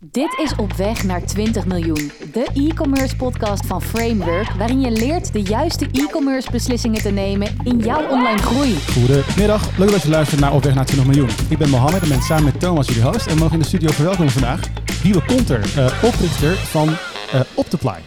Dit 0.00 0.38
is 0.42 0.56
Op 0.56 0.72
Weg 0.72 1.04
naar 1.04 1.26
20 1.26 1.66
miljoen, 1.66 2.10
de 2.32 2.48
e-commerce 2.54 3.16
podcast 3.16 3.66
van 3.66 3.82
Framework, 3.82 4.50
waarin 4.50 4.80
je 4.80 4.90
leert 4.90 5.32
de 5.32 5.42
juiste 5.42 5.86
e-commerce 5.92 6.50
beslissingen 6.50 7.02
te 7.02 7.10
nemen 7.10 7.56
in 7.64 7.78
jouw 7.78 8.08
online 8.08 8.38
groei. 8.38 8.74
Goedemiddag, 8.74 9.78
leuk 9.78 9.90
dat 9.90 10.02
je 10.02 10.08
luistert 10.08 10.40
naar 10.40 10.54
Op 10.54 10.62
Weg 10.62 10.74
naar 10.74 10.86
20 10.86 11.06
miljoen. 11.06 11.28
Ik 11.50 11.58
ben 11.58 11.70
Mohammed 11.70 12.02
en 12.02 12.08
ben 12.08 12.22
samen 12.22 12.44
met 12.44 12.60
Thomas 12.60 12.86
jullie 12.86 13.02
host 13.02 13.26
en 13.26 13.34
we 13.34 13.38
mogen 13.38 13.54
in 13.54 13.58
de 13.58 13.66
studio 13.66 13.90
verwelkomen 13.90 14.32
vandaag 14.32 14.60
Wiebe 15.02 15.24
Konter, 15.24 15.58
uh, 15.78 16.02
oprichter 16.04 16.56
van 16.56 16.88
uh, 16.88 17.40
Opteply. 17.54 17.98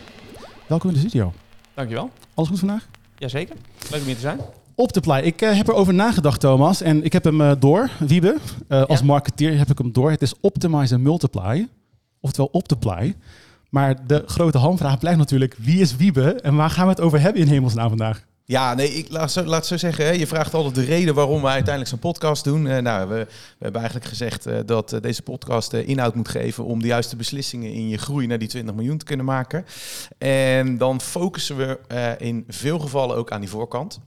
Welkom 0.67 0.89
in 0.89 0.95
de 0.95 1.01
studio. 1.01 1.33
Dankjewel. 1.73 2.09
Alles 2.33 2.49
goed 2.49 2.59
vandaag? 2.59 2.87
Jazeker, 3.17 3.55
leuk 3.89 3.99
om 3.99 4.05
hier 4.05 4.15
te 4.15 4.21
zijn. 4.21 4.39
Opteply, 4.75 5.19
ik 5.19 5.41
uh, 5.41 5.57
heb 5.57 5.67
erover 5.67 5.93
nagedacht 5.93 6.39
Thomas 6.39 6.81
en 6.81 7.03
ik 7.03 7.13
heb 7.13 7.23
hem 7.23 7.59
door, 7.59 7.89
Wiebe. 7.99 8.37
als 8.67 8.99
ja. 8.99 9.05
marketeer 9.05 9.57
heb 9.57 9.69
ik 9.69 9.77
hem 9.77 9.91
door. 9.91 10.11
Het 10.11 10.21
is 10.21 10.33
Optimize 10.41 10.93
and 10.93 11.03
Multiply 11.03 11.67
oftewel 12.21 12.49
op 12.51 12.67
de 12.67 12.77
play. 12.77 13.15
Maar 13.69 14.07
de 14.07 14.23
grote 14.25 14.57
hamvraag 14.57 14.99
blijft 14.99 15.19
natuurlijk, 15.19 15.55
wie 15.57 15.81
is 15.81 15.95
Wiebe 15.95 16.31
en 16.31 16.55
waar 16.55 16.69
gaan 16.69 16.85
we 16.85 16.91
het 16.91 17.01
over 17.01 17.21
hebben 17.21 17.41
in 17.41 17.47
hemelsnaam 17.47 17.89
vandaag? 17.89 18.25
Ja, 18.45 18.73
nee, 18.73 18.89
ik 18.89 19.09
laat 19.09 19.31
zo, 19.31 19.43
laat 19.43 19.65
zo 19.65 19.77
zeggen. 19.77 20.05
Hè, 20.05 20.11
je 20.11 20.27
vraagt 20.27 20.53
altijd 20.53 20.75
de 20.75 20.83
reden 20.83 21.13
waarom 21.13 21.41
we 21.41 21.47
uiteindelijk 21.47 21.89
zo'n 21.89 21.99
podcast 21.99 22.43
doen. 22.43 22.65
Uh, 22.65 22.77
nou, 22.77 23.09
we, 23.09 23.15
we, 23.15 23.27
hebben 23.59 23.81
eigenlijk 23.81 24.09
gezegd 24.09 24.47
uh, 24.47 24.59
dat 24.65 24.93
uh, 24.93 25.01
deze 25.01 25.21
podcast 25.21 25.73
inhoud 25.73 26.15
moet 26.15 26.29
geven 26.29 26.65
om 26.65 26.81
de 26.81 26.87
juiste 26.87 27.15
beslissingen 27.15 27.73
in 27.73 27.87
je 27.87 27.97
groei 27.97 28.27
naar 28.27 28.39
die 28.39 28.47
20 28.47 28.75
miljoen 28.75 28.97
te 28.97 29.05
kunnen 29.05 29.25
maken. 29.25 29.65
En 30.17 30.77
dan 30.77 31.01
focussen 31.01 31.57
we 31.57 31.79
in 32.17 32.43
veel 32.47 32.79
gevallen 32.79 33.15
ook 33.15 33.31
aan 33.31 33.39
die 33.41 33.49
voorkant. 33.49 33.99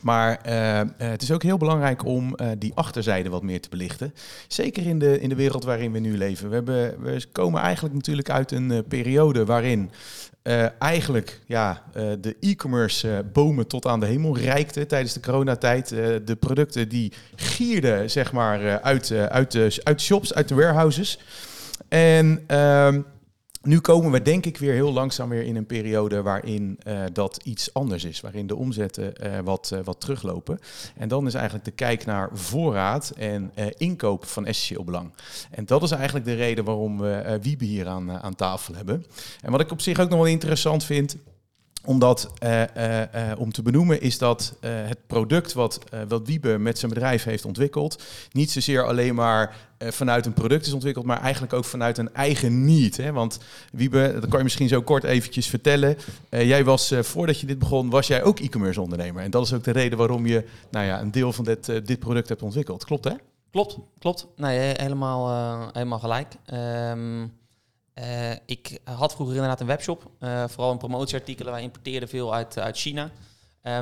Maar 0.00 0.40
uh, 0.46 0.80
het 0.96 1.22
is 1.22 1.32
ook 1.32 1.42
heel 1.42 1.56
belangrijk 1.56 2.04
om 2.04 2.34
uh, 2.36 2.48
die 2.58 2.72
achterzijde 2.74 3.28
wat 3.28 3.42
meer 3.42 3.60
te 3.60 3.68
belichten. 3.68 4.14
Zeker 4.48 4.86
in 4.86 4.98
de, 4.98 5.20
in 5.20 5.28
de 5.28 5.34
wereld 5.34 5.64
waarin 5.64 5.92
we 5.92 5.98
nu 5.98 6.16
leven. 6.16 6.48
We, 6.48 6.54
hebben, 6.54 7.02
we 7.02 7.26
komen 7.32 7.60
eigenlijk 7.60 7.94
natuurlijk 7.94 8.30
uit 8.30 8.52
een 8.52 8.84
periode 8.88 9.44
waarin 9.44 9.90
eigenlijk 10.78 11.40
ja, 11.46 11.82
de 12.20 12.36
e-commerce 12.40 13.24
bomen 13.32 13.66
tot 13.66 13.86
aan 13.86 14.00
de 14.00 14.06
hemel 14.06 14.38
reikten 14.38 14.88
tijdens 14.88 15.12
de 15.12 15.20
coronatijd. 15.20 15.88
de 15.88 16.36
producten 16.40 16.88
die 16.88 17.12
gierden 17.34 18.10
zeg 18.10 18.32
maar, 18.32 18.80
uit, 18.80 19.12
uit, 19.12 19.52
de, 19.52 19.80
uit 19.82 20.00
shops, 20.00 20.34
uit 20.34 20.48
de 20.48 20.54
warehouses. 20.54 21.18
En 21.88 22.44
ehm, 22.46 23.00
nu 23.62 23.80
komen 23.80 24.10
we 24.10 24.22
denk 24.22 24.46
ik 24.46 24.58
weer 24.58 24.72
heel 24.72 24.92
langzaam 24.92 25.28
weer 25.28 25.42
in 25.42 25.56
een 25.56 25.66
periode 25.66 26.22
waarin 26.22 26.78
uh, 26.86 27.02
dat 27.12 27.40
iets 27.42 27.74
anders 27.74 28.04
is. 28.04 28.20
Waarin 28.20 28.46
de 28.46 28.56
omzetten 28.56 29.12
uh, 29.22 29.38
wat, 29.38 29.70
uh, 29.74 29.80
wat 29.84 30.00
teruglopen. 30.00 30.58
En 30.96 31.08
dan 31.08 31.26
is 31.26 31.34
eigenlijk 31.34 31.64
de 31.64 31.70
kijk 31.70 32.04
naar 32.04 32.28
voorraad 32.32 33.12
en 33.16 33.52
inkoop 33.76 34.26
van 34.26 34.46
essentieel 34.46 34.84
belang. 34.84 35.10
En 35.50 35.66
dat 35.66 35.82
is 35.82 35.90
eigenlijk 35.90 36.24
de 36.24 36.34
reden 36.34 36.64
waarom 36.64 36.98
we 36.98 37.38
Wiebe 37.42 37.64
hier 37.64 37.88
aan, 37.88 38.10
aan 38.10 38.34
tafel 38.34 38.74
hebben. 38.74 39.04
En 39.40 39.50
wat 39.50 39.60
ik 39.60 39.70
op 39.70 39.80
zich 39.80 40.00
ook 40.00 40.08
nog 40.08 40.18
wel 40.18 40.28
interessant 40.28 40.84
vind 40.84 41.16
omdat, 41.88 42.30
uh, 42.42 42.60
uh, 42.60 43.00
uh, 43.00 43.32
om 43.38 43.52
te 43.52 43.62
benoemen, 43.62 44.00
is 44.00 44.18
dat 44.18 44.56
het 44.60 44.98
product 45.06 45.52
wat, 45.52 45.78
wat 46.08 46.26
Wiebe 46.26 46.58
met 46.58 46.78
zijn 46.78 46.92
bedrijf 46.92 47.24
heeft 47.24 47.44
ontwikkeld, 47.44 48.02
niet 48.32 48.50
zozeer 48.50 48.86
alleen 48.86 49.14
maar 49.14 49.56
vanuit 49.78 50.26
een 50.26 50.32
product 50.32 50.66
is 50.66 50.72
ontwikkeld, 50.72 51.04
maar 51.04 51.20
eigenlijk 51.20 51.52
ook 51.52 51.64
vanuit 51.64 51.98
een 51.98 52.14
eigen. 52.14 52.66
Hè? 52.96 53.12
Want 53.12 53.38
Wiebe, 53.72 54.12
dat 54.12 54.28
kan 54.28 54.38
je 54.38 54.44
misschien 54.44 54.68
zo 54.68 54.82
kort 54.82 55.04
eventjes 55.04 55.46
vertellen. 55.46 55.96
jij 56.30 56.64
was, 56.64 56.94
voordat 57.00 57.40
je 57.40 57.46
dit 57.46 57.58
begon, 57.58 57.90
was 57.90 58.06
jij 58.06 58.22
ook 58.22 58.38
e-commerce 58.38 58.80
ondernemer. 58.80 59.22
En 59.22 59.30
dat 59.30 59.44
is 59.44 59.52
ook 59.52 59.64
de 59.64 59.70
reden 59.70 59.98
waarom 59.98 60.26
je 60.26 60.44
nou 60.70 60.86
ja, 60.86 61.00
een 61.00 61.10
deel 61.10 61.32
van 61.32 61.44
dit, 61.44 61.86
dit 61.86 61.98
product 61.98 62.28
hebt 62.28 62.42
ontwikkeld. 62.42 62.84
Klopt 62.84 63.04
hè? 63.04 63.12
Klopt, 63.50 63.78
klopt. 63.98 64.26
Nee, 64.36 64.58
helemaal, 64.58 65.30
helemaal 65.72 65.98
gelijk. 65.98 66.34
Um 66.52 67.37
uh, 67.98 68.30
ik 68.46 68.78
had 68.84 69.14
vroeger 69.14 69.34
inderdaad 69.34 69.60
een 69.60 69.66
webshop, 69.66 70.10
uh, 70.20 70.48
vooral 70.48 70.72
in 70.72 70.78
promotieartikelen. 70.78 71.52
Wij 71.52 71.62
importeerden 71.62 72.08
veel 72.08 72.34
uit, 72.34 72.58
uit 72.58 72.78
China. 72.78 73.10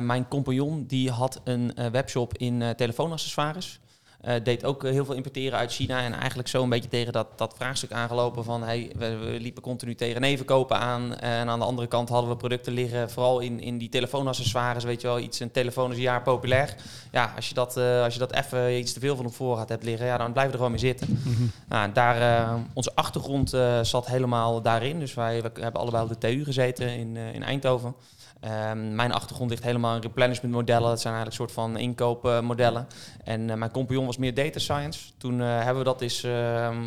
Mijn 0.01 0.27
compagnon 0.27 0.85
die 0.85 1.11
had 1.11 1.41
een 1.43 1.73
webshop 1.91 2.37
in 2.37 2.73
telefoonaccessoires. 2.75 3.79
Uh, 4.25 4.33
deed 4.43 4.65
ook 4.65 4.83
heel 4.83 5.05
veel 5.05 5.15
importeren 5.15 5.59
uit 5.59 5.71
China. 5.71 6.01
En 6.01 6.13
eigenlijk 6.13 6.49
zo 6.49 6.63
een 6.63 6.69
beetje 6.69 6.89
tegen 6.89 7.13
dat, 7.13 7.27
dat 7.35 7.53
vraagstuk 7.57 7.91
aangelopen 7.91 8.43
van... 8.43 8.63
Hey, 8.63 8.91
we, 8.97 9.15
we 9.15 9.39
liepen 9.39 9.61
continu 9.61 9.95
tegen 9.95 10.21
nevenkopen 10.21 10.77
aan. 10.77 11.15
En 11.15 11.49
aan 11.49 11.59
de 11.59 11.65
andere 11.65 11.87
kant 11.87 12.09
hadden 12.09 12.29
we 12.29 12.35
producten 12.35 12.73
liggen... 12.73 13.09
vooral 13.09 13.39
in, 13.39 13.59
in 13.59 13.77
die 13.77 13.89
telefoonaccessoires, 13.89 14.83
weet 14.83 15.01
je 15.01 15.07
wel. 15.07 15.19
Iets, 15.19 15.39
een 15.39 15.51
telefoon 15.51 15.91
is 15.91 15.97
een 15.97 16.01
jaar 16.01 16.21
populair. 16.21 16.75
Ja, 17.11 17.33
als 17.35 17.47
je 17.47 17.53
dat, 17.53 17.77
uh, 17.77 18.03
als 18.03 18.13
je 18.13 18.19
dat 18.19 18.33
even 18.33 18.77
iets 18.77 18.93
te 18.93 18.99
veel 18.99 19.15
van 19.15 19.25
op 19.25 19.35
voorraad 19.35 19.69
hebt 19.69 19.83
liggen... 19.83 20.07
Ja, 20.07 20.17
dan 20.17 20.31
blijf 20.31 20.45
je 20.45 20.51
er 20.51 20.57
gewoon 20.57 20.71
mee 20.71 20.81
zitten. 20.81 21.07
Mm 21.09 21.33
-hmm. 21.33 21.51
nou, 21.69 21.91
daar, 21.91 22.21
uh, 22.21 22.53
onze 22.73 22.91
achtergrond 22.95 23.49
zat 23.81 24.07
helemaal 24.07 24.61
daarin. 24.61 24.99
Dus 24.99 25.13
wij 25.13 25.41
we 25.41 25.51
hebben 25.61 25.81
allebei 25.81 26.03
op 26.03 26.09
de 26.09 26.17
TU 26.17 26.43
gezeten 26.43 26.89
in, 26.89 27.17
in 27.17 27.43
Eindhoven... 27.43 27.95
Um, 28.43 28.95
mijn 28.95 29.11
achtergrond 29.11 29.49
ligt 29.49 29.63
helemaal 29.63 29.95
in 29.95 30.01
replenishment 30.01 30.53
modellen. 30.53 30.89
Dat 30.89 31.01
zijn 31.01 31.13
eigenlijk 31.13 31.41
een 31.41 31.47
soort 31.47 31.65
van 31.65 31.77
inkoopmodellen. 31.77 32.87
en 33.23 33.49
uh, 33.49 33.53
mijn 33.53 33.71
compagnon 33.71 34.05
was 34.05 34.17
meer 34.17 34.33
data 34.33 34.59
science. 34.59 35.09
Toen 35.17 35.39
uh, 35.39 35.47
hebben 35.57 35.77
we 35.77 35.83
dat 35.83 36.01
eens, 36.01 36.23
uh, 36.23 36.31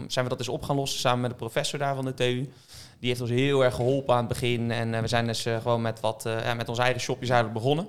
zijn 0.07 0.25
we 0.25 0.29
dat 0.29 0.39
eens 0.39 0.49
op 0.49 0.63
gaan 0.63 0.77
lossen 0.77 1.01
samen 1.01 1.21
met 1.21 1.31
de 1.31 1.37
professor 1.37 1.79
daar 1.79 1.95
van 1.95 2.05
de 2.05 2.15
TU. 2.15 2.53
Die 2.99 3.09
heeft 3.09 3.21
ons 3.21 3.31
heel 3.31 3.65
erg 3.65 3.75
geholpen 3.75 4.15
aan 4.15 4.21
het 4.21 4.29
begin. 4.29 4.71
En 4.71 5.01
we 5.01 5.09
zijn 5.09 5.27
dus 5.27 5.43
gewoon 5.43 5.83
met, 5.83 6.01
wat, 6.01 6.23
ja, 6.27 6.55
met 6.55 6.69
onze 6.69 6.83
eigen 6.83 7.01
shopjes 7.01 7.29
eigenlijk 7.29 7.61
begonnen. 7.61 7.87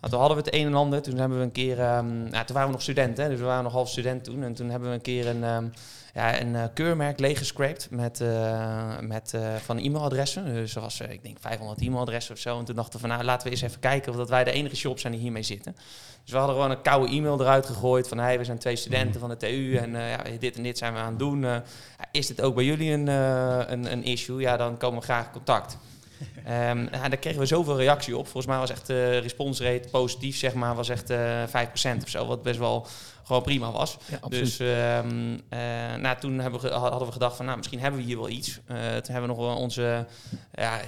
Nou, 0.00 0.12
toen 0.12 0.20
hadden 0.20 0.36
we 0.36 0.44
het 0.44 0.54
een 0.54 0.66
en 0.66 0.74
ander. 0.74 1.02
Toen 1.02 1.16
hebben 1.16 1.38
we 1.38 1.44
een 1.44 1.52
keer. 1.52 1.78
Um, 1.96 2.26
ja, 2.30 2.44
toen 2.44 2.54
waren 2.54 2.66
we 2.66 2.72
nog 2.72 2.82
studenten, 2.82 3.28
dus 3.28 3.38
we 3.38 3.44
waren 3.44 3.64
nog 3.64 3.72
half 3.72 3.88
student 3.88 4.24
toen. 4.24 4.42
En 4.42 4.54
toen 4.54 4.70
hebben 4.70 4.88
we 4.88 4.94
een 4.94 5.00
keer 5.00 5.26
een, 5.28 5.72
ja, 6.14 6.40
een 6.40 6.54
uh, 6.54 6.64
keurmerk 6.74 7.18
leeggescrapt 7.18 7.90
met, 7.90 8.20
uh, 8.20 8.98
met 9.00 9.32
uh, 9.34 9.54
van 9.56 9.78
e-mailadressen. 9.78 10.44
Dus 10.44 10.74
er 10.74 10.80
was, 10.80 11.00
ik 11.00 11.22
denk, 11.22 11.36
500 11.40 11.80
e-mailadressen 11.80 12.34
of 12.34 12.40
zo. 12.40 12.58
En 12.58 12.64
toen 12.64 12.74
dachten 12.74 12.92
we 12.92 12.98
van, 12.98 13.08
nou, 13.08 13.24
laten 13.24 13.46
we 13.46 13.52
eens 13.52 13.62
even 13.62 13.80
kijken 13.80 14.12
of 14.12 14.18
dat 14.18 14.28
wij 14.28 14.44
de 14.44 14.50
enige 14.50 14.76
shop 14.76 14.98
zijn 14.98 15.12
die 15.12 15.22
hiermee 15.22 15.42
zitten. 15.42 15.76
Dus 16.22 16.32
we 16.32 16.38
hadden 16.38 16.56
gewoon 16.56 16.70
een 16.70 16.82
koude 16.82 17.12
e-mail 17.12 17.40
eruit 17.40 17.66
gegooid 17.66 18.08
van, 18.08 18.18
hey, 18.18 18.38
we 18.38 18.44
zijn 18.44 18.58
twee 18.58 18.76
studenten 18.76 19.20
van 19.20 19.28
de 19.28 19.36
TU 19.36 19.76
en 19.76 19.90
ja, 19.90 20.22
dit 20.38 20.56
en 20.56 20.62
dit 20.62 20.78
zijn 20.78 20.92
we 20.92 20.98
aan 20.98 21.10
het 21.10 21.18
doen. 21.18 21.46
is 22.12 22.26
dit 22.26 22.40
ook 22.40 22.54
bij 22.54 22.64
jullie 22.64 22.92
een, 22.92 23.06
een, 23.06 23.92
een 23.92 24.04
issue? 24.04 24.40
Ja, 24.40 24.56
dan 24.56 24.76
komen 24.76 24.98
we 24.98 25.04
graag 25.04 25.26
in 25.26 25.32
contact. 25.32 25.76
Ja, 26.92 27.08
daar 27.08 27.16
kregen 27.16 27.40
we 27.40 27.46
zoveel 27.46 27.76
reactie 27.76 28.16
op. 28.16 28.24
Volgens 28.24 28.46
mij 28.46 28.58
was 28.58 28.70
echt 28.70 28.86
de 28.86 29.10
uh, 29.12 29.20
responsrate 29.20 29.88
positief, 29.90 30.36
zeg 30.36 30.54
maar, 30.54 30.74
was 30.74 30.88
echt 30.88 31.10
uh, 31.10 31.42
5% 31.46 32.02
of 32.02 32.08
zo. 32.08 32.26
Wat 32.26 32.42
best 32.42 32.58
wel 32.58 32.86
gewoon 33.28 33.42
prima 33.42 33.70
was. 33.70 33.96
Ja, 34.10 34.28
dus 34.28 34.58
um, 34.58 35.32
uh, 35.32 35.94
nou, 35.94 36.18
toen 36.18 36.38
hebben 36.38 36.60
we, 36.60 36.68
hadden 36.68 37.06
we 37.06 37.12
gedacht 37.12 37.36
van, 37.36 37.44
nou, 37.44 37.56
misschien 37.56 37.80
hebben 37.80 38.00
we 38.00 38.06
hier 38.06 38.18
wel 38.18 38.28
iets. 38.28 38.48
Uh, 38.48 38.76
toen 38.76 39.14
hebben 39.14 39.20
we 39.20 39.26
nog 39.26 39.36
wel 39.36 39.56
onze, 39.56 40.06
ja, 40.54 40.80
uh, 40.80 40.86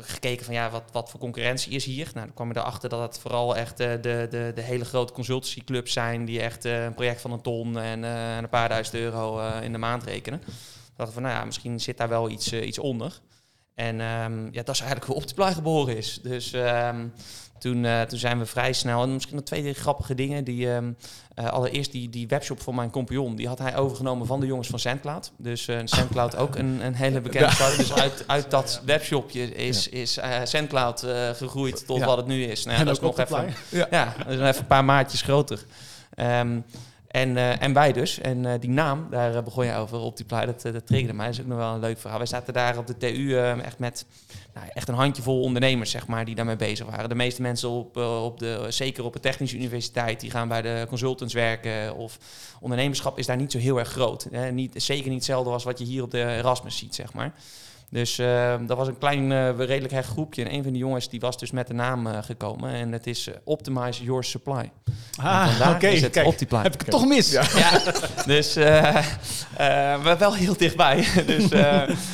gekeken 0.00 0.44
van, 0.44 0.54
ja, 0.54 0.70
wat, 0.70 0.82
wat 0.92 1.10
voor 1.10 1.20
concurrentie 1.20 1.72
is 1.72 1.84
hier? 1.84 2.10
Nou, 2.14 2.26
dan 2.26 2.34
kwam 2.34 2.48
je 2.52 2.58
erachter 2.58 2.88
dat 2.88 3.00
het 3.00 3.18
vooral 3.18 3.56
echt 3.56 3.76
de, 3.76 3.98
de, 4.00 4.52
de 4.54 4.62
hele 4.62 4.84
grote 4.84 5.12
consultancyclubs 5.12 5.92
zijn... 5.92 6.24
die 6.24 6.40
echt 6.40 6.64
een 6.64 6.94
project 6.94 7.20
van 7.20 7.32
een 7.32 7.42
ton 7.42 7.78
en 7.78 8.02
een 8.02 8.48
paar 8.48 8.68
duizend 8.68 8.96
euro 8.96 9.48
in 9.60 9.72
de 9.72 9.78
maand 9.78 10.02
rekenen. 10.02 10.40
Toen 10.40 10.54
dachten 10.96 11.06
we 11.06 11.12
van, 11.12 11.22
nou 11.22 11.34
ja, 11.34 11.44
misschien 11.44 11.80
zit 11.80 11.96
daar 11.96 12.08
wel 12.08 12.30
iets, 12.30 12.52
iets 12.52 12.78
onder. 12.78 13.20
En 13.74 14.00
um, 14.00 14.48
ja, 14.52 14.62
dat 14.62 14.74
is 14.74 14.80
eigenlijk 14.80 15.04
hoe 15.04 15.14
Optiply 15.14 15.52
geboren 15.52 15.96
is. 15.96 16.18
Dus 16.22 16.52
um, 16.52 17.12
toen, 17.58 17.84
uh, 17.84 18.02
toen 18.02 18.18
zijn 18.18 18.38
we 18.38 18.46
vrij 18.46 18.72
snel. 18.72 19.02
En 19.02 19.12
misschien 19.12 19.36
nog 19.36 19.44
twee 19.44 19.74
grappige 19.74 20.14
dingen. 20.14 20.44
Die, 20.44 20.68
um, 20.68 20.96
uh, 21.38 21.48
allereerst 21.48 21.92
die, 21.92 22.10
die 22.10 22.28
webshop 22.28 22.60
van 22.60 22.74
mijn 22.74 22.90
compagnon. 22.90 23.36
Die 23.36 23.48
had 23.48 23.58
hij 23.58 23.76
overgenomen 23.76 24.26
van 24.26 24.40
de 24.40 24.46
jongens 24.46 24.68
van 24.68 24.78
Sandcloud. 24.78 25.32
Dus 25.36 25.68
uh, 25.68 25.78
Sandcloud 25.84 26.36
ook 26.36 26.56
een, 26.56 26.84
een 26.84 26.94
hele 26.94 27.20
bekende 27.20 27.50
start. 27.50 27.76
Dus 27.76 27.92
uit, 27.92 28.24
uit 28.26 28.50
dat 28.50 28.82
webshopje 28.84 29.54
is, 29.54 29.88
is 29.88 30.18
Sandcloud 30.44 31.00
gegroeid 31.36 31.86
tot 31.86 31.98
ja. 31.98 32.06
wat 32.06 32.16
het 32.16 32.26
nu 32.26 32.44
is. 32.44 32.64
Nou, 32.64 32.78
ja, 32.78 32.84
dat 32.84 32.94
is 32.94 33.00
nog 33.00 33.18
even, 33.18 33.54
ja. 33.68 33.86
ja, 33.90 34.14
dat 34.18 34.26
is 34.26 34.40
even 34.40 34.60
een 34.60 34.66
paar 34.66 34.84
maatjes 34.84 35.22
groter. 35.22 35.64
Um, 36.16 36.64
en, 37.10 37.36
uh, 37.36 37.62
en 37.62 37.72
wij 37.72 37.92
dus. 37.92 38.20
En 38.20 38.44
uh, 38.44 38.52
die 38.60 38.70
naam, 38.70 39.06
daar 39.10 39.34
uh, 39.34 39.42
begon 39.42 39.66
je 39.66 39.74
over 39.74 39.98
op 39.98 40.16
die 40.16 40.26
play. 40.26 40.46
Dat, 40.46 40.62
dat 40.62 40.86
triggerde 40.86 41.14
mij. 41.14 41.26
Dat 41.26 41.34
is 41.34 41.40
ook 41.40 41.46
nog 41.46 41.58
wel 41.58 41.74
een 41.74 41.80
leuk 41.80 41.98
verhaal. 41.98 42.18
Wij 42.18 42.26
zaten 42.26 42.52
daar 42.52 42.78
op 42.78 42.86
de 42.86 42.96
TU 42.96 43.36
echt 43.36 43.78
met 43.78 44.06
nou, 44.54 44.66
echt 44.72 44.88
een 44.88 44.94
handjevol 44.94 45.40
ondernemers, 45.40 45.90
zeg 45.90 46.06
maar, 46.06 46.24
die 46.24 46.34
daarmee 46.34 46.56
bezig 46.56 46.86
waren. 46.86 47.08
De 47.08 47.14
meeste 47.14 47.42
mensen 47.42 47.68
op, 47.68 47.96
op 47.96 48.38
de, 48.38 48.66
zeker 48.68 49.04
op 49.04 49.12
de 49.12 49.20
technische 49.20 49.56
universiteit, 49.56 50.20
die 50.20 50.30
gaan 50.30 50.48
bij 50.48 50.62
de 50.62 50.84
consultants 50.88 51.34
werken. 51.34 51.96
Of 51.96 52.18
ondernemerschap 52.60 53.18
is 53.18 53.26
daar 53.26 53.36
niet 53.36 53.52
zo 53.52 53.58
heel 53.58 53.78
erg 53.78 53.88
groot. 53.88 54.26
Hè? 54.30 54.52
Niet, 54.52 54.82
zeker 54.82 55.08
niet 55.08 55.14
hetzelfde 55.14 55.50
als 55.50 55.64
wat 55.64 55.78
je 55.78 55.84
hier 55.84 56.02
op 56.02 56.10
de 56.10 56.24
Erasmus 56.24 56.76
ziet, 56.76 56.94
zeg 56.94 57.12
maar. 57.12 57.32
Dus 57.90 58.18
uh, 58.18 58.54
dat 58.66 58.76
was 58.76 58.88
een 58.88 58.98
klein, 58.98 59.30
uh, 59.30 59.56
redelijk 59.56 59.92
hecht 59.92 60.08
groepje. 60.08 60.44
En 60.44 60.54
een 60.54 60.62
van 60.62 60.72
die 60.72 60.80
jongens 60.80 61.08
die 61.08 61.20
was 61.20 61.38
dus 61.38 61.50
met 61.50 61.66
de 61.66 61.74
naam 61.74 62.06
uh, 62.06 62.18
gekomen. 62.22 62.72
En 62.72 62.92
het 62.92 63.06
is 63.06 63.28
Optimize 63.44 64.04
Your 64.04 64.24
Supply. 64.24 64.70
Ah, 65.22 65.48
oké. 65.60 65.70
Okay. 65.70 66.24
Optiply. 66.24 66.62
Heb 66.62 66.74
ik 66.74 66.80
het 66.80 66.90
toch 66.90 67.06
mis? 67.06 67.30
Ja. 67.30 67.42
ja. 67.56 67.80
dus 68.34 68.54
we 68.54 70.14
wel 70.18 70.34
heel 70.34 70.56
dichtbij. 70.56 71.06
dus 71.26 71.48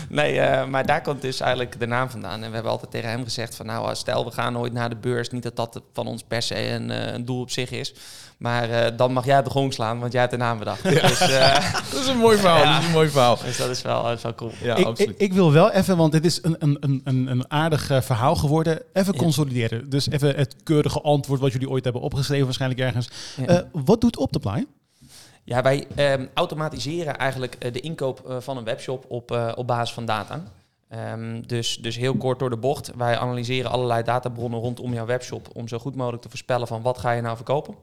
nee, 0.09 0.65
maar 0.67 0.87
daar 0.87 1.03
komt 1.03 1.23
dus 1.23 1.41
eigenlijk 1.41 1.81
de 1.81 1.87
naam 1.87 2.11
vandaan. 2.11 2.43
En 2.43 2.49
we 2.49 2.55
hebben 2.55 2.73
altijd 2.73 2.91
tegen 2.91 3.11
hem 3.11 3.25
gezegd 3.25 3.55
van... 3.55 3.67
nou, 3.67 3.95
stel 3.95 4.25
we 4.25 4.31
gaan 4.31 4.53
nooit 4.53 4.73
naar 4.73 4.89
de 4.89 4.97
beurs. 4.97 5.31
Niet 5.31 5.43
dat 5.43 5.57
dat 5.57 5.83
van 5.93 6.07
ons 6.07 6.23
per 6.23 6.43
se 6.43 6.69
een, 6.69 7.15
een 7.15 7.25
doel 7.25 7.41
op 7.41 7.51
zich 7.51 7.71
is. 7.71 7.95
Maar 8.37 8.71
uh, 8.71 8.85
dan 8.97 9.13
mag 9.13 9.25
jij 9.25 9.43
de 9.43 9.51
gong 9.51 9.73
slaan, 9.73 9.99
want 9.99 10.13
jij 10.13 10.21
hebt 10.21 10.33
de 10.33 10.39
naam 10.39 10.59
bedacht. 10.59 10.83
Ja. 10.83 10.91
Dus, 10.91 11.21
uh, 11.21 11.55
dat 11.93 12.01
is 12.01 12.07
een 12.07 12.17
mooi 12.17 12.39
verhaal. 12.39 12.63
Ja. 12.63 12.73
Dat 12.73 12.81
is 12.81 12.87
een 12.87 12.93
mooi 12.93 13.09
verhaal. 13.09 13.39
Dus 13.45 13.57
dat 13.57 13.71
is 13.71 13.83
wel, 13.83 14.03
dat 14.03 14.17
is 14.17 14.23
wel 14.23 14.35
cool. 14.35 14.53
Ja, 14.63 14.77
ik, 14.77 14.99
ik, 14.99 15.15
ik, 15.19 15.33
wil 15.33 15.53
wel 15.53 15.66
even, 15.73 15.97
want 15.97 16.13
dit 16.13 16.25
is 16.25 16.43
een, 16.43 16.57
een, 16.59 17.01
een, 17.05 17.27
een 17.27 17.51
aardig 17.51 17.91
uh, 17.91 18.01
verhaal 18.01 18.37
geworden. 18.37 18.83
Even 18.93 19.17
consolideren. 19.17 19.91
Dus 19.91 20.11
even 20.11 20.37
het 20.37 20.57
keurige 20.63 21.01
antwoord 21.01 21.41
wat 21.41 21.53
jullie 21.53 21.71
ooit 21.71 21.85
hebben 21.85 22.03
opgeschreven, 22.03 22.45
waarschijnlijk 22.45 22.81
ergens. 22.81 23.09
wat 23.73 24.01
doet 24.01 24.17
Optiply? 24.17 24.67
Ja, 25.45 25.63
wij 25.63 25.87
um, 25.97 26.29
automatiseren 26.35 27.17
eigenlijk 27.17 27.73
de 27.73 27.81
inkoop 27.81 28.37
van 28.39 28.57
een 28.57 28.65
webshop 28.65 29.05
op, 29.09 29.53
op 29.55 29.67
basis 29.67 29.95
van 29.95 30.05
data. 30.05 30.43
Um, 31.13 31.47
dus, 31.47 31.77
dus 31.77 31.97
heel 31.97 32.15
kort 32.15 32.39
door 32.39 32.51
de 32.51 32.57
bocht. 32.57 32.93
Wij 32.97 33.19
analyseren 33.19 33.71
allerlei 33.71 34.03
databronnen 34.03 34.61
rondom 34.61 34.93
jouw 34.93 35.07
webshop 35.07 35.49
om 35.53 35.69
zo 35.69 35.79
goed 35.79 35.95
mogelijk 35.95 36.23
te 36.23 36.29
voorspellen 36.29 36.67
van 36.67 36.83
wat 36.83 36.99
ga 36.99 37.11
je 37.11 37.23
nou 37.23 37.37
verkopen. 37.37 37.75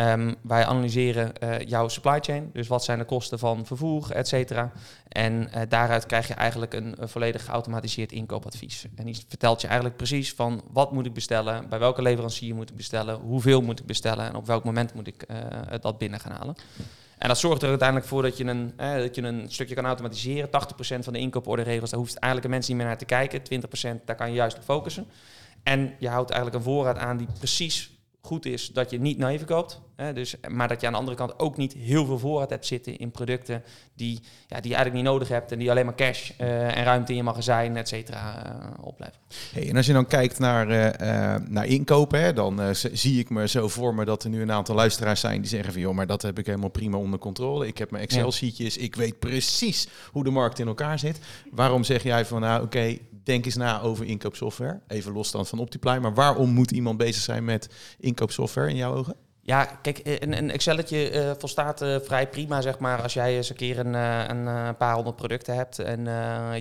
Um, 0.00 0.34
wij 0.42 0.66
analyseren 0.66 1.32
uh, 1.42 1.60
jouw 1.60 1.88
supply 1.88 2.18
chain, 2.20 2.50
dus 2.52 2.68
wat 2.68 2.84
zijn 2.84 2.98
de 2.98 3.04
kosten 3.04 3.38
van 3.38 3.66
vervoer, 3.66 4.10
et 4.10 4.28
cetera. 4.28 4.72
En 5.08 5.48
uh, 5.54 5.60
daaruit 5.68 6.06
krijg 6.06 6.28
je 6.28 6.34
eigenlijk 6.34 6.74
een, 6.74 6.96
volledig 7.00 7.44
geautomatiseerd 7.44 8.12
inkoopadvies. 8.12 8.86
En 8.94 9.04
die 9.04 9.24
vertelt 9.28 9.60
je 9.60 9.66
eigenlijk 9.66 9.96
precies 9.96 10.32
van 10.32 10.62
wat 10.72 10.92
moet 10.92 11.06
ik 11.06 11.12
bestellen, 11.12 11.68
bij 11.68 11.78
welke 11.78 12.02
leverancier 12.02 12.54
moet 12.54 12.70
ik 12.70 12.76
bestellen, 12.76 13.14
hoeveel 13.20 13.60
moet 13.60 13.80
ik 13.80 13.86
bestellen 13.86 14.26
en 14.26 14.34
op 14.34 14.46
welk 14.46 14.64
moment 14.64 14.94
moet 14.94 15.06
ik 15.06 15.24
uh, 15.30 15.36
dat 15.80 15.98
binnen 15.98 16.20
gaan 16.20 16.32
halen. 16.32 16.54
En 17.18 17.28
dat 17.28 17.38
zorgt 17.38 17.62
er 17.62 17.68
uiteindelijk 17.68 18.08
voor 18.08 18.22
dat 18.22 18.36
je 18.36 18.44
een, 18.44 18.72
eh, 18.76 18.94
dat 18.94 19.14
je 19.14 19.22
een 19.22 19.44
stukje 19.48 19.74
kan 19.74 19.86
automatiseren. 19.86 20.50
80% 20.50 21.04
van 21.04 21.12
de 21.12 21.18
inkooporderregels, 21.18 21.90
daar 21.90 21.98
hoeft 21.98 22.16
eigenlijk 22.16 22.44
een 22.44 22.50
mens 22.50 22.68
niet 22.68 22.76
meer 22.76 22.86
naar 22.86 22.98
te 22.98 23.04
kijken. 23.04 23.42
20% 23.42 24.06
daar 24.06 24.16
kan 24.16 24.28
je 24.28 24.34
juist 24.34 24.56
op 24.56 24.62
focussen. 24.62 25.06
En 25.62 25.94
je 25.98 26.08
houdt 26.08 26.30
eigenlijk 26.30 26.64
een 26.64 26.72
voorraad 26.72 26.98
aan 26.98 27.16
die 27.16 27.26
precies 27.38 27.93
goed 28.26 28.46
is 28.46 28.68
dat 28.68 28.90
je 28.90 29.00
niet 29.00 29.18
naïef 29.18 29.44
koopt. 29.44 29.80
Hè, 29.96 30.12
dus, 30.12 30.34
maar 30.48 30.68
dat 30.68 30.80
je 30.80 30.86
aan 30.86 30.92
de 30.92 30.98
andere 30.98 31.16
kant 31.16 31.38
ook 31.38 31.56
niet 31.56 31.72
heel 31.72 32.06
veel 32.06 32.18
voorraad 32.18 32.50
hebt 32.50 32.66
zitten 32.66 32.98
in 32.98 33.10
producten 33.10 33.62
die, 33.94 34.20
ja, 34.46 34.60
die 34.60 34.70
je 34.70 34.76
eigenlijk 34.76 34.94
niet 34.94 35.12
nodig 35.12 35.28
hebt 35.28 35.52
en 35.52 35.58
die 35.58 35.70
alleen 35.70 35.84
maar 35.84 35.94
cash 35.94 36.30
uh, 36.40 36.76
en 36.76 36.84
ruimte 36.84 37.10
in 37.10 37.16
je 37.16 37.22
magazijn, 37.22 37.76
et 37.76 37.88
cetera, 37.88 38.46
uh, 38.46 38.84
opleveren. 38.84 39.20
Hey, 39.52 39.68
en 39.68 39.76
als 39.76 39.86
je 39.86 39.92
dan 39.92 40.06
kijkt 40.06 40.38
naar, 40.38 40.70
uh, 40.70 41.48
naar 41.48 41.66
inkopen, 41.66 42.20
hè, 42.20 42.32
dan 42.32 42.60
zie 42.74 43.18
ik 43.18 43.30
me 43.30 43.48
zo 43.48 43.68
voor 43.68 43.94
me 43.94 44.04
dat 44.04 44.24
er 44.24 44.30
nu 44.30 44.42
een 44.42 44.52
aantal 44.52 44.74
luisteraars 44.74 45.20
zijn 45.20 45.40
die 45.40 45.50
zeggen 45.50 45.72
van 45.72 45.82
joh, 45.82 45.94
maar 45.94 46.06
dat 46.06 46.22
heb 46.22 46.38
ik 46.38 46.46
helemaal 46.46 46.68
prima 46.68 46.96
onder 46.96 47.18
controle. 47.18 47.66
Ik 47.66 47.78
heb 47.78 47.90
mijn 47.90 48.02
Excel-sheetjes, 48.02 48.76
ik 48.76 48.94
weet 48.94 49.18
precies 49.18 49.88
hoe 50.12 50.24
de 50.24 50.30
markt 50.30 50.58
in 50.58 50.66
elkaar 50.66 50.98
zit. 50.98 51.18
Waarom 51.50 51.84
zeg 51.84 52.02
jij 52.02 52.24
van 52.24 52.40
nou 52.40 52.62
oké, 52.62 52.98
denk 53.24 53.44
eens 53.44 53.56
na 53.56 53.80
over 53.80 54.06
inkoopsoftware. 54.06 54.80
Even 54.88 55.12
los 55.12 55.30
dan 55.30 55.46
van 55.46 55.58
Optiply. 55.58 55.98
Maar 55.98 56.14
waarom 56.14 56.50
moet 56.50 56.70
iemand 56.70 56.96
bezig 56.96 57.22
zijn 57.22 57.44
met 57.44 57.68
inkoopsoftware 57.98 58.68
in 58.70 58.76
jouw 58.76 58.94
ogen? 58.94 59.16
Ja, 59.46 59.64
kijk, 59.82 60.00
een, 60.04 60.36
een 60.36 60.50
Excelletje 60.50 61.12
uh, 61.12 61.30
volstaat 61.38 61.82
uh, 61.82 61.96
vrij 62.02 62.28
prima, 62.28 62.60
zeg 62.60 62.78
maar, 62.78 63.02
als 63.02 63.12
jij 63.12 63.36
eens 63.36 63.50
een 63.50 63.56
keer 63.56 63.78
een, 63.78 63.94
uh, 63.94 64.24
een 64.28 64.76
paar 64.76 64.94
honderd 64.94 65.16
producten 65.16 65.54
hebt 65.54 65.78
en 65.78 66.04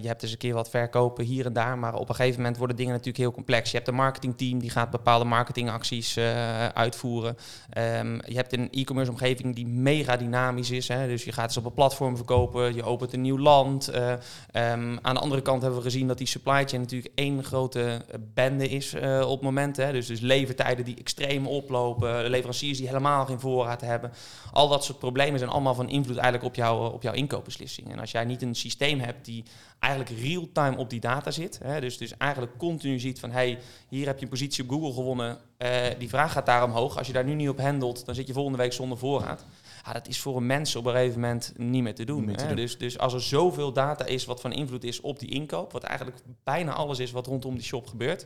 je 0.01 0.07
hebt 0.07 0.23
eens 0.23 0.31
een 0.31 0.37
keer 0.37 0.53
wat 0.53 0.69
verkopen 0.69 1.25
hier 1.25 1.45
en 1.45 1.53
daar, 1.53 1.77
maar 1.77 1.95
op 1.95 2.09
een 2.09 2.15
gegeven 2.15 2.37
moment 2.37 2.57
worden 2.57 2.75
dingen 2.75 2.91
natuurlijk 2.91 3.17
heel 3.17 3.31
complex. 3.31 3.71
Je 3.71 3.77
hebt 3.77 3.89
een 3.89 3.95
marketingteam 3.95 4.59
die 4.59 4.69
gaat 4.69 4.89
bepaalde 4.89 5.25
marketingacties 5.25 6.17
uitvoeren. 6.73 7.37
Um, 7.99 8.21
je 8.25 8.35
hebt 8.35 8.53
een 8.53 8.67
e-commerce 8.71 9.11
omgeving 9.11 9.55
die 9.55 9.67
mega 9.67 10.17
dynamisch 10.17 10.71
is, 10.71 10.87
hè, 10.87 11.07
dus 11.07 11.23
je 11.23 11.31
gaat 11.31 11.45
eens 11.45 11.57
op 11.57 11.65
een 11.65 11.73
platform 11.73 12.15
verkopen, 12.15 12.75
je 12.75 12.83
opent 12.83 13.13
een 13.13 13.21
nieuw 13.21 13.39
land. 13.39 13.91
Um, 13.95 14.99
aan 15.01 15.15
de 15.15 15.21
andere 15.21 15.41
kant 15.41 15.61
hebben 15.61 15.79
we 15.79 15.85
gezien 15.85 16.07
dat 16.07 16.17
die 16.17 16.27
supply 16.27 16.65
chain 16.65 16.81
natuurlijk 16.81 17.11
één 17.15 17.43
grote 17.43 18.01
bende 18.33 18.67
is 18.67 18.95
op 19.25 19.41
momenten, 19.41 19.93
dus, 19.93 20.07
dus 20.07 20.19
levertijden 20.19 20.85
die 20.85 20.97
extreem 20.99 21.47
oplopen, 21.47 22.29
leveranciers 22.29 22.71
die 22.77 22.87
helemaal 22.87 23.25
geen 23.25 23.39
voorraad 23.39 23.81
hebben. 23.81 24.11
Al 24.51 24.67
dat 24.67 24.83
soort 24.83 24.99
problemen 24.99 25.39
zijn 25.39 25.51
allemaal 25.51 25.75
van 25.75 25.89
invloed 25.89 26.17
eigenlijk 26.17 26.45
op, 26.45 26.55
jou, 26.55 26.93
op 26.93 27.01
jouw 27.01 27.13
inkoopbeslissing. 27.13 27.91
En 27.91 27.99
als 27.99 28.11
jij 28.11 28.25
niet 28.25 28.41
een 28.41 28.55
systeem 28.55 28.99
hebt 28.99 29.25
die 29.25 29.43
eigenlijk 29.79 30.21
real-time 30.21 30.77
op 30.77 30.89
die 30.89 30.99
data 30.99 31.31
zit, 31.31 31.59
hè, 31.63 31.81
dus, 31.81 31.97
dus 31.97 32.17
eigenlijk 32.17 32.57
continu 32.57 32.99
ziet 32.99 33.19
van 33.19 33.31
hey, 33.31 33.59
hier 33.89 34.05
heb 34.05 34.17
je 34.17 34.23
een 34.23 34.29
positie 34.29 34.63
op 34.63 34.69
Google 34.69 34.93
gewonnen, 34.93 35.37
uh, 35.57 35.69
die 35.97 36.09
vraag 36.09 36.31
gaat 36.31 36.45
daar 36.45 36.63
omhoog. 36.63 36.97
Als 36.97 37.07
je 37.07 37.13
daar 37.13 37.23
nu 37.23 37.33
niet 37.33 37.49
op 37.49 37.59
handelt, 37.59 38.05
dan 38.05 38.15
zit 38.15 38.27
je 38.27 38.33
volgende 38.33 38.57
week 38.57 38.73
zonder 38.73 38.97
voorraad. 38.97 39.45
Ja, 39.85 39.93
dat 39.93 40.07
is 40.07 40.19
voor 40.19 40.37
een 40.37 40.45
mens 40.45 40.75
op 40.75 40.85
een 40.85 40.91
gegeven 40.91 41.19
moment 41.19 41.53
niet 41.57 41.83
meer 41.83 41.95
te 41.95 42.03
doen. 42.03 42.25
Meer 42.25 42.37
te 42.37 42.47
doen. 42.47 42.55
Dus, 42.55 42.77
dus 42.77 42.97
als 42.97 43.13
er 43.13 43.21
zoveel 43.21 43.73
data 43.73 44.05
is 44.05 44.25
wat 44.25 44.41
van 44.41 44.51
invloed 44.51 44.83
is 44.83 45.01
op 45.01 45.19
die 45.19 45.29
inkoop, 45.29 45.71
wat 45.71 45.83
eigenlijk 45.83 46.17
bijna 46.43 46.73
alles 46.73 46.99
is 46.99 47.11
wat 47.11 47.27
rondom 47.27 47.53
die 47.55 47.63
shop 47.63 47.87
gebeurt, 47.87 48.25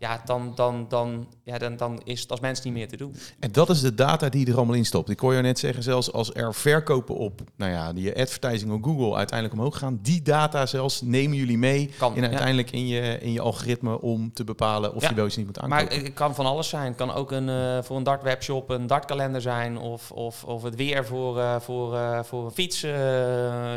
ja, 0.00 0.20
dan, 0.24 0.52
dan, 0.54 0.86
dan, 0.88 1.26
ja, 1.44 1.58
dan, 1.58 1.76
dan 1.76 2.00
is 2.04 2.20
het 2.20 2.30
als 2.30 2.40
mens 2.40 2.62
niet 2.62 2.72
meer 2.72 2.88
te 2.88 2.96
doen. 2.96 3.14
En 3.38 3.52
dat 3.52 3.70
is 3.70 3.80
de 3.80 3.94
data 3.94 4.28
die 4.28 4.46
er 4.46 4.56
allemaal 4.56 4.74
in 4.74 4.84
stopt. 4.84 5.10
Ik 5.10 5.20
hoor 5.20 5.34
je 5.34 5.42
net 5.42 5.58
zeggen, 5.58 5.82
zelfs 5.82 6.12
als 6.12 6.34
er 6.34 6.54
verkopen 6.54 7.14
op, 7.14 7.40
nou 7.56 7.72
ja, 7.72 7.92
die 7.92 8.20
advertising 8.20 8.72
op 8.72 8.84
Google 8.84 9.16
uiteindelijk 9.16 9.58
omhoog 9.58 9.78
gaan, 9.78 9.98
die 10.02 10.22
data 10.22 10.66
zelfs 10.66 11.00
nemen 11.00 11.36
jullie 11.36 11.58
mee 11.58 11.90
kan, 11.98 12.16
in 12.16 12.22
uiteindelijk 12.22 12.70
in, 12.70 12.86
je, 12.86 13.18
in 13.20 13.32
je 13.32 13.40
algoritme 13.40 14.00
om 14.00 14.32
te 14.32 14.44
bepalen 14.44 14.94
of 14.94 15.08
je 15.08 15.14
wel 15.14 15.24
eens 15.24 15.36
niet 15.36 15.46
moet 15.46 15.58
aankopen. 15.58 15.86
Maar 15.86 16.04
het 16.04 16.14
kan 16.14 16.34
van 16.34 16.46
alles 16.46 16.68
zijn. 16.68 16.86
Het 16.86 16.96
kan 16.96 17.12
ook 17.12 17.32
een, 17.32 17.48
uh, 17.48 17.82
voor 17.82 17.96
een 17.96 18.02
dart 18.02 18.22
webshop 18.22 18.70
een 18.70 18.86
dartkalender 18.86 19.40
zijn 19.40 19.78
of, 19.78 20.10
of, 20.10 20.44
of 20.44 20.62
het 20.62 20.74
weer 20.74 21.04
voor, 21.06 21.38
uh, 21.38 21.60
voor, 21.60 21.94
uh, 21.94 22.22
voor 22.22 22.44
een 22.44 22.50
fiets, 22.50 22.86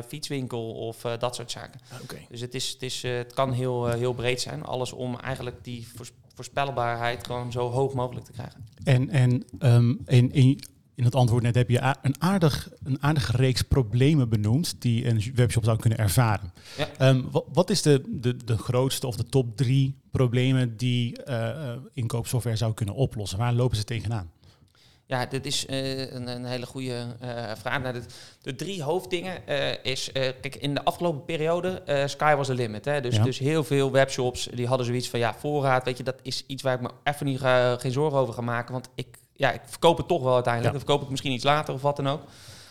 fietswinkel 0.08 0.72
of 0.72 1.02
dat 1.20 1.36
soort 1.36 1.52
zaken. 1.52 1.80
Okay. 2.04 2.26
Dus 2.30 2.42
het, 2.42 2.56
is, 2.56 2.70
het, 2.70 2.82
is, 2.82 3.02
het 3.02 3.34
kan 3.34 3.52
heel, 3.52 3.88
heel 3.88 4.14
breed 4.14 4.42
zijn. 4.42 4.64
Alles 4.64 4.92
om 4.92 5.20
eigenlijk 5.20 5.64
die 5.64 5.88
voorspelbaarheid 6.34 7.26
gewoon 7.26 7.52
zo 7.52 7.70
hoog 7.70 7.94
mogelijk 7.94 8.26
te 8.26 8.32
krijgen. 8.32 8.66
En, 8.84 9.10
en 9.10 9.46
um, 9.60 10.00
in, 10.06 10.32
in, 10.32 10.60
in 10.96 11.04
het 11.04 11.16
antwoord 11.16 11.44
net 11.44 11.56
heb 11.56 11.70
je 11.70 11.96
een, 12.02 12.22
aardig, 12.22 12.70
een 12.84 13.04
aardige 13.04 13.38
reeks 13.38 13.62
problemen 13.62 14.30
benoemd 14.30 14.82
die 14.82 15.08
een 15.08 15.32
webshop 15.36 15.64
zou 15.64 15.78
kunnen 15.78 16.00
ervaren. 16.00 16.54
Ja. 16.78 17.10
Um, 17.10 17.32
wat, 17.32 17.46
wat, 17.54 17.70
is 17.70 17.82
de, 17.82 18.04
de, 18.08 18.36
de 18.46 18.58
grootste 18.58 19.08
of 19.08 19.16
de 19.16 19.26
top 19.26 19.58
drie 19.58 19.96
problemen 20.12 20.78
die 20.78 21.20
uh, 21.30 21.76
inkoopsoftware 21.94 22.58
zou 22.58 22.74
kunnen 22.74 22.96
oplossen? 22.96 23.38
Waar 23.38 23.54
lopen 23.54 23.78
ze 23.78 23.84
tegenaan? 23.84 24.32
Ja, 25.14 25.26
dit 25.26 25.46
is 25.46 25.66
uh, 25.66 26.12
een, 26.12 26.28
een, 26.28 26.46
hele 26.46 26.66
goede 26.66 27.06
uh, 27.24 27.30
vraag. 27.56 27.82
Nou, 27.82 27.94
de, 27.94 28.02
de, 28.42 28.56
drie 28.56 28.84
hoofddingen 28.84 29.42
uh, 29.50 29.84
is, 29.84 30.12
kijk, 30.12 30.56
in 30.56 30.74
de 30.74 30.84
afgelopen 30.84 31.26
periode, 31.26 31.82
sky 32.06 32.36
was 32.36 32.48
the 32.48 32.54
limit. 32.54 32.86
Hè? 32.86 33.02
Dus, 33.02 33.22
dus 33.22 33.40
heel 33.40 33.64
veel 33.64 33.92
webshops 33.92 34.48
die 34.54 34.68
hadden 34.68 34.86
zoiets 34.86 35.10
van, 35.10 35.20
ja, 35.20 35.34
voorraad, 35.34 35.86
weet 35.86 35.98
je, 35.98 36.04
dat 36.04 36.20
is 36.22 36.44
iets 36.48 36.64
waar 36.64 36.74
ik 36.74 36.82
me 36.82 36.90
even 37.04 37.26
niet 37.26 37.40
geen 37.78 37.92
zorgen 37.92 38.20
over 38.20 38.34
ga 38.34 38.42
maken. 38.42 38.74
Want 38.74 38.90
ik, 38.96 39.08
ja, 39.34 39.52
ik 39.52 39.62
verkoop 39.66 39.98
het 39.98 40.08
toch 40.08 40.24
wel 40.24 40.34
uiteindelijk. 40.34 40.74
Ja. 40.74 40.80
Dan 40.80 40.88
verkoop 40.88 41.06
ik 41.06 41.10
misschien 41.10 41.34
iets 41.34 41.44
later 41.44 41.74
of 41.74 41.82
wat 41.82 41.96
dan 41.96 42.10
ook. 42.10 42.22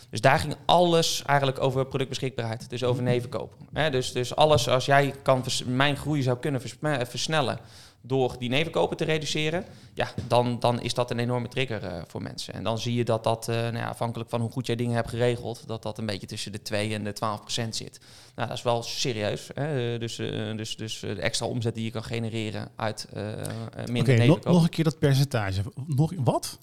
Dus 0.09 0.21
daar 0.21 0.39
ging 0.39 0.55
alles 0.65 1.23
eigenlijk 1.25 1.61
over 1.61 1.85
productbeschikbaarheid. 1.85 2.69
Dus 2.69 2.83
over 2.83 3.03
nevenkoop. 3.03 3.53
Hè? 3.73 3.89
Dus, 3.89 4.11
dus 4.11 4.35
alles, 4.35 4.69
als 4.69 4.85
jij 4.85 5.13
kan 5.21 5.43
mijn 5.65 5.97
groei 5.97 6.21
zou 6.21 6.37
kunnen 6.37 6.61
versnellen 7.07 7.59
door 8.05 8.35
die 8.39 8.49
nevenkopen 8.49 8.97
te 8.97 9.03
reduceren, 9.03 9.65
ja, 9.93 10.13
dan, 10.27 10.59
dan 10.59 10.81
is 10.81 10.93
dat 10.93 11.11
een 11.11 11.19
enorme 11.19 11.47
trigger 11.47 11.83
uh, 11.83 12.01
voor 12.07 12.21
mensen. 12.21 12.53
En 12.53 12.63
dan 12.63 12.79
zie 12.79 12.93
je 12.93 13.03
dat 13.03 13.23
dat, 13.23 13.47
uh, 13.49 13.55
nou 13.55 13.77
ja, 13.77 13.87
afhankelijk 13.87 14.29
van 14.29 14.41
hoe 14.41 14.51
goed 14.51 14.65
jij 14.65 14.75
dingen 14.75 14.95
hebt 14.95 15.09
geregeld, 15.09 15.67
dat 15.67 15.83
dat 15.83 15.97
een 15.97 16.05
beetje 16.05 16.27
tussen 16.27 16.51
de 16.51 16.61
2 16.61 16.93
en 16.93 17.03
de 17.03 17.13
12 17.13 17.39
procent 17.39 17.75
zit. 17.75 17.99
Nou, 18.35 18.47
dat 18.47 18.57
is 18.57 18.63
wel 18.63 18.83
serieus. 18.83 19.49
Hè? 19.53 19.97
Dus, 19.97 20.19
uh, 20.19 20.57
dus, 20.57 20.75
dus 20.75 20.99
de 20.99 21.21
extra 21.21 21.45
omzet 21.45 21.75
die 21.75 21.83
je 21.83 21.91
kan 21.91 22.03
genereren 22.03 22.71
uit 22.75 23.07
minder 23.13 24.01
okay, 24.01 24.15
nevenkopen. 24.15 24.27
Nog, 24.27 24.53
nog 24.53 24.63
een 24.63 24.69
keer 24.69 24.83
dat 24.83 24.99
percentage. 24.99 25.61
Nog, 25.85 26.11
wat? 26.17 26.57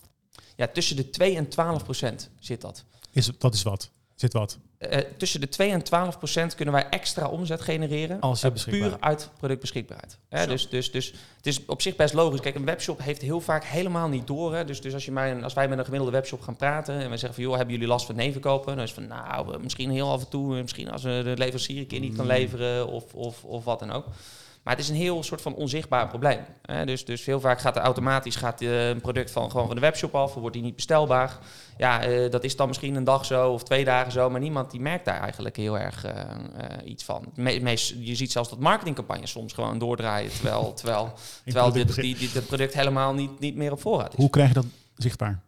Ja, 0.56 0.66
tussen 0.66 0.96
de 0.96 1.10
2 1.10 1.36
en 1.36 1.48
12 1.48 1.84
procent 1.84 2.30
zit 2.38 2.60
dat. 2.60 2.84
Is, 3.12 3.30
dat 3.38 3.54
is 3.54 3.62
wat? 3.62 3.90
Zit 4.20 4.32
wat? 4.32 4.58
Uh, 4.78 4.98
tussen 5.16 5.40
de 5.40 5.48
2 5.48 5.70
en 5.70 5.82
12 5.82 6.18
procent 6.18 6.54
kunnen 6.54 6.74
wij 6.74 6.88
extra 6.88 7.28
omzet 7.28 7.60
genereren. 7.60 8.20
Als 8.20 8.44
uh, 8.44 8.50
puur 8.64 8.96
uit 9.00 9.30
productbeschikbaarheid. 9.38 10.18
Hè, 10.28 10.46
dus, 10.46 10.68
dus, 10.68 10.90
dus 10.90 11.14
het 11.36 11.46
is 11.46 11.66
op 11.66 11.82
zich 11.82 11.96
best 11.96 12.14
logisch. 12.14 12.40
Kijk, 12.40 12.54
een 12.54 12.64
webshop 12.64 13.02
heeft 13.02 13.20
heel 13.20 13.40
vaak 13.40 13.64
helemaal 13.64 14.08
niet 14.08 14.26
door. 14.26 14.54
Hè. 14.54 14.64
Dus, 14.64 14.80
dus 14.80 14.94
als, 14.94 15.04
je 15.04 15.12
mij, 15.12 15.42
als 15.42 15.52
wij 15.52 15.68
met 15.68 15.78
een 15.78 15.84
gemiddelde 15.84 16.16
webshop 16.16 16.40
gaan 16.40 16.56
praten 16.56 16.94
en 16.94 17.10
we 17.10 17.16
zeggen 17.16 17.34
van 17.34 17.42
joh, 17.42 17.56
hebben 17.56 17.74
jullie 17.74 17.88
last 17.88 18.06
van 18.06 18.14
nevenkopen? 18.14 18.76
Dan 18.76 18.84
is 18.84 18.92
van 18.92 19.06
nou, 19.06 19.58
misschien 19.60 19.90
heel 19.90 20.10
af 20.10 20.20
en 20.20 20.28
toe, 20.28 20.60
misschien 20.62 20.90
als 20.90 21.02
we 21.02 21.20
de 21.24 21.36
leverancier 21.36 21.78
een 21.78 21.86
keer 21.86 22.00
niet 22.00 22.16
kan 22.16 22.24
mm. 22.24 22.30
leveren 22.30 22.86
of, 22.86 23.14
of, 23.14 23.44
of 23.44 23.64
wat 23.64 23.78
dan 23.78 23.90
ook. 23.90 24.06
Maar 24.62 24.74
het 24.74 24.82
is 24.84 24.90
een 24.90 24.96
heel 24.96 25.22
soort 25.22 25.40
van 25.40 25.54
onzichtbaar 25.54 26.08
probleem. 26.08 26.40
Hè? 26.62 26.86
Dus, 26.86 27.04
dus 27.04 27.24
heel 27.24 27.40
vaak 27.40 27.60
gaat 27.60 27.76
er 27.76 27.82
automatisch 27.82 28.36
gaat, 28.36 28.60
eh, 28.60 28.88
een 28.88 29.00
product 29.00 29.30
van, 29.30 29.50
gewoon 29.50 29.66
van 29.66 29.74
de 29.74 29.80
webshop 29.80 30.14
af, 30.14 30.34
wordt 30.34 30.54
die 30.54 30.64
niet 30.64 30.76
bestelbaar. 30.76 31.38
Ja, 31.76 32.02
eh, 32.02 32.30
dat 32.30 32.44
is 32.44 32.56
dan 32.56 32.68
misschien 32.68 32.94
een 32.94 33.04
dag 33.04 33.24
zo 33.24 33.52
of 33.52 33.62
twee 33.62 33.84
dagen 33.84 34.12
zo, 34.12 34.30
maar 34.30 34.40
niemand 34.40 34.70
die 34.70 34.80
merkt 34.80 35.04
daar 35.04 35.20
eigenlijk 35.20 35.56
heel 35.56 35.78
erg 35.78 36.04
eh, 36.04 36.14
iets 36.84 37.04
van. 37.04 37.32
Me- 37.34 37.60
meest, 37.60 37.94
je 37.98 38.14
ziet 38.14 38.32
zelfs 38.32 38.48
dat 38.48 38.58
marketingcampagnes 38.58 39.30
soms 39.30 39.52
gewoon 39.52 39.78
doordraaien, 39.78 40.30
terwijl, 40.30 40.72
terwijl, 40.72 41.12
terwijl 41.44 41.72
dit, 41.72 41.94
die, 41.94 42.40
product 42.46 42.74
helemaal 42.74 43.14
niet, 43.14 43.40
niet 43.40 43.56
meer 43.56 43.72
op 43.72 43.80
voorraad 43.80 44.12
is. 44.12 44.18
Hoe 44.18 44.30
krijg 44.30 44.48
je 44.48 44.54
dat 44.54 44.66
zichtbaar? 44.96 45.42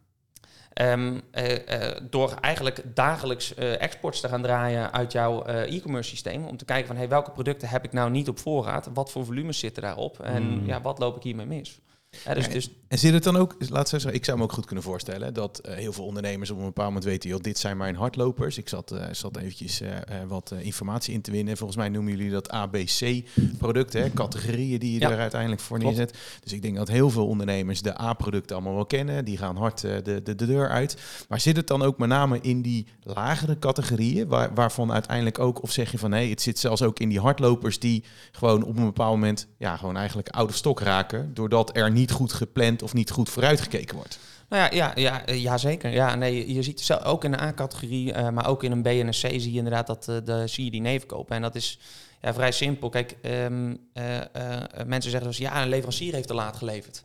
Ehm, 0.73 1.19
eh, 1.31 1.87
eh, 1.87 1.97
door 2.09 2.33
eigenlijk 2.41 2.81
dagelijks 2.93 3.53
eh, 3.53 3.81
exports 3.81 4.21
te 4.21 4.27
gaan 4.27 4.41
draaien 4.41 4.93
uit 4.93 5.11
jouw 5.11 5.45
e-commerce 5.45 6.09
systeem. 6.09 6.45
Om 6.45 6.57
te 6.57 6.65
kijken 6.65 6.87
van 6.87 6.95
hey, 6.95 7.09
welke 7.09 7.31
producten 7.31 7.69
heb 7.69 7.83
ik 7.83 7.93
nou 7.93 8.11
niet 8.11 8.29
op 8.29 8.39
voorraad? 8.39 8.89
Wat 8.93 9.11
voor 9.11 9.25
volumes 9.25 9.59
zitten 9.59 9.83
daarop? 9.83 10.19
En 10.19 10.43
Hmm. 10.43 10.65
ja, 10.65 10.81
wat 10.81 10.99
loop 10.99 11.15
ik 11.15 11.23
hiermee 11.23 11.45
mis? 11.45 11.79
Ja, 12.25 12.33
dus, 12.33 12.49
dus 12.49 12.69
En 12.87 12.97
zit 12.99 13.13
het 13.13 13.23
dan 13.23 13.35
ook, 13.35 13.55
laat 13.69 13.81
ik 13.81 13.87
zeggen, 13.87 14.13
ik 14.13 14.25
zou 14.25 14.37
me 14.37 14.43
ook 14.43 14.51
goed 14.51 14.65
kunnen 14.65 14.83
voorstellen 14.83 15.33
dat 15.33 15.59
eh, 15.59 15.75
heel 15.75 15.93
veel 15.93 16.05
ondernemers 16.05 16.49
op 16.49 16.57
een 16.57 16.63
bepaald 16.65 16.87
moment 16.87 17.05
weten, 17.05 17.29
joh, 17.29 17.41
dit 17.41 17.57
zijn 17.57 17.77
mijn 17.77 17.95
hardlopers. 17.95 18.57
Ik 18.57 18.69
zat, 18.69 18.91
eh, 18.91 19.05
zat 19.11 19.37
eventjes 19.37 19.81
eh, 19.81 19.91
wat 20.27 20.53
informatie 20.59 21.13
in 21.13 21.21
te 21.21 21.31
winnen. 21.31 21.57
Volgens 21.57 21.77
mij 21.77 21.89
noemen 21.89 22.11
jullie 22.15 22.31
dat 22.31 22.49
ABC-producten, 22.49 24.13
categorieën 24.13 24.79
die 24.79 24.93
je 24.93 24.99
Ja. 24.99 25.11
er 25.11 25.19
uiteindelijk 25.19 25.61
voor 25.61 25.79
Klopt. 25.79 25.95
neerzet. 25.97 26.17
Dus 26.43 26.53
ik 26.53 26.61
denk 26.61 26.75
dat 26.75 26.87
heel 26.87 27.09
veel 27.09 27.27
ondernemers 27.27 27.81
de 27.81 28.01
A-producten 28.01 28.55
allemaal 28.55 28.75
wel 28.75 28.85
kennen. 28.85 29.25
Die 29.25 29.37
gaan 29.37 29.57
hard 29.57 29.81
de, 29.81 30.01
de, 30.03 30.21
de 30.35 30.35
deur 30.45 30.69
uit. 30.69 30.97
Maar 31.29 31.39
zit 31.39 31.55
het 31.55 31.67
dan 31.67 31.81
ook 31.81 31.97
met 31.97 32.09
name 32.09 32.39
in 32.41 32.61
die 32.61 32.87
lagere 33.03 33.59
categorieën, 33.59 34.27
waar, 34.27 34.53
waarvan 34.53 34.91
uiteindelijk 34.91 35.39
ook, 35.39 35.63
of 35.63 35.71
zeg 35.71 35.91
je 35.91 35.97
van 35.97 36.09
nee, 36.09 36.29
het 36.29 36.41
zit 36.41 36.59
zelfs 36.59 36.81
ook 36.81 36.99
in 36.99 37.09
die 37.09 37.19
hardlopers 37.19 37.79
die 37.79 38.03
gewoon 38.31 38.63
op 38.63 38.77
een 38.77 38.85
bepaald 38.85 39.11
moment, 39.13 39.47
ja, 39.57 39.77
gewoon 39.77 39.97
eigenlijk 39.97 40.29
out 40.29 40.49
of 40.49 40.55
stock 40.55 40.79
raken, 40.79 41.33
doordat 41.33 41.75
er 41.77 41.91
niet 41.91 42.02
goed 42.11 42.33
gepland 42.33 42.81
of 42.81 42.93
niet 42.93 43.11
goed 43.11 43.29
vooruitgekeken 43.29 43.95
wordt. 43.95 44.19
Nou 44.49 44.63
ja, 44.63 44.69
ja, 44.73 44.91
ja, 44.95 45.25
eh, 45.25 45.41
ja 45.41 45.57
zeker. 45.57 45.91
Ja, 45.91 46.15
nee, 46.15 46.53
je 46.53 46.63
ziet 46.63 46.81
zelf 46.81 47.03
ook 47.03 47.23
in 47.23 47.31
de 47.31 47.41
A-categorie, 47.41 48.13
eh, 48.13 48.29
maar 48.29 48.47
ook 48.47 48.63
in 48.63 48.71
een 48.71 48.81
B 48.81 48.87
en 48.87 49.07
een 49.07 49.09
C 49.09 49.15
zie 49.15 49.51
je 49.51 49.57
inderdaad 49.57 49.87
dat 49.87 50.07
eh, 50.07 50.15
de, 50.23 50.47
zie 50.47 50.65
je 50.65 50.71
die 50.71 50.81
nevenkopen. 50.81 51.35
En 51.35 51.41
dat 51.41 51.55
is 51.55 51.79
ja, 52.23 52.33
vrij 52.33 52.51
simpel. 52.51 52.89
Kijk, 52.89 53.17
ehm, 53.21 53.75
eh, 53.93 54.17
eh, 54.17 54.85
mensen 54.85 55.11
zeggen 55.11 55.29
dus 55.29 55.37
ja, 55.37 55.61
een 55.61 55.69
leverancier 55.69 56.13
heeft 56.13 56.27
te 56.27 56.33
laat 56.33 56.57
geleverd. 56.57 57.03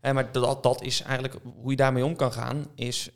Maar 0.00 0.32
dat, 0.32 0.62
dat 0.62 0.82
is 0.82 1.02
eigenlijk 1.02 1.34
hoe 1.60 1.70
je 1.70 1.76
daarmee 1.76 2.04
om 2.04 2.16
kan 2.16 2.32
gaan, 2.32 2.66
is 2.74 3.10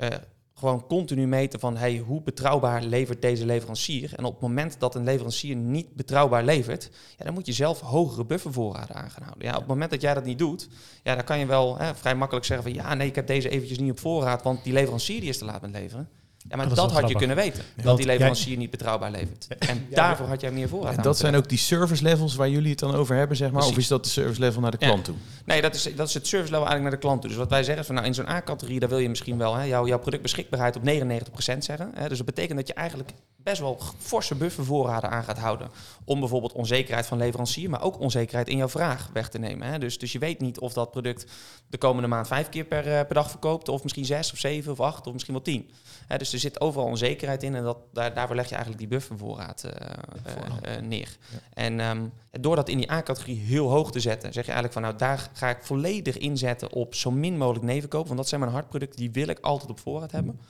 gewoon 0.60 0.86
continu 0.86 1.26
meten 1.26 1.60
van 1.60 1.76
hey, 1.76 1.98
hoe 1.98 2.22
betrouwbaar 2.22 2.82
levert 2.82 3.22
deze 3.22 3.46
leverancier. 3.46 4.12
En 4.16 4.24
op 4.24 4.32
het 4.32 4.40
moment 4.40 4.76
dat 4.78 4.94
een 4.94 5.04
leverancier 5.04 5.56
niet 5.56 5.94
betrouwbaar 5.94 6.44
levert, 6.44 6.90
ja, 7.18 7.24
dan 7.24 7.34
moet 7.34 7.46
je 7.46 7.52
zelf 7.52 7.80
hogere 7.80 8.24
buffervoorraden 8.24 8.96
aan 8.96 9.10
gaan 9.10 9.22
houden. 9.22 9.46
Ja, 9.46 9.52
op 9.52 9.58
het 9.58 9.68
moment 9.68 9.90
dat 9.90 10.00
jij 10.00 10.14
dat 10.14 10.24
niet 10.24 10.38
doet, 10.38 10.68
ja, 11.02 11.14
dan 11.14 11.24
kan 11.24 11.38
je 11.38 11.46
wel 11.46 11.78
hè, 11.78 11.94
vrij 11.94 12.14
makkelijk 12.14 12.46
zeggen 12.46 12.72
van 12.72 12.82
ja, 12.82 12.94
nee, 12.94 13.08
ik 13.08 13.14
heb 13.14 13.26
deze 13.26 13.48
eventjes 13.48 13.78
niet 13.78 13.90
op 13.90 13.98
voorraad, 13.98 14.42
want 14.42 14.64
die 14.64 14.72
leverancier 14.72 15.20
die 15.20 15.28
is 15.28 15.38
te 15.38 15.44
laat 15.44 15.60
met 15.60 15.70
leveren. 15.70 16.08
Ja, 16.48 16.56
maar 16.56 16.74
Dat 16.74 16.92
had 16.92 17.08
je 17.08 17.14
kunnen 17.16 17.36
weten. 17.36 17.64
dat 17.76 17.84
Want 17.84 17.96
die 17.96 18.06
jij- 18.06 18.14
leverancier 18.14 18.56
niet 18.56 18.70
betrouwbaar 18.70 19.10
levert. 19.10 19.46
En 19.58 19.86
daarvoor 19.90 20.26
had 20.26 20.40
jij 20.40 20.50
meer 20.52 20.68
voorraad 20.68 20.96
En 20.96 21.02
dat 21.02 21.18
zijn 21.18 21.34
ook 21.36 21.48
die 21.48 21.58
service 21.58 22.02
levels 22.02 22.34
waar 22.34 22.48
jullie 22.48 22.70
het 22.70 22.78
dan 22.78 22.94
over 22.94 23.16
hebben, 23.16 23.36
zeg 23.36 23.50
maar? 23.50 23.64
Of 23.66 23.76
is 23.76 23.88
dat 23.88 24.04
de 24.04 24.10
service 24.10 24.40
level 24.40 24.60
naar 24.60 24.70
de 24.70 24.76
Ja. 24.80 24.86
klant 24.86 25.04
toe? 25.04 25.14
Nee, 25.44 25.62
dat 25.62 25.74
is, 25.74 25.82
dat 25.96 26.08
is 26.08 26.14
het 26.14 26.26
service 26.26 26.50
level 26.52 26.66
eigenlijk 26.68 26.82
naar 26.82 26.90
de 26.90 27.06
klant 27.06 27.20
toe. 27.20 27.30
Dus 27.30 27.38
wat 27.38 27.50
wij 27.50 27.62
zeggen 27.62 27.80
is 27.80 27.86
van 27.86 27.94
nou 27.94 28.06
in 28.06 28.14
zo'n 28.14 28.28
A-categorie, 28.28 28.80
daar 28.80 28.88
wil 28.88 28.98
je 28.98 29.08
misschien 29.08 29.38
wel 29.38 29.54
hè, 29.54 29.62
jouw, 29.64 29.86
jouw 29.86 29.98
productbeschikbaarheid 29.98 30.76
op 30.76 30.82
99% 30.82 31.64
zeggen. 31.64 31.90
Hè. 31.94 32.08
Dus 32.08 32.16
dat 32.16 32.26
betekent 32.26 32.58
dat 32.58 32.66
je 32.68 32.74
eigenlijk 32.74 33.10
best 33.36 33.60
wel 33.60 33.80
forse 33.98 34.34
buffervoorraden 34.34 35.10
aan 35.10 35.24
gaat 35.24 35.38
houden. 35.38 35.68
Om 36.04 36.20
bijvoorbeeld 36.20 36.52
onzekerheid 36.52 37.06
van 37.06 37.18
leverancier, 37.18 37.70
maar 37.70 37.82
ook 37.82 37.98
onzekerheid 38.00 38.48
in 38.48 38.56
jouw 38.56 38.68
vraag 38.68 39.08
weg 39.12 39.28
te 39.28 39.38
nemen. 39.38 39.68
Hè. 39.68 39.78
Dus, 39.78 39.98
dus 39.98 40.12
je 40.12 40.18
weet 40.18 40.40
niet 40.40 40.58
of 40.58 40.72
dat 40.72 40.90
product 40.90 41.24
de 41.68 41.78
komende 41.78 42.08
maand 42.08 42.26
vijf 42.26 42.48
keer 42.48 42.64
per, 42.64 42.78
eh, 42.86 43.06
per 43.06 43.14
dag 43.14 43.30
verkoopt, 43.30 43.68
of 43.68 43.82
misschien 43.82 44.04
zes 44.04 44.32
of 44.32 44.38
zeven 44.38 44.72
of 44.72 44.80
acht 44.80 45.06
of 45.06 45.12
misschien 45.12 45.34
wel 45.34 45.42
tien. 45.42 45.70
Hè, 46.06 46.16
dus 46.18 46.29
er 46.32 46.38
zit 46.38 46.60
overal 46.60 46.86
onzekerheid 46.86 47.42
in 47.42 47.54
en 47.54 47.62
dat, 47.62 47.78
daar, 47.92 48.14
daarvoor 48.14 48.36
leg 48.36 48.48
je 48.48 48.54
eigenlijk 48.54 48.82
die 48.82 48.98
buffervoorraad 48.98 49.64
eh, 49.64 49.90
eh, 50.24 50.76
eh, 50.76 50.82
neer. 50.82 51.16
En 51.54 51.80
ehm, 51.80 52.06
door 52.30 52.56
dat 52.56 52.68
in 52.68 52.76
die 52.76 52.90
A-categorie 52.90 53.38
heel 53.38 53.68
hoog 53.68 53.92
te 53.92 54.00
zetten, 54.00 54.32
zeg 54.32 54.46
je 54.46 54.52
eigenlijk 54.52 54.72
van 54.72 54.82
nou 54.82 54.96
daar 54.96 55.30
ga 55.32 55.48
ik 55.48 55.62
volledig 55.62 56.18
inzetten 56.18 56.72
op 56.72 56.94
zo 56.94 57.10
min 57.10 57.36
mogelijk 57.36 57.64
nevenkoop. 57.64 58.06
Want 58.06 58.18
dat 58.18 58.28
zijn 58.28 58.40
mijn 58.40 58.52
hardproducten, 58.52 58.98
die 59.00 59.10
wil 59.10 59.28
ik 59.28 59.38
altijd 59.40 59.70
op 59.70 59.80
voorraad 59.80 60.12
hebben. 60.12 60.40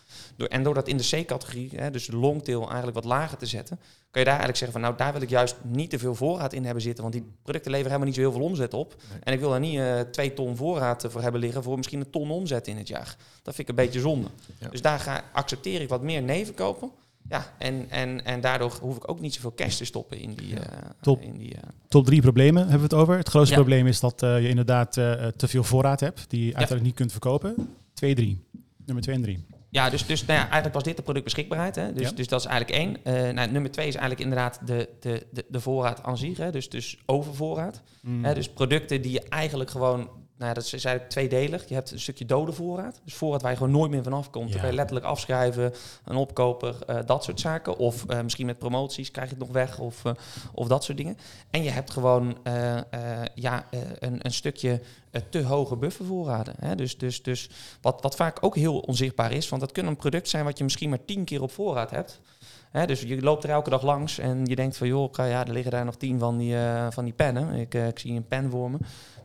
En 0.49 0.63
door 0.63 0.75
dat 0.75 0.89
in 0.89 0.97
de 0.97 1.23
C-categorie, 1.23 1.71
hè, 1.75 1.91
dus 1.91 2.07
de 2.07 2.17
longtail 2.17 2.61
eigenlijk 2.67 2.95
wat 2.95 3.05
lager 3.05 3.39
te 3.39 3.47
zetten, 3.47 3.77
kan 4.11 4.23
je 4.23 4.29
daar 4.29 4.39
eigenlijk 4.39 4.57
zeggen 4.57 4.73
van 4.73 4.81
nou 4.81 4.97
daar 4.97 5.13
wil 5.13 5.23
ik 5.23 5.29
juist 5.31 5.57
niet 5.63 5.91
te 5.91 5.99
veel 5.99 6.15
voorraad 6.15 6.53
in 6.53 6.65
hebben 6.65 6.83
zitten. 6.83 7.03
Want 7.03 7.15
die 7.15 7.25
producten 7.43 7.71
leveren 7.71 7.93
helemaal 7.93 8.07
niet 8.15 8.23
zo 8.25 8.31
heel 8.31 8.39
veel 8.39 8.49
omzet 8.49 8.75
op. 8.75 8.97
En 9.23 9.33
ik 9.33 9.41
wil 9.41 9.51
daar 9.51 9.61
niet 9.61 9.79
eh, 9.79 10.01
twee 10.01 10.35
ton 10.35 10.57
voorraad 10.57 11.05
voor 11.09 11.23
hebben 11.23 11.41
liggen 11.41 11.63
voor 11.63 11.77
misschien 11.77 12.01
een 12.01 12.11
ton 12.11 12.31
omzet 12.31 12.67
in 12.67 12.77
het 12.77 12.89
jaar. 12.89 13.17
Dat 13.43 13.55
vind 13.55 13.69
ik 13.69 13.79
een 13.79 13.85
beetje 13.85 14.01
zonde. 14.01 14.29
Ja. 14.59 14.69
Dus 14.69 14.83
daar 14.83 14.99
ga, 14.99 15.25
accepteer 15.33 15.81
ik 15.81 15.89
wat 15.89 16.03
meer 16.03 16.23
nevenkopen. 16.23 16.91
Ja, 17.29 17.53
en, 17.59 17.87
en, 17.91 18.25
en 18.25 18.41
daardoor 18.41 18.79
hoef 18.81 18.97
ik 18.97 19.11
ook 19.11 19.21
niet 19.21 19.35
zoveel 19.35 19.55
cash 19.55 19.77
te 19.77 19.85
stoppen 19.85 20.19
in 20.19 20.35
die... 20.35 20.55
eh, 20.61 20.79
Top. 21.01 21.21
in 21.23 21.37
die 21.39 21.55
eh, 21.55 21.61
Top 21.89 22.05
drie 22.07 22.21
problemen 22.21 22.63
hebben 22.63 22.89
we 22.89 22.95
het 22.95 23.03
over. 23.03 23.17
Het 23.17 23.29
grootste 23.29 23.55
Ja. 23.55 23.61
probleem 23.61 23.87
is 23.87 24.01
dat 24.01 24.23
eh, 24.23 24.41
je 24.43 24.49
inderdaad 24.49 24.97
eh, 24.97 25.27
te 25.27 25.49
veel 25.49 25.65
voorraad 25.65 26.01
hebt, 26.01 26.25
die 26.31 26.41
je 26.41 26.45
uiteindelijk 26.47 26.83
niet 26.87 26.95
kunt 26.95 27.11
verkopen. 27.11 27.55
Twee, 27.95 28.15
drie. 28.15 28.45
Nummer 28.85 29.03
twee 29.05 29.15
en 29.17 29.23
drie. 29.23 29.45
Ja, 29.71 29.91
dus, 29.91 30.07
dus 30.07 30.21
nou 30.21 30.39
ja, 30.39 30.45
eigenlijk 30.45 30.75
was 30.75 30.83
dit 30.83 30.97
de 30.97 31.03
productbeschikbaarheid. 31.03 31.75
Hè? 31.75 31.93
Dus, 31.93 32.09
Ja. 32.09 32.15
dus 32.15 32.29
dat 32.29 32.41
is 32.41 32.47
eigenlijk 32.47 32.79
één. 32.79 33.05
Eh, 33.05 33.33
nou, 33.35 33.51
nummer 33.51 33.71
twee 33.71 33.87
is 33.87 33.95
eigenlijk 33.95 34.31
inderdaad 34.31 34.67
de, 34.67 34.89
de, 35.01 35.27
de, 35.31 35.45
de 35.49 35.61
voorraad 35.61 36.03
aan 36.03 36.19
zich. 36.19 36.37
Hè? 36.37 36.51
Dus, 36.51 36.69
dus 36.69 36.99
overvoorraad. 37.07 37.83
Mm. 38.03 38.25
Hè? 38.25 38.35
Dus 38.35 38.49
producten 38.49 39.03
die 39.03 39.13
je 39.13 39.23
eigenlijk 39.29 39.71
gewoon... 39.71 40.11
Nou, 40.41 40.55
dat 40.55 40.65
is 40.65 40.73
eigenlijk 40.73 41.09
tweedelig. 41.09 41.69
Je 41.69 41.75
hebt 41.75 41.91
een 41.91 42.01
stukje 42.01 42.25
dode 42.25 42.53
voorraad. 42.53 43.01
Dus 43.05 43.15
voorraad 43.15 43.43
waar 43.43 43.51
je 43.51 43.57
gewoon 43.57 43.73
nooit 43.73 43.91
meer 43.91 44.03
vanaf 44.03 44.31
komt. 44.31 44.47
Ja. 44.47 44.53
Dan 44.53 44.61
kan 44.61 44.71
je 44.71 44.77
letterlijk 44.77 45.07
afschrijven, 45.07 45.73
een 46.05 46.17
opkoper, 46.17 46.77
eh, 46.87 46.99
dat 47.07 47.25
soort 47.25 47.41
zaken. 47.41 47.77
Of 47.77 48.07
eh, 48.07 48.21
misschien 48.21 48.47
met 48.47 48.59
promoties 48.59 49.11
krijg 49.11 49.29
je 49.29 49.35
het 49.35 49.45
nog 49.45 49.53
weg 49.53 49.79
of, 49.79 50.05
eh, 50.05 50.13
of 50.55 50.69
dat 50.69 50.85
soort 50.85 50.99
dingen. 50.99 51.17
En 51.51 51.63
je 51.63 51.71
hebt 51.71 51.91
gewoon 51.91 52.37
ja, 53.35 53.67
een, 53.99 54.19
een 54.23 54.33
stukje 54.33 54.81
te 55.31 55.43
hoge 55.43 55.77
buffervoorraden. 55.77 56.55
Hè? 56.61 56.75
Dus, 56.75 56.99
dus, 56.99 57.23
dus 57.23 57.51
wat, 57.81 58.03
wat 58.03 58.17
vaak 58.17 58.39
ook 58.41 58.57
heel 58.57 58.79
onzichtbaar 58.79 59.33
is, 59.33 59.49
want 59.49 59.63
dat 59.63 59.73
kan 59.73 59.87
een 59.87 59.97
product 59.97 60.29
zijn 60.29 60.45
wat 60.45 60.59
je 60.59 60.65
misschien 60.65 60.89
maar 60.89 61.05
tien 61.05 61.25
keer 61.25 61.43
op 61.43 61.53
voorraad 61.53 61.91
hebt. 61.91 62.21
Dus 62.87 63.01
je 63.01 63.23
loopt 63.23 63.45
er 63.45 63.51
elke 63.51 63.71
dag 63.71 63.83
langs 63.83 64.19
en 64.19 64.47
je 64.47 64.57
denkt 64.57 64.77
van 64.77 64.87
joh, 64.87 65.13
ja, 65.13 65.47
er 65.47 65.53
liggen 65.53 65.71
daar 65.71 65.85
nog 65.85 65.97
tien 65.97 66.19
van 66.19 66.39
die, 66.39 66.55
van 66.91 67.05
die 67.05 67.13
pennen. 67.13 67.55
Ik, 67.55 67.75
ik 67.75 67.99
zie 67.99 68.15
een 68.15 68.29
pen 68.29 68.51
voor 68.51 68.71
me. 68.71 68.79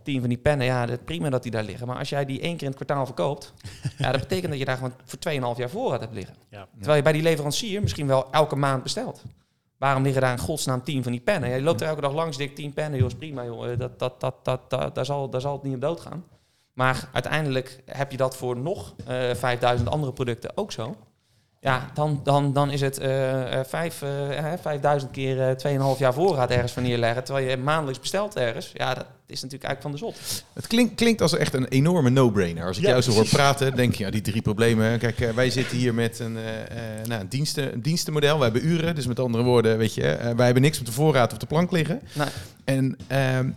Tien 0.06 0.20
van 0.20 0.30
die 0.30 0.38
pennen, 0.38 0.66
ja, 0.66 0.86
dat, 0.86 1.06
prima 1.06 1.30
dat 1.30 1.44
die 1.44 1.52
daar 1.52 1.64
liggen. 1.64 1.88
Maar 1.88 1.98
als 1.98 2.10
jij 2.10 2.26
die 2.26 2.40
één 2.42 2.58
keer 2.58 2.68
in 2.68 2.74
het 2.74 2.84
kwartaal 2.84 3.06
verkoopt, 3.06 3.54
ja, 3.98 4.12
dat 4.12 4.22
betekent 4.22 4.50
dat 4.50 4.60
je 4.60 4.66
daar 4.66 4.76
gewoon 4.78 4.94
voor 5.06 5.54
2,5 5.56 5.60
jaar 5.60 5.70
voorraad 5.70 6.00
hebt 6.00 6.14
liggen. 6.14 6.36
Ja. 6.50 6.68
Terwijl 6.76 6.98
je 6.98 7.04
bij 7.04 7.12
die 7.12 7.22
leverancier 7.22 7.82
misschien 7.82 8.08
wel 8.08 8.32
elke 8.32 8.56
maand 8.56 8.84
bestelt. 8.84 9.24
Waarom 9.78 10.04
liggen 10.04 10.22
daar 10.22 10.32
in 10.32 10.40
godsnaam 10.40 10.84
tien 10.84 11.04
van 11.04 11.12
die 11.12 11.22
pennen? 11.22 11.50
Ja, 11.50 11.56
je 11.56 11.62
loopt 11.62 11.82
er 11.82 11.88
elke 11.88 12.02
dag 12.02 12.14
langs, 12.14 12.38
dik 12.38 12.56
tien 12.56 12.74
pennen, 12.74 13.00
joh, 13.00 13.08
is 13.08 13.16
prima, 13.16 13.46
joh. 13.46 13.72
Eh, 13.72 13.78
Dat, 13.80 14.00
dat, 14.00 14.20
dat, 14.20 14.36
dat, 14.44 14.70
dat, 14.70 14.96
daar, 14.96 15.06
zal, 15.06 15.30
daar 15.30 15.42
zal 15.42 15.54
het 15.54 15.64
niet 15.64 15.76
op 15.76 15.82
dood 15.82 16.00
gaan. 16.00 16.24
Maar 16.74 17.10
uiteindelijk 17.12 17.82
heb 17.86 18.12
je 18.12 18.18
dat 18.18 18.38
voor 18.38 18.58
nog 18.58 18.96
eh 19.06 19.34
5000 19.34 19.90
andere 19.90 20.14
producten 20.14 20.58
ook 20.58 20.72
zo. 20.72 20.96
Ja, 21.66 21.90
dan, 21.94 22.20
dan, 22.24 22.54
dan 22.54 22.72
is 22.72 22.82
het 22.82 22.98
eh, 22.98 23.60
eh, 23.60 23.66
vijf, 23.66 24.02
eh, 24.02 24.54
5000 24.62 25.12
keer 25.12 25.50
eh 25.50 25.94
2,5 25.94 26.00
jaar 26.00 26.14
voorraad 26.14 26.50
ergens 26.50 26.72
van 26.72 26.84
neerleggen. 26.84 27.24
Terwijl 27.24 27.50
je 27.50 27.58
maandelijks 27.58 28.00
bestelt 28.00 28.36
ergens. 28.36 28.72
Ja, 28.74 28.94
dat 28.94 29.06
is 29.26 29.42
natuurlijk 29.42 29.64
eigenlijk 29.64 29.82
van 29.82 29.92
de 29.92 29.98
zot. 29.98 30.44
Het 30.54 30.68
klinkt, 30.68 30.96
klinkt 30.96 31.22
als 31.22 31.38
echt 31.38 31.54
een 31.54 31.68
enorme 31.68 32.10
no-brainer. 32.10 32.66
Als 32.66 32.78
ik 32.78 32.84
Ja, 32.84 32.90
jou 32.90 33.02
zo 33.02 33.12
hoor 33.12 33.28
praten, 33.28 33.76
denk 33.76 33.96
je, 33.96 34.04
ja, 34.04 34.10
die 34.10 34.22
drie 34.22 34.42
problemen. 34.42 35.00
Kijk, 35.00 35.32
wij 35.36 35.50
zitten 35.50 35.78
hier 35.78 35.94
met 35.94 36.20
een, 36.20 36.38
nou, 37.08 37.22
een, 37.22 37.30
diensten, 37.30 37.74
een 37.74 37.82
dienstenmodel. 37.82 38.38
We 38.38 38.44
hebben 38.44 38.66
uren, 38.66 38.96
dus 38.96 39.08
met 39.08 39.20
andere 39.20 39.44
woorden, 39.44 39.78
weet 39.78 39.94
je, 39.94 40.34
wij 40.36 40.46
hebben 40.46 40.64
niks 40.64 40.80
op 40.80 40.86
de 40.86 40.92
voorraad 40.92 41.34
op 41.34 41.40
de 41.40 41.46
plank 41.46 41.72
liggen. 41.72 42.02
Nee. 42.14 42.28
En 42.64 42.98
ehm, 43.08 43.50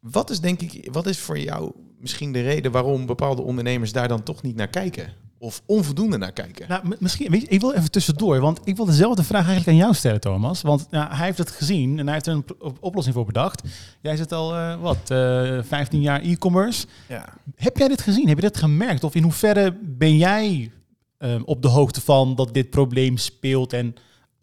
wat 0.00 0.30
is 0.30 0.40
denk 0.40 0.60
ik, 0.60 0.88
wat 0.92 1.06
is 1.06 1.18
voor 1.18 1.38
jou 1.38 1.72
misschien 1.98 2.32
de 2.32 2.42
reden 2.42 2.72
waarom 2.72 3.06
bepaalde 3.06 3.42
ondernemers 3.42 3.92
daar 3.92 4.08
dan 4.08 4.22
toch 4.22 4.42
niet 4.42 4.56
naar 4.56 4.68
kijken? 4.68 5.23
Of 5.44 5.62
onvoldoende 5.66 6.18
naar 6.18 6.32
kijken? 6.32 6.68
Nou, 6.68 6.96
misschien, 6.98 7.30
weet 7.30 7.40
je, 7.40 7.46
ik 7.48 7.60
wil 7.60 7.72
even 7.72 7.90
tussendoor, 7.90 8.40
want 8.40 8.60
ik 8.64 8.76
wil 8.76 8.84
dezelfde 8.84 9.22
vraag 9.22 9.46
eigenlijk 9.46 9.68
aan 9.68 9.84
jou 9.84 9.94
stellen, 9.94 10.20
Thomas. 10.20 10.62
Want 10.62 10.86
ja, 10.90 11.08
hij 11.16 11.26
heeft 11.26 11.38
het 11.38 11.50
gezien 11.50 11.98
en 11.98 12.04
hij 12.04 12.14
heeft 12.14 12.26
er 12.26 12.32
een 12.32 12.44
oplossing 12.80 13.14
voor 13.14 13.24
bedacht. 13.24 13.62
Jij 14.00 14.16
zit 14.16 14.32
al, 14.32 14.54
eh, 14.54 14.80
wat, 14.80 15.10
eh 15.10 15.58
15 15.62 16.00
jaar 16.00 16.20
e-commerce. 16.20 16.86
Ja. 17.08 17.28
Heb 17.56 17.76
jij 17.76 17.88
dit 17.88 18.00
gezien? 18.00 18.28
Heb 18.28 18.36
je 18.36 18.42
dit 18.42 18.56
gemerkt? 18.56 19.04
Of 19.04 19.14
in 19.14 19.22
hoeverre 19.22 19.78
ben 19.82 20.16
jij 20.16 20.70
eh, 21.18 21.34
op 21.44 21.62
de 21.62 21.68
hoogte 21.68 22.00
van 22.00 22.34
dat 22.34 22.54
dit 22.54 22.70
probleem 22.70 23.16
speelt 23.16 23.72
en 23.72 23.94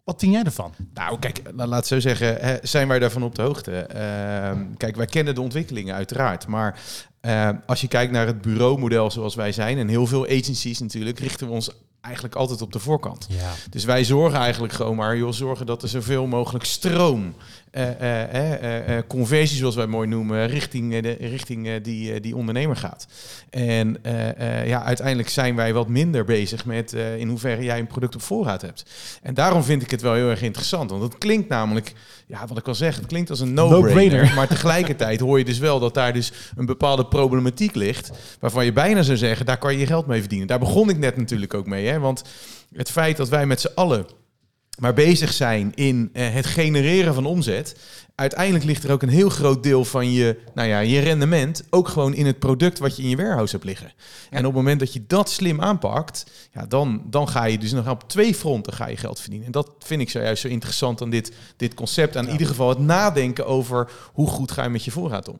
wat 0.04 0.20
vind 0.20 0.32
jij 0.32 0.42
ervan? 0.42 0.72
Nou, 0.94 1.18
kijk, 1.18 1.40
la- 1.54 1.66
laat 1.66 1.86
zo 1.86 2.00
zeggen, 2.00 2.36
hè, 2.40 2.56
zijn 2.62 2.88
wij 2.88 2.98
daarvan 2.98 3.22
op 3.22 3.34
de 3.34 3.42
hoogte? 3.42 3.72
Ehm, 3.76 4.64
kijk, 4.76 4.96
wij 4.96 5.06
kennen 5.06 5.34
de 5.34 5.40
ontwikkelingen 5.40 5.94
uiteraard, 5.94 6.46
maar 6.46 6.80
Uh, 7.26 7.48
als 7.66 7.80
je 7.80 7.88
kijkt 7.88 8.12
naar 8.12 8.26
het 8.26 8.40
bureaumodel 8.42 9.10
zoals 9.10 9.34
wij 9.34 9.52
zijn, 9.52 9.78
en 9.78 9.88
heel 9.88 10.06
veel 10.06 10.24
agencies 10.26 10.78
natuurlijk, 10.78 11.18
richten 11.18 11.46
we 11.46 11.52
ons 11.52 11.70
eigenlijk 12.00 12.34
altijd 12.34 12.62
op 12.62 12.72
de 12.72 12.78
voorkant. 12.78 13.26
Ja. 13.28 13.50
Dus 13.70 13.84
wij 13.84 14.04
zorgen 14.04 14.38
eigenlijk 14.38 14.72
gewoon 14.72 14.96
maar, 14.96 15.16
joh, 15.16 15.32
zorgen 15.32 15.66
dat 15.66 15.82
er 15.82 15.88
zoveel 15.88 16.26
mogelijk 16.26 16.64
stroom, 16.64 17.34
conversie 19.06 19.58
zoals 19.58 19.74
wij 19.74 19.86
mooi 19.86 20.08
noemen, 20.08 20.46
richting, 20.46 21.00
de, 21.00 21.16
richting 21.20 21.80
die, 21.82 22.20
die 22.20 22.36
ondernemer 22.36 22.76
gaat. 22.76 23.06
En 23.50 23.96
ja, 24.66 24.82
uiteindelijk 24.82 25.28
zijn 25.28 25.56
wij 25.56 25.72
wat 25.72 25.88
minder 25.88 26.24
bezig 26.24 26.64
met 26.64 26.92
in 26.92 27.28
hoeverre 27.28 27.64
jij 27.64 27.78
een 27.78 27.86
product 27.86 28.14
op 28.14 28.22
voorraad 28.22 28.62
hebt. 28.62 28.84
En 29.22 29.34
daarom 29.34 29.62
vind 29.62 29.82
ik 29.82 29.90
het 29.90 30.00
wel 30.00 30.14
heel 30.14 30.30
erg 30.30 30.42
interessant, 30.42 30.90
want 30.90 31.02
het 31.02 31.18
klinkt 31.18 31.48
namelijk, 31.48 31.92
ja, 32.26 32.46
wat 32.46 32.58
ik 32.58 32.68
al 32.68 32.74
zeg, 32.74 32.96
het 32.96 33.06
klinkt 33.06 33.30
als 33.30 33.40
een 33.40 33.54
no-brainer, 33.54 34.28
no 34.28 34.34
maar 34.34 34.48
tegelijkertijd 34.48 35.20
hoor 35.20 35.38
je 35.38 35.44
dus 35.44 35.58
wel 35.58 35.80
dat 35.80 35.94
daar 35.94 36.12
dus 36.12 36.32
een 36.56 36.66
bepaalde 36.66 37.06
problematiek 37.06 37.74
ligt, 37.74 38.10
waarvan 38.40 38.64
je 38.64 38.72
bijna 38.72 39.02
zou 39.02 39.16
zeggen, 39.16 39.46
daar 39.46 39.58
kan 39.58 39.78
je 39.78 39.86
geld 39.86 40.06
mee 40.06 40.20
verdienen. 40.20 40.46
Daar 40.46 40.58
begon 40.58 40.90
ik 40.90 40.98
net 40.98 41.16
natuurlijk 41.16 41.54
ook 41.54 41.66
mee, 41.66 41.86
hè, 41.86 41.98
want 41.98 42.22
het 42.74 42.90
feit 42.90 43.16
dat 43.16 43.28
wij 43.28 43.46
met 43.46 43.60
z'n 43.60 43.70
allen 43.74 44.06
maar 44.78 44.94
bezig 44.94 45.32
zijn 45.32 45.72
in 45.74 46.10
uh, 46.12 46.28
het 46.30 46.46
genereren 46.46 47.14
van 47.14 47.26
omzet. 47.26 47.76
Uiteindelijk 48.14 48.64
ligt 48.64 48.84
er 48.84 48.92
ook 48.92 49.02
een 49.02 49.08
heel 49.08 49.28
groot 49.28 49.62
deel 49.62 49.84
van 49.84 50.12
je, 50.12 50.38
nou 50.54 50.68
ja, 50.68 50.78
je 50.78 51.00
rendement 51.00 51.62
ook 51.70 51.88
gewoon 51.88 52.14
in 52.14 52.26
het 52.26 52.38
product 52.38 52.78
wat 52.78 52.96
je 52.96 53.02
in 53.02 53.08
je 53.08 53.16
warehouse 53.16 53.52
hebt 53.52 53.64
liggen. 53.64 53.92
En 54.30 54.38
op 54.38 54.44
het 54.44 54.54
moment 54.54 54.80
dat 54.80 54.92
je 54.92 55.04
dat 55.06 55.30
slim 55.30 55.60
aanpakt, 55.60 56.26
ja, 56.52 56.66
dan, 56.66 57.02
dan 57.06 57.28
ga 57.28 57.44
je 57.44 57.58
dus 57.58 57.72
nog 57.72 57.88
op 57.88 58.08
twee 58.08 58.34
fronten 58.34 58.72
ga 58.72 58.86
je 58.86 58.96
geld 58.96 59.20
verdienen. 59.20 59.46
En 59.46 59.52
dat 59.52 59.70
vind 59.78 60.00
ik 60.00 60.10
zojuist 60.10 60.42
zo 60.42 60.48
interessant 60.48 61.02
aan 61.02 61.10
dit, 61.10 61.32
dit 61.56 61.74
concept. 61.74 62.16
Aan 62.16 62.26
in 62.26 62.32
ieder 62.32 62.46
geval 62.46 62.68
het 62.68 62.78
nadenken 62.78 63.46
over 63.46 63.90
hoe 64.12 64.28
goed 64.28 64.50
ga 64.52 64.62
je 64.62 64.68
met 64.68 64.84
je 64.84 64.90
voorraad 64.90 65.28
om. 65.28 65.38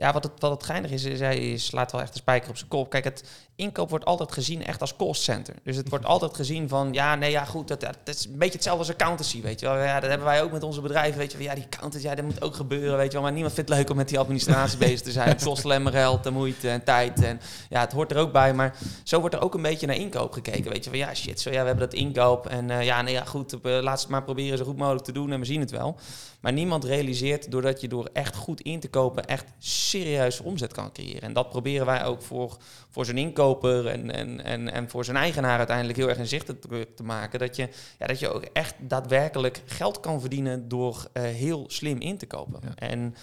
Ja, 0.00 0.12
wat 0.12 0.22
het, 0.22 0.32
wat 0.38 0.50
het 0.50 0.62
geinig 0.62 0.90
is, 0.90 1.04
is 1.04 1.20
hij 1.20 1.56
slaat 1.56 1.92
wel 1.92 2.00
echt 2.00 2.12
de 2.12 2.18
spijker 2.18 2.50
op 2.50 2.56
zijn 2.56 2.68
kop. 2.68 2.90
Kijk, 2.90 3.04
het 3.04 3.24
inkoop 3.56 3.90
wordt 3.90 4.04
altijd 4.04 4.32
gezien 4.32 4.64
echt 4.64 4.80
als 4.80 4.96
cost 4.96 5.22
center. 5.22 5.54
Dus 5.62 5.76
het 5.76 5.88
wordt 5.88 6.04
altijd 6.14 6.34
gezien 6.34 6.68
van, 6.68 6.92
ja, 6.92 7.14
nee, 7.14 7.30
ja, 7.30 7.44
goed, 7.44 7.68
dat, 7.68 7.80
dat 7.80 7.94
is 8.04 8.24
een 8.24 8.38
beetje 8.38 8.54
hetzelfde 8.54 8.84
als 8.84 8.92
accountancy, 8.92 9.42
weet 9.42 9.60
je 9.60 9.66
wel. 9.66 9.76
Ja, 9.76 10.00
dat 10.00 10.08
hebben 10.08 10.26
wij 10.26 10.42
ook 10.42 10.52
met 10.52 10.62
onze 10.62 10.80
bedrijven, 10.80 11.18
weet 11.18 11.32
je 11.32 11.38
wel. 11.38 11.46
Ja, 11.46 11.54
die 11.54 11.64
accountant, 11.64 12.02
ja, 12.02 12.14
dat 12.14 12.24
moet 12.24 12.42
ook 12.42 12.54
gebeuren, 12.54 12.96
weet 12.96 13.06
je 13.06 13.12
wel. 13.12 13.22
Maar 13.22 13.32
niemand 13.32 13.54
vindt 13.54 13.70
het 13.70 13.78
leuk 13.78 13.90
om 13.90 13.96
met 13.96 14.08
die 14.08 14.18
administratie 14.18 14.78
bezig 14.86 15.00
te 15.00 15.10
zijn. 15.10 15.28
Het 15.28 15.44
kost 15.44 15.64
alleen 15.64 15.82
maar 15.82 15.92
geld 15.92 16.26
en 16.26 16.32
moeite 16.32 16.70
en 16.70 16.84
tijd. 16.84 17.22
En 17.22 17.40
ja, 17.68 17.80
het 17.80 17.92
hoort 17.92 18.10
er 18.10 18.18
ook 18.18 18.32
bij. 18.32 18.54
Maar 18.54 18.76
zo 19.04 19.20
wordt 19.20 19.34
er 19.34 19.40
ook 19.40 19.54
een 19.54 19.62
beetje 19.62 19.86
naar 19.86 19.96
inkoop 19.96 20.32
gekeken, 20.32 20.70
weet 20.72 20.84
je 20.84 20.90
wel. 20.90 21.00
Ja, 21.00 21.14
shit, 21.14 21.40
zo, 21.40 21.50
ja, 21.50 21.60
we 21.60 21.66
hebben 21.66 21.90
dat 21.90 21.98
inkoop. 21.98 22.46
En 22.46 22.68
uh, 22.68 22.84
ja, 22.84 23.02
nee, 23.02 23.14
ja, 23.14 23.24
goed, 23.24 23.54
uh, 23.62 23.78
laat 23.80 24.00
het 24.00 24.08
maar 24.08 24.22
proberen 24.22 24.58
zo 24.58 24.64
goed 24.64 24.76
mogelijk 24.76 25.04
te 25.04 25.12
doen 25.12 25.32
en 25.32 25.40
we 25.40 25.46
zien 25.46 25.60
het 25.60 25.70
wel. 25.70 25.96
Maar 26.40 26.52
niemand 26.52 26.84
realiseert 26.84 27.50
doordat 27.50 27.80
je 27.80 27.88
door 27.88 28.10
echt 28.12 28.36
goed 28.36 28.60
in 28.60 28.80
te 28.80 28.88
kopen 28.88 29.24
echt 29.24 29.52
serieus 29.58 30.40
omzet 30.40 30.72
kan 30.72 30.92
creëren. 30.92 31.22
En 31.22 31.32
dat 31.32 31.48
proberen 31.48 31.86
wij 31.86 32.04
ook 32.04 32.22
voor, 32.22 32.56
voor 32.88 33.04
zijn 33.04 33.18
inkoper 33.18 33.86
en, 33.86 34.10
en, 34.10 34.44
en, 34.44 34.72
en 34.72 34.90
voor 34.90 35.04
zijn 35.04 35.16
eigenaar 35.16 35.58
uiteindelijk 35.58 35.98
heel 35.98 36.08
erg 36.08 36.18
inzichtelijk 36.18 36.96
te 36.96 37.02
maken. 37.02 37.38
Dat 37.38 37.56
je, 37.56 37.68
ja, 37.98 38.06
dat 38.06 38.18
je 38.18 38.32
ook 38.32 38.44
echt 38.44 38.74
daadwerkelijk 38.78 39.62
geld 39.64 40.00
kan 40.00 40.20
verdienen 40.20 40.68
door 40.68 41.08
uh, 41.12 41.22
heel 41.22 41.64
slim 41.68 42.00
in 42.00 42.18
te 42.18 42.26
kopen. 42.26 42.60
Ja. 42.62 42.74
En 42.74 43.14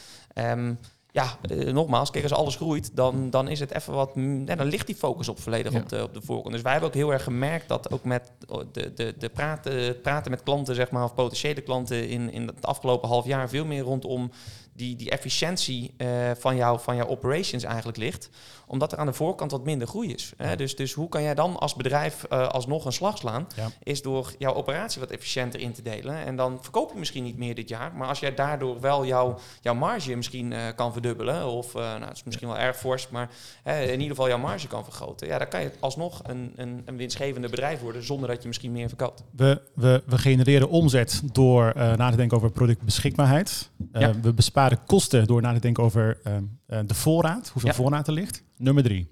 um, 0.60 0.80
ja, 1.16 1.38
uh, 1.52 1.74
nogmaals, 1.74 2.12
kijk, 2.12 2.24
als 2.24 2.34
alles 2.34 2.56
groeit, 2.56 2.96
dan, 2.96 3.30
dan 3.30 3.48
is 3.48 3.60
het 3.60 3.72
even 3.72 3.94
wat. 3.94 4.12
Ja, 4.46 4.56
dan 4.56 4.68
ligt 4.68 4.88
die 4.88 4.96
focus 4.96 5.30
op 5.30 5.40
volledig 5.40 5.74
ja. 5.74 5.80
op, 5.80 5.90
de, 5.90 6.04
op 6.04 6.14
de 6.14 6.22
voorkant. 6.22 6.54
Dus 6.54 6.62
wij 6.62 6.72
hebben 6.72 6.90
ook 6.90 6.96
heel 6.96 7.14
erg 7.14 7.24
gemerkt 7.24 7.68
dat 7.68 7.92
ook 7.92 8.04
met 8.04 8.32
de, 8.72 8.94
de, 8.94 9.14
de 9.18 9.30
praten, 9.30 10.02
praten 10.02 10.32
met 10.32 10.44
klanten, 10.44 10.76
zeg 10.76 10.92
maar, 10.92 11.04
of 11.04 11.14
potentiële 11.14 11.62
klanten 11.62 12.10
in, 12.10 12.32
in 12.32 12.48
het 12.48 12.66
afgelopen 12.66 13.10
half 13.10 13.26
jaar 13.26 13.50
veel 13.50 13.66
meer 13.66 13.84
rondom 13.84 14.32
die, 14.76 14.96
die 14.96 15.10
efficiëntie 15.10 15.94
uh, 15.98 16.08
van, 16.38 16.56
jou, 16.56 16.80
van 16.80 16.96
jouw 16.96 17.08
operations 17.08 17.64
eigenlijk 17.64 17.98
ligt. 17.98 18.30
Omdat 18.68 18.92
er 18.92 18.98
aan 18.98 19.06
de 19.06 19.14
voorkant 19.14 19.52
wat 19.52 19.64
minder 19.64 19.88
groei 19.88 20.14
is. 20.14 20.34
Ja. 20.38 20.46
Hè? 20.46 20.56
Dus, 20.56 20.76
dus 20.76 20.94
hoe 20.94 21.10
kan 21.10 21.22
jij 21.22 21.36
dan 21.36 21.58
als 21.58 21.76
bedrijf 21.76 22.26
uh, 22.30 22.48
alsnog 22.48 22.86
een 22.86 22.94
slag 22.94 23.18
slaan? 23.18 23.48
Ja. 23.56 23.68
Is 23.84 24.02
door 24.02 24.34
jouw 24.38 24.54
operatie 24.54 25.00
wat 25.00 25.12
efficiënter 25.12 25.60
in 25.60 25.74
te 25.74 25.82
delen. 25.82 26.26
En 26.26 26.36
dan 26.36 26.58
verkoop 26.62 26.92
je 26.92 27.00
misschien 27.00 27.24
niet 27.24 27.38
meer 27.38 27.56
dit 27.56 27.70
jaar. 27.70 27.96
Maar 27.96 28.08
als 28.08 28.20
jij 28.20 28.36
daardoor 28.36 28.80
wel 28.80 29.06
jouw, 29.06 29.38
jouw 29.62 29.74
marge 29.74 30.16
misschien 30.16 30.52
uh, 30.52 30.60
kan 30.76 30.94
verdubbelen. 30.94 31.48
Of 31.48 31.74
nou, 31.74 32.04
het 32.04 32.16
is 32.16 32.24
misschien 32.24 32.48
wel 32.48 32.58
erg 32.58 32.78
fors. 32.78 33.10
Maar 33.10 33.30
in 33.64 33.92
ieder 33.92 34.08
geval 34.08 34.28
jouw 34.28 34.38
marge 34.38 34.68
kan 34.68 34.84
vergroten. 34.84 35.28
Ja, 35.28 35.38
dan 35.38 35.48
kan 35.48 35.62
je 35.62 35.72
alsnog 35.80 36.22
een, 36.24 36.54
een, 36.56 36.82
een 36.86 36.98
winstgevende 36.98 37.50
bedrijf 37.50 37.82
worden. 37.82 38.04
Zonder 38.04 38.30
dat 38.30 38.42
je 38.42 38.48
misschien 38.48 38.72
meer 38.72 38.88
verkoopt. 38.88 39.24
We, 39.32 39.62
we, 39.74 40.04
we 40.06 40.18
genereren 40.18 40.70
omzet 40.70 41.22
door 41.34 41.74
na 41.76 42.10
te 42.10 42.18
denken 42.18 42.38
over 42.38 42.52
productbeschikbaarheid. 42.52 43.70
Ja. 44.00 44.20
We 44.20 44.34
besparen 44.34 44.80
kosten 44.86 45.28
door 45.28 45.42
na 45.42 45.54
te 45.54 45.60
denken 45.60 45.84
over 45.84 46.18
uh, 46.28 46.34
uh, 46.68 46.80
de 46.86 46.94
voorraad, 46.94 47.50
hoeveel 47.50 47.70
ja. 47.70 47.76
voorraad 47.76 48.08
er 48.08 48.14
ligt. 48.14 48.44
Nummer 48.58 48.84
drie. 48.84 49.08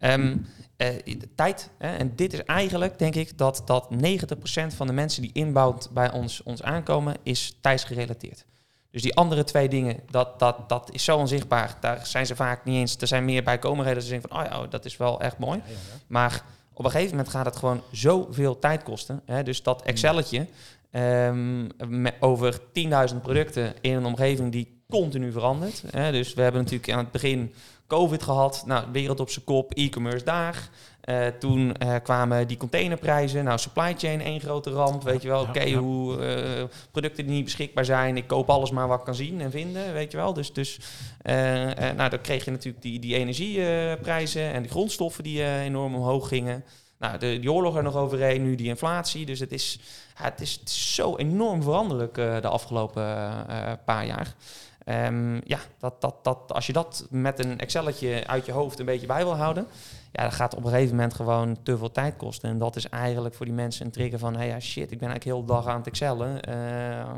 Um, 0.00 0.46
uh, 0.76 0.88
tijd. 1.34 1.70
Hè, 1.78 1.96
en 1.96 2.12
dit 2.16 2.32
is 2.32 2.44
eigenlijk, 2.44 2.98
denk 2.98 3.14
ik, 3.14 3.38
dat, 3.38 3.62
dat 3.64 3.88
90% 3.92 3.96
van 4.76 4.86
de 4.86 4.92
mensen 4.92 5.22
die 5.22 5.30
inbouwd 5.32 5.90
bij 5.92 6.12
ons, 6.12 6.42
ons 6.42 6.62
aankomen, 6.62 7.16
is 7.22 7.58
tijdsgerelateerd. 7.60 8.44
Dus 8.90 9.02
die 9.02 9.14
andere 9.14 9.44
twee 9.44 9.68
dingen, 9.68 10.00
dat, 10.10 10.38
dat, 10.38 10.68
dat 10.68 10.90
is 10.92 11.04
zo 11.04 11.16
onzichtbaar. 11.16 11.76
Daar 11.80 12.06
zijn 12.06 12.26
ze 12.26 12.36
vaak 12.36 12.64
niet 12.64 12.76
eens. 12.76 12.96
Er 12.96 13.06
zijn 13.06 13.24
meer 13.24 13.42
bijkomendheden 13.42 13.94
dat 13.94 14.04
ze 14.04 14.10
denken 14.10 14.28
van, 14.30 14.38
oh 14.38 14.46
ja, 14.46 14.66
dat 14.66 14.84
is 14.84 14.96
wel 14.96 15.20
echt 15.20 15.38
mooi. 15.38 15.58
Ja, 15.58 15.70
ja, 15.70 15.72
ja. 15.72 15.98
Maar 16.06 16.44
op 16.72 16.84
een 16.84 16.90
gegeven 16.90 17.10
moment 17.16 17.28
gaat 17.28 17.44
het 17.44 17.56
gewoon 17.56 17.82
zoveel 17.90 18.58
tijd 18.58 18.82
kosten. 18.82 19.22
Hè? 19.24 19.42
Dus 19.42 19.62
dat 19.62 19.82
Excelletje 19.82 20.46
um, 20.96 21.68
over 22.20 22.60
10.000 23.12 23.20
producten 23.22 23.74
in 23.80 23.94
een 23.94 24.04
omgeving 24.04 24.52
die 24.52 24.82
continu 24.88 25.32
verandert. 25.32 25.82
Hè? 25.90 26.12
Dus 26.12 26.34
we 26.34 26.42
hebben 26.42 26.62
natuurlijk 26.62 26.92
aan 26.92 26.98
het 26.98 27.10
begin 27.10 27.54
COVID 27.86 28.22
gehad. 28.22 28.62
Nou, 28.66 28.86
wereld 28.92 29.20
op 29.20 29.30
zijn 29.30 29.44
kop, 29.44 29.72
e-commerce 29.74 30.24
daar. 30.24 30.68
Uh, 31.04 31.26
toen 31.26 31.74
uh, 31.82 31.94
kwamen 32.02 32.46
die 32.46 32.56
containerprijzen. 32.56 33.44
Nou, 33.44 33.58
supply 33.58 33.94
chain 33.96 34.20
één 34.20 34.40
grote 34.40 34.70
ramp. 34.70 35.02
Weet 35.02 35.22
je 35.22 35.28
wel, 35.28 35.40
oké, 35.40 35.48
okay, 35.48 35.72
hoe 35.72 36.18
uh, 36.18 36.64
producten 36.90 37.26
die 37.26 37.34
niet 37.34 37.44
beschikbaar 37.44 37.84
zijn. 37.84 38.16
Ik 38.16 38.26
koop 38.26 38.50
alles 38.50 38.70
maar 38.70 38.88
wat 38.88 38.98
ik 38.98 39.04
kan 39.04 39.14
zien 39.14 39.40
en 39.40 39.50
vinden, 39.50 39.92
weet 39.92 40.10
je 40.10 40.16
wel. 40.16 40.32
Dus, 40.32 40.52
dus 40.52 40.78
nou, 41.96 42.10
dan 42.10 42.20
kreeg 42.20 42.44
je 42.44 42.50
natuurlijk 42.50 42.82
die, 42.82 42.98
die 42.98 43.14
energieprijzen 43.14 44.52
en 44.52 44.62
de 44.62 44.68
grondstoffen 44.68 45.24
die 45.24 45.44
enorm 45.44 45.94
omhoog 45.94 46.28
gingen. 46.28 46.64
Nou, 46.98 47.18
de, 47.18 47.38
die 47.40 47.52
oorlog 47.52 47.76
er 47.76 47.82
nog 47.82 47.96
overheen, 47.96 48.42
nu 48.42 48.54
die 48.54 48.68
inflatie. 48.68 49.26
Dus 49.26 49.40
het 49.40 49.52
is, 49.52 49.80
het 50.14 50.40
is, 50.40 50.60
zo 50.94 51.16
enorm 51.16 51.62
veranderlijk 51.62 52.14
de 52.14 52.48
afgelopen 52.48 53.02
paar 53.84 54.06
jaar. 54.06 54.34
Um, 54.88 55.40
ja, 55.44 55.58
dat, 55.78 56.00
dat, 56.00 56.14
dat, 56.22 56.52
als 56.52 56.66
je 56.66 56.72
dat 56.72 57.06
met 57.10 57.44
een 57.44 57.58
Excelletje 57.58 58.26
uit 58.26 58.46
je 58.46 58.52
hoofd 58.52 58.78
een 58.78 58.86
beetje 58.86 59.06
bij 59.06 59.24
wil 59.24 59.36
houden, 59.36 59.66
ja, 60.12 60.22
dan 60.22 60.32
gaat 60.32 60.54
op 60.54 60.64
een 60.64 60.70
gegeven 60.70 60.96
moment 60.96 61.14
gewoon 61.14 61.56
te 61.62 61.78
veel 61.78 61.90
tijd 61.90 62.16
kosten. 62.16 62.50
En 62.50 62.58
dat 62.58 62.76
is 62.76 62.88
eigenlijk 62.88 63.34
voor 63.34 63.46
die 63.46 63.54
mensen 63.54 63.86
een 63.86 63.92
trigger 63.92 64.18
van, 64.18 64.36
hey, 64.36 64.46
ja, 64.46 64.60
shit, 64.60 64.90
ik 64.90 64.98
ben 64.98 65.08
eigenlijk 65.08 65.24
heel 65.24 65.40
de 65.40 65.52
dag 65.52 65.66
aan 65.66 65.76
het 65.76 65.86
excellen. 65.86 66.40
Uh, 66.48 67.10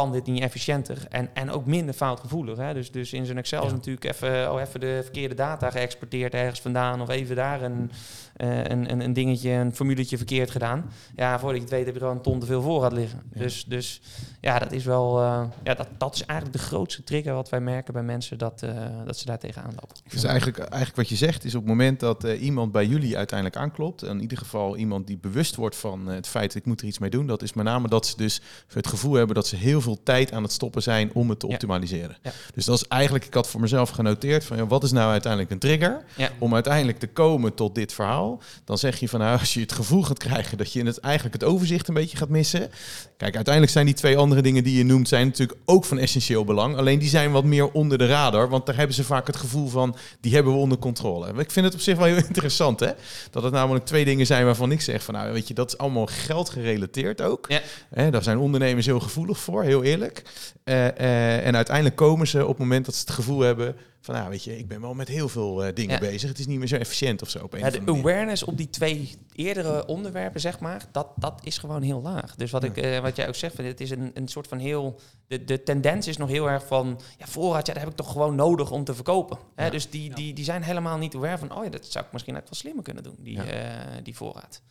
kan 0.00 0.12
dit 0.12 0.26
niet 0.26 0.42
efficiënter 0.42 1.06
en, 1.08 1.28
en 1.34 1.50
ook 1.50 1.66
minder 1.66 1.94
foutgevoelig. 1.94 2.56
Hè? 2.56 2.74
Dus, 2.74 2.90
dus 2.90 3.12
in 3.12 3.26
zo'n 3.26 3.36
Excel 3.36 3.60
ja. 3.60 3.66
is 3.66 3.72
natuurlijk 3.72 4.04
even, 4.04 4.52
oh, 4.52 4.60
even 4.60 4.80
de 4.80 5.00
verkeerde 5.02 5.34
data 5.34 5.70
geëxporteerd 5.70 6.34
ergens 6.34 6.60
vandaan 6.60 7.00
of 7.00 7.08
even 7.08 7.36
daar 7.36 7.62
een, 7.62 7.90
uh, 8.36 8.64
een, 8.64 8.90
een, 8.90 9.00
een, 9.00 9.12
dingetje, 9.12 9.50
een 9.50 9.74
formuletje 9.74 10.16
verkeerd 10.16 10.50
gedaan. 10.50 10.90
Ja, 11.16 11.38
voordat 11.38 11.56
je 11.56 11.62
het 11.62 11.70
weet 11.70 11.86
heb 11.86 11.94
je 11.94 12.00
er 12.00 12.06
een 12.06 12.20
ton 12.20 12.38
te 12.38 12.46
veel 12.46 12.62
voor 12.62 12.82
gaat 12.82 12.92
liggen. 12.92 13.22
Ja. 13.32 13.40
Dus, 13.40 13.64
dus 13.64 14.00
ja, 14.40 14.58
dat 14.58 14.72
is 14.72 14.84
wel, 14.84 15.22
uh, 15.22 15.42
ja, 15.62 15.74
dat, 15.74 15.88
dat 15.98 16.14
is 16.14 16.24
eigenlijk 16.24 16.58
de 16.58 16.64
grootste 16.64 17.04
trigger 17.04 17.34
wat 17.34 17.48
wij 17.48 17.60
merken 17.60 17.92
bij 17.92 18.02
mensen 18.02 18.38
dat, 18.38 18.62
uh, 18.64 18.70
dat 19.04 19.18
ze 19.18 19.26
daar 19.26 19.38
tegenaan 19.38 19.72
lopen. 19.80 19.96
Dus 20.08 20.24
eigenlijk, 20.24 20.58
eigenlijk 20.58 20.96
wat 20.96 21.08
je 21.08 21.16
zegt 21.16 21.44
is 21.44 21.54
op 21.54 21.60
het 21.60 21.70
moment 21.70 22.00
dat 22.00 22.22
iemand 22.22 22.72
bij 22.72 22.86
jullie 22.86 23.16
uiteindelijk 23.16 23.58
aanklopt, 23.58 24.02
in 24.02 24.20
ieder 24.20 24.38
geval 24.38 24.76
iemand 24.76 25.06
die 25.06 25.18
bewust 25.18 25.56
wordt 25.56 25.76
van 25.76 26.06
het 26.06 26.26
feit 26.26 26.46
dat 26.46 26.56
ik 26.56 26.66
moet 26.66 26.80
er 26.80 26.86
iets 26.86 26.98
mee 26.98 27.10
doen, 27.10 27.26
dat 27.26 27.42
is 27.42 27.52
met 27.52 27.64
name 27.64 27.88
dat 27.88 28.06
ze 28.06 28.16
dus 28.16 28.40
het 28.68 28.86
gevoel 28.86 29.14
hebben 29.14 29.34
dat 29.34 29.46
ze 29.46 29.56
heel 29.56 29.80
veel 29.80 29.89
tijd 30.02 30.32
aan 30.32 30.42
het 30.42 30.52
stoppen 30.52 30.82
zijn 30.82 31.10
om 31.14 31.30
het 31.30 31.40
te 31.40 31.46
optimaliseren. 31.46 32.16
Ja. 32.22 32.32
Dus 32.54 32.64
dat 32.64 32.76
is 32.76 32.88
eigenlijk, 32.88 33.24
ik 33.24 33.34
had 33.34 33.48
voor 33.48 33.60
mezelf 33.60 33.90
genoteerd 33.90 34.44
van 34.44 34.56
ja, 34.56 34.66
wat 34.66 34.82
is 34.82 34.92
nou 34.92 35.10
uiteindelijk 35.10 35.52
een 35.52 35.58
trigger 35.58 36.04
om 36.38 36.54
uiteindelijk 36.54 36.98
te 36.98 37.06
komen 37.06 37.54
tot 37.54 37.74
dit 37.74 37.92
verhaal. 37.92 38.42
Dan 38.64 38.78
zeg 38.78 39.00
je 39.00 39.08
van 39.08 39.20
nou, 39.20 39.38
als 39.38 39.54
je 39.54 39.60
het 39.60 39.72
gevoel 39.72 40.02
gaat 40.02 40.18
krijgen 40.18 40.58
dat 40.58 40.72
je 40.72 40.84
het 40.84 40.98
eigenlijk 40.98 41.34
het 41.34 41.44
overzicht 41.44 41.88
een 41.88 41.94
beetje 41.94 42.16
gaat 42.16 42.28
missen. 42.28 42.70
Kijk, 43.16 43.34
uiteindelijk 43.34 43.72
zijn 43.72 43.86
die 43.86 43.94
twee 43.94 44.16
andere 44.16 44.42
dingen 44.42 44.64
die 44.64 44.78
je 44.78 44.84
noemt, 44.84 45.08
zijn 45.08 45.26
natuurlijk 45.26 45.58
ook 45.64 45.84
van 45.84 45.98
essentieel 45.98 46.44
belang. 46.44 46.76
Alleen 46.76 46.98
die 46.98 47.08
zijn 47.08 47.30
wat 47.30 47.44
meer 47.44 47.72
onder 47.72 47.98
de 47.98 48.06
radar, 48.06 48.48
want 48.48 48.66
daar 48.66 48.76
hebben 48.76 48.94
ze 48.94 49.04
vaak 49.04 49.26
het 49.26 49.36
gevoel 49.36 49.68
van 49.68 49.96
die 50.20 50.34
hebben 50.34 50.52
we 50.52 50.58
onder 50.58 50.78
controle. 50.78 51.32
Ik 51.36 51.50
vind 51.50 51.66
het 51.66 51.74
op 51.74 51.80
zich 51.80 51.96
wel 51.96 52.06
heel 52.06 52.16
interessant, 52.28 52.80
hè? 52.80 52.90
Dat 53.30 53.42
het 53.42 53.52
namelijk 53.52 53.84
twee 53.84 54.04
dingen 54.04 54.26
zijn 54.26 54.44
waarvan 54.44 54.72
ik 54.72 54.80
zeg 54.80 55.02
van 55.02 55.14
nou, 55.14 55.32
weet 55.32 55.48
je, 55.48 55.54
dat 55.54 55.72
is 55.72 55.78
allemaal 55.78 56.06
geld 56.06 56.50
gerelateerd 56.50 57.22
ook. 57.22 57.46
Ja. 57.48 57.60
Hè, 57.90 58.10
daar 58.10 58.22
zijn 58.22 58.38
ondernemers 58.38 58.86
heel 58.86 59.00
gevoelig 59.00 59.38
voor 59.38 59.62
heel 59.70 59.82
eerlijk. 59.82 60.22
Eh, 60.64 60.88
eh, 60.88 61.46
en 61.46 61.56
uiteindelijk 61.56 61.96
komen 61.96 62.26
ze 62.26 62.42
op 62.42 62.48
het 62.48 62.58
moment 62.58 62.84
dat 62.84 62.94
ze 62.94 63.00
het 63.00 63.10
gevoel 63.10 63.40
hebben 63.40 63.76
van, 64.00 64.14
nou 64.14 64.28
weet 64.30 64.44
je, 64.44 64.58
ik 64.58 64.68
ben 64.68 64.80
wel 64.80 64.94
met 64.94 65.08
heel 65.08 65.28
veel 65.28 65.64
eh, 65.64 65.74
dingen 65.74 65.94
Ja. 65.94 65.98
bezig. 66.00 66.28
Het 66.28 66.38
is 66.38 66.46
niet 66.46 66.58
meer 66.58 66.68
zo 66.68 66.76
efficiënt 66.76 67.22
of 67.22 67.28
zo. 67.28 67.38
Op 67.44 67.52
een 67.52 67.58
Ja, 67.58 67.66
of 67.66 67.72
de 67.72 67.92
awareness 67.92 68.42
op 68.44 68.56
die 68.56 68.70
twee 68.70 69.14
eerdere 69.32 69.86
onderwerpen, 69.86 70.40
zeg 70.40 70.60
maar, 70.60 70.84
dat, 70.92 71.06
dat 71.16 71.40
is 71.44 71.58
gewoon 71.58 71.82
heel 71.82 72.00
laag. 72.02 72.34
Dus 72.36 72.50
wat, 72.50 72.64
ik, 72.64 72.76
eh, 72.76 72.98
wat 73.00 73.16
jij 73.16 73.28
ook 73.28 73.34
zegt, 73.34 73.54
van, 73.54 73.64
het 73.64 73.80
is 73.80 73.90
een, 73.90 74.10
een 74.14 74.28
soort 74.28 74.46
van 74.46 74.58
heel... 74.58 75.00
De, 75.26 75.44
de 75.44 75.62
tendens 75.62 76.06
is 76.06 76.16
nog 76.16 76.28
heel 76.28 76.50
erg 76.50 76.66
van, 76.66 77.00
ja, 77.18 77.26
voorraad, 77.26 77.66
ja, 77.66 77.72
dat 77.72 77.82
heb 77.82 77.90
ik 77.92 77.96
toch 77.98 78.12
gewoon 78.12 78.34
nodig 78.34 78.70
om 78.70 78.84
te 78.84 78.94
verkopen. 78.94 79.38
Hè? 79.54 79.70
Dus 79.70 79.90
die, 79.90 80.14
die, 80.14 80.32
die 80.34 80.44
zijn 80.44 80.62
helemaal 80.62 80.98
niet 80.98 81.14
aware 81.14 81.38
van, 81.38 81.56
oh 81.56 81.64
ja, 81.64 81.70
dat 81.70 81.86
zou 81.86 82.04
ik 82.04 82.12
misschien 82.12 82.36
ook 82.36 82.42
wel 82.44 82.54
slimmer 82.54 82.84
kunnen 82.84 83.02
doen, 83.02 83.16
die, 83.18 83.34
Ja. 83.36 83.44
eh, 83.44 83.70
die 84.02 84.16
voorraad. 84.16 84.62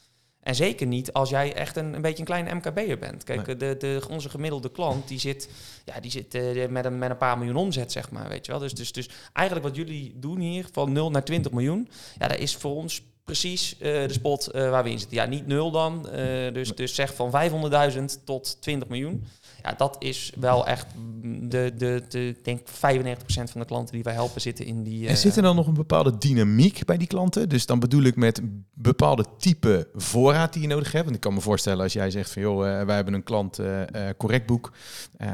En 0.44 0.56
zeker 0.56 0.88
niet 0.88 1.14
als 1.14 1.30
jij 1.30 1.54
echt 1.54 1.76
een, 1.76 1.94
een 1.94 2.02
beetje 2.02 2.20
een 2.20 2.26
kleine 2.26 2.54
MKB'er 2.56 2.98
bent. 3.00 3.24
Kijk, 3.24 3.46
Nee. 3.46 3.56
de, 3.58 3.76
de, 3.78 4.02
onze 4.10 4.30
gemiddelde 4.30 4.72
klant 4.72 5.08
die 5.08 5.20
zit, 5.20 5.50
ja, 5.86 6.00
die 6.00 6.12
zit 6.12 6.34
eh, 6.36 6.68
met, 6.68 6.86
een, 6.86 6.98
met 6.98 7.10
een 7.10 7.18
paar 7.18 7.38
miljoen 7.38 7.56
omzet, 7.56 7.92
zeg 7.92 8.12
maar. 8.12 8.30
Weet 8.30 8.46
je 8.46 8.52
wel? 8.52 8.62
Dus, 8.62 8.74
dus, 8.74 8.92
dus 8.92 9.10
eigenlijk 9.34 9.68
wat 9.68 9.76
jullie 9.76 10.14
doen 10.16 10.40
hier, 10.40 10.68
van 10.72 10.92
0 10.92 11.12
naar 11.12 11.24
20 11.24 11.52
miljoen, 11.52 11.90
ja, 12.18 12.28
dat 12.28 12.38
is 12.38 12.56
voor 12.56 12.76
ons 12.76 13.02
precies 13.30 13.76
eh, 13.80 14.08
de 14.08 14.14
spot 14.14 14.48
eh, 14.48 14.70
waar 14.70 14.84
we 14.84 14.90
in 14.90 15.00
zitten. 15.00 15.18
Ja, 15.18 15.26
niet 15.26 15.48
nul 15.48 15.72
dan. 15.72 16.10
eh, 16.10 16.54
dus, 16.54 16.76
dus 16.76 16.96
zeg 16.96 17.14
van 17.16 17.32
500.000 17.94 18.04
tot 18.26 18.62
20 18.62 18.90
miljoen. 18.90 19.24
Ja, 19.64 19.74
dat 19.74 19.96
is 20.00 20.32
wel 20.40 20.68
echt 20.68 20.86
de, 21.42 21.72
de, 21.78 22.04
de 22.10 22.28
ik 22.28 22.44
denk 22.44 22.60
95% 22.70 22.72
van 23.26 23.62
de 23.62 23.66
klanten 23.66 23.94
die 23.94 24.04
wij 24.04 24.14
helpen 24.14 24.42
zitten 24.42 24.66
in 24.66 24.84
die... 24.84 25.08
En 25.08 25.18
zit 25.18 25.36
er 25.36 25.42
dan 25.42 25.56
nog 25.56 25.68
een 25.68 25.74
bepaalde 25.74 26.18
dynamiek 26.18 26.86
bij 26.86 26.98
die 26.98 27.08
klanten? 27.08 27.50
Dus 27.50 27.66
dan 27.66 27.80
bedoel 27.80 28.04
ik 28.04 28.16
met 28.16 28.42
bepaalde 28.74 29.26
type 29.38 29.88
voorraad 29.94 30.54
die 30.54 30.62
je 30.62 30.68
nodig 30.68 30.92
hebt. 30.92 31.04
Want 31.04 31.16
ik 31.16 31.22
kan 31.22 31.34
me 31.34 31.42
voorstellen 31.42 31.84
als 31.84 31.94
jij 31.94 32.12
zegt 32.12 32.32
van 32.32 32.42
joh, 32.42 32.60
wij 32.86 32.96
hebben 32.96 33.14
een 33.14 33.24
klant 33.24 33.60
correctboek. 34.18 34.72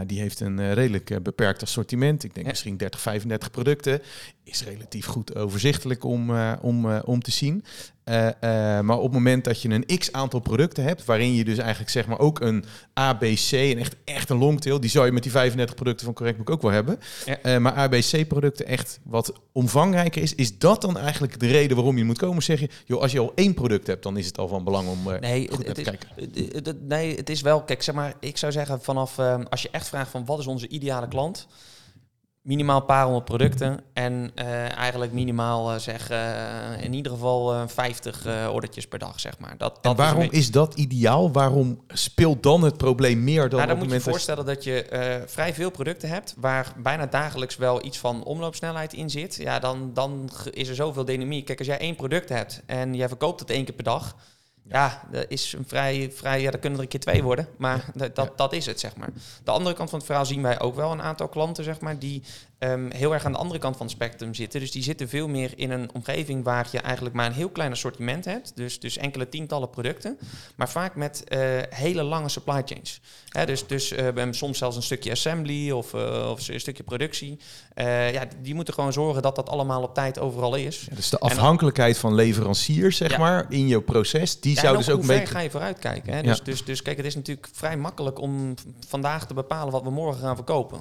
Die 0.06 0.20
heeft 0.20 0.40
een 0.40 0.74
redelijk 0.74 1.24
beperkt 1.24 1.62
assortiment. 1.62 2.24
Ik 2.24 2.34
denk 2.34 2.46
Ja. 2.46 2.52
misschien 2.52 2.78
30, 2.78 3.00
35 3.00 3.52
producten. 3.52 4.02
Is 4.44 4.64
relatief 4.64 5.06
goed 5.06 5.36
overzichtelijk 5.36 6.04
om, 6.04 6.38
om, 6.62 6.98
om 6.98 7.22
te 7.22 7.32
zien. 7.32 7.64
Eh, 8.04 8.28
eh, 8.28 8.84
maar 8.84 8.98
op 8.98 9.04
het 9.04 9.14
moment 9.14 9.44
dat 9.44 9.62
je 9.62 9.70
een 9.70 9.98
x 10.00 10.12
aantal 10.12 10.40
producten 10.40 10.84
hebt, 10.84 11.06
waarin 11.06 11.34
je 11.34 11.46
dus 11.46 11.58
eigenlijk 11.58 11.90
zeg 11.90 12.08
maar 12.08 12.20
ook 12.20 12.40
een 12.40 12.66
ABC 12.94 13.52
en 13.52 13.78
echt, 13.78 13.96
echt 14.06 14.30
een 14.30 14.38
longtail, 14.38 14.80
die 14.80 14.90
zou 14.90 15.06
je 15.06 15.12
met 15.12 15.24
die 15.24 15.32
35 15.32 15.76
producten 15.76 16.06
van 16.06 16.14
Correctbook 16.16 16.50
ook 16.50 16.62
wel 16.62 16.72
hebben. 16.72 17.00
Ja. 17.26 17.38
Eh, 17.42 17.58
maar 17.58 17.74
ABC-producten 17.74 18.66
echt 18.68 19.00
wat 19.04 19.34
omvangrijker 19.52 20.22
is, 20.22 20.36
is 20.36 20.58
dat 20.58 20.82
dan 20.82 20.98
eigenlijk 20.98 21.40
de 21.40 21.48
reden 21.48 21.76
waarom 21.76 21.98
je 21.98 22.04
moet 22.04 22.18
komen? 22.18 22.44
Zeg 22.44 22.60
je, 22.60 22.70
joh, 22.86 23.02
als 23.02 23.12
je 23.12 23.20
al 23.20 23.32
één 23.36 23.54
product 23.54 23.88
hebt, 23.88 24.04
dan 24.04 24.18
is 24.18 24.26
het 24.26 24.38
al 24.38 24.48
van 24.48 24.64
belang 24.64 24.88
om 24.88 25.00
Nee, 25.20 25.48
goed 25.52 25.66
het, 25.66 25.76
te 25.76 25.82
is, 25.82 25.88
kijken. 25.88 26.10
het- 26.64 26.88
nee, 26.88 27.16
het 27.16 27.30
is 27.30 27.42
wel, 27.42 27.62
kijk, 27.64 27.82
zeg 27.84 27.96
maar, 27.96 28.14
ik 28.20 28.38
zou 28.38 28.52
zeggen 28.52 28.82
vanaf, 28.82 29.18
eh, 29.18 29.40
als 29.50 29.62
je 29.62 29.70
echt 29.72 29.88
vraagt 29.88 30.12
van 30.12 30.26
wat 30.26 30.40
is 30.40 30.48
onze 30.48 30.68
ideale 30.68 31.08
klant, 31.08 31.48
minimaal 32.46 32.80
een 32.80 32.86
paar 32.86 33.04
honderd 33.04 33.26
producten 33.26 33.80
en 33.94 34.32
eh, 34.36 34.78
eigenlijk 34.78 35.12
minimaal 35.12 35.72
eh, 35.74 35.80
zeg, 35.80 36.10
eh, 36.10 36.84
in 36.84 36.94
ieder 36.94 37.12
geval 37.12 37.54
eh 37.54 37.62
50 37.68 38.26
eh 38.26 38.50
ordertjes 38.52 38.88
per 38.88 39.00
dag, 39.00 39.20
zeg 39.20 39.40
maar. 39.40 39.58
Dat, 39.58 39.78
dat 39.82 39.84
En 39.84 39.92
is 39.92 39.98
waarom 39.98 40.28
is, 40.32 40.52
dat 40.52 40.74
ideaal? 40.74 41.32
Waarom 41.32 41.84
speelt 41.88 42.44
dan 42.44 42.64
het 42.64 42.78
probleem 42.78 43.24
meer 43.24 43.50
dan 43.50 43.60
Nou, 43.60 43.72
dan 43.72 43.78
moet 43.78 43.92
je 43.92 44.00
voorstellen 44.00 44.46
dat 44.46 44.64
je 44.64 45.24
vrij 45.28 45.54
veel 45.54 45.72
producten 45.72 46.10
hebt 46.10 46.36
waar 46.38 46.74
bijna 46.78 47.06
dagelijks 47.06 47.56
wel 47.56 47.86
iets 47.86 47.98
van 47.98 48.24
omloopsnelheid 48.24 48.94
in 48.94 49.10
zit. 49.10 49.36
Ja, 49.36 49.60
dan, 49.60 49.92
dan 49.94 50.30
is 50.52 50.68
er 50.68 50.76
zoveel 50.76 51.06
dynamiek. 51.06 51.46
Kijk, 51.46 51.60
als 51.60 51.68
jij 51.68 51.80
één 51.80 51.96
product 51.96 52.30
hebt 52.30 52.64
en 52.66 52.96
jij 52.96 53.08
verkoopt 53.08 53.40
het 53.40 53.50
één 53.50 53.66
keer 53.66 53.76
per 53.76 53.84
dag. 53.84 54.16
Ja, 54.70 55.02
dat 55.12 55.26
is 55.28 55.54
een 55.54 55.68
vrij, 55.68 56.12
vrij 56.12 56.42
ja, 56.42 56.52
dat 56.52 56.60
kunnen 56.60 56.78
er 56.80 56.84
een 56.84 56.92
keer 56.92 57.00
twee 57.00 57.24
worden, 57.24 57.48
maar 57.58 57.92
dat, 57.94 58.16
dat, 58.16 58.38
dat 58.38 58.54
is 58.54 58.66
het, 58.66 58.80
zeg 58.80 58.96
maar. 58.96 59.10
De 59.44 59.52
andere 59.52 59.76
kant 59.76 59.90
van 59.90 59.98
het 59.98 60.08
verhaal 60.08 60.26
zien 60.26 60.42
wij 60.42 60.60
ook 60.60 60.76
wel 60.76 60.92
een 60.92 61.02
aantal 61.02 61.28
klanten, 61.28 61.64
zeg 61.64 61.80
maar, 61.80 62.00
die 62.00 62.24
ehm, 62.60 62.92
heel 62.92 63.14
erg 63.14 63.26
aan 63.26 63.32
de 63.32 63.38
andere 63.38 63.60
kant 63.60 63.78
van 63.78 63.86
het 63.86 63.96
spectrum 63.96 64.34
zitten. 64.34 64.60
Dus 64.60 64.72
die 64.72 64.84
zitten 64.84 65.10
veel 65.10 65.28
meer 65.28 65.52
in 65.56 65.72
een 65.72 65.90
omgeving 65.94 66.44
waar 66.44 66.68
je 66.72 66.80
eigenlijk 66.80 67.16
maar 67.16 67.26
een 67.26 67.34
heel 67.34 67.50
klein 67.50 67.72
assortiment 67.72 68.26
hebt. 68.26 68.52
Dus, 68.56 68.80
dus 68.80 68.98
enkele 68.98 69.30
tientallen 69.30 69.70
producten, 69.70 70.18
maar 70.56 70.70
vaak 70.70 70.96
met 70.96 71.24
eh, 71.24 71.40
hele 71.70 72.04
lange 72.04 72.30
supply 72.30 72.62
chains. 72.66 73.02
Hè, 73.30 73.46
dus 73.46 73.68
dus 73.68 73.90
hebben 73.90 74.34
soms 74.34 74.58
zelfs 74.58 74.76
een 74.76 74.84
stukje 74.84 75.12
assembly 75.12 75.72
of, 75.72 75.94
eh, 75.94 76.30
of 76.32 76.48
een 76.48 76.60
stukje 76.60 76.84
productie. 76.84 77.40
Ja, 78.12 78.28
die 78.42 78.56
moeten 78.56 78.74
gewoon 78.74 78.94
zorgen 78.94 79.22
dat 79.22 79.36
dat 79.36 79.50
allemaal 79.50 79.82
op 79.84 79.94
tijd 79.94 80.20
overal 80.20 80.56
is. 80.56 80.86
Ja, 80.90 80.96
dus 80.96 81.10
de 81.10 81.20
afhankelijkheid 81.20 81.98
van 81.98 82.16
leveranciers, 82.16 82.98
zeg 82.98 83.12
Ja. 83.12 83.18
maar, 83.18 83.46
in 83.50 83.68
jouw 83.68 83.82
proces, 83.82 84.40
die 84.40 84.56
Ja, 84.56 84.62
zou 84.62 84.78
dus 84.78 84.90
ook 84.90 85.06
ver 85.06 85.18
beetje... 85.18 85.34
ga 85.34 85.40
je 85.40 85.50
vooruit 85.50 85.80
kijken? 85.80 86.14
Hè? 86.14 86.20
Ja. 86.20 86.26
Dus, 86.26 86.44
dus, 86.44 86.66
dus 86.66 86.82
kijk, 86.82 86.98
het 86.98 87.06
is 87.06 87.16
natuurlijk 87.16 87.48
vrij 87.52 87.78
makkelijk 87.78 88.20
om 88.20 88.54
vandaag 88.88 89.28
te 89.28 89.34
bepalen 89.34 89.72
wat 89.72 89.84
we 89.84 89.90
morgen 89.90 90.22
gaan 90.22 90.36
verkopen. 90.36 90.80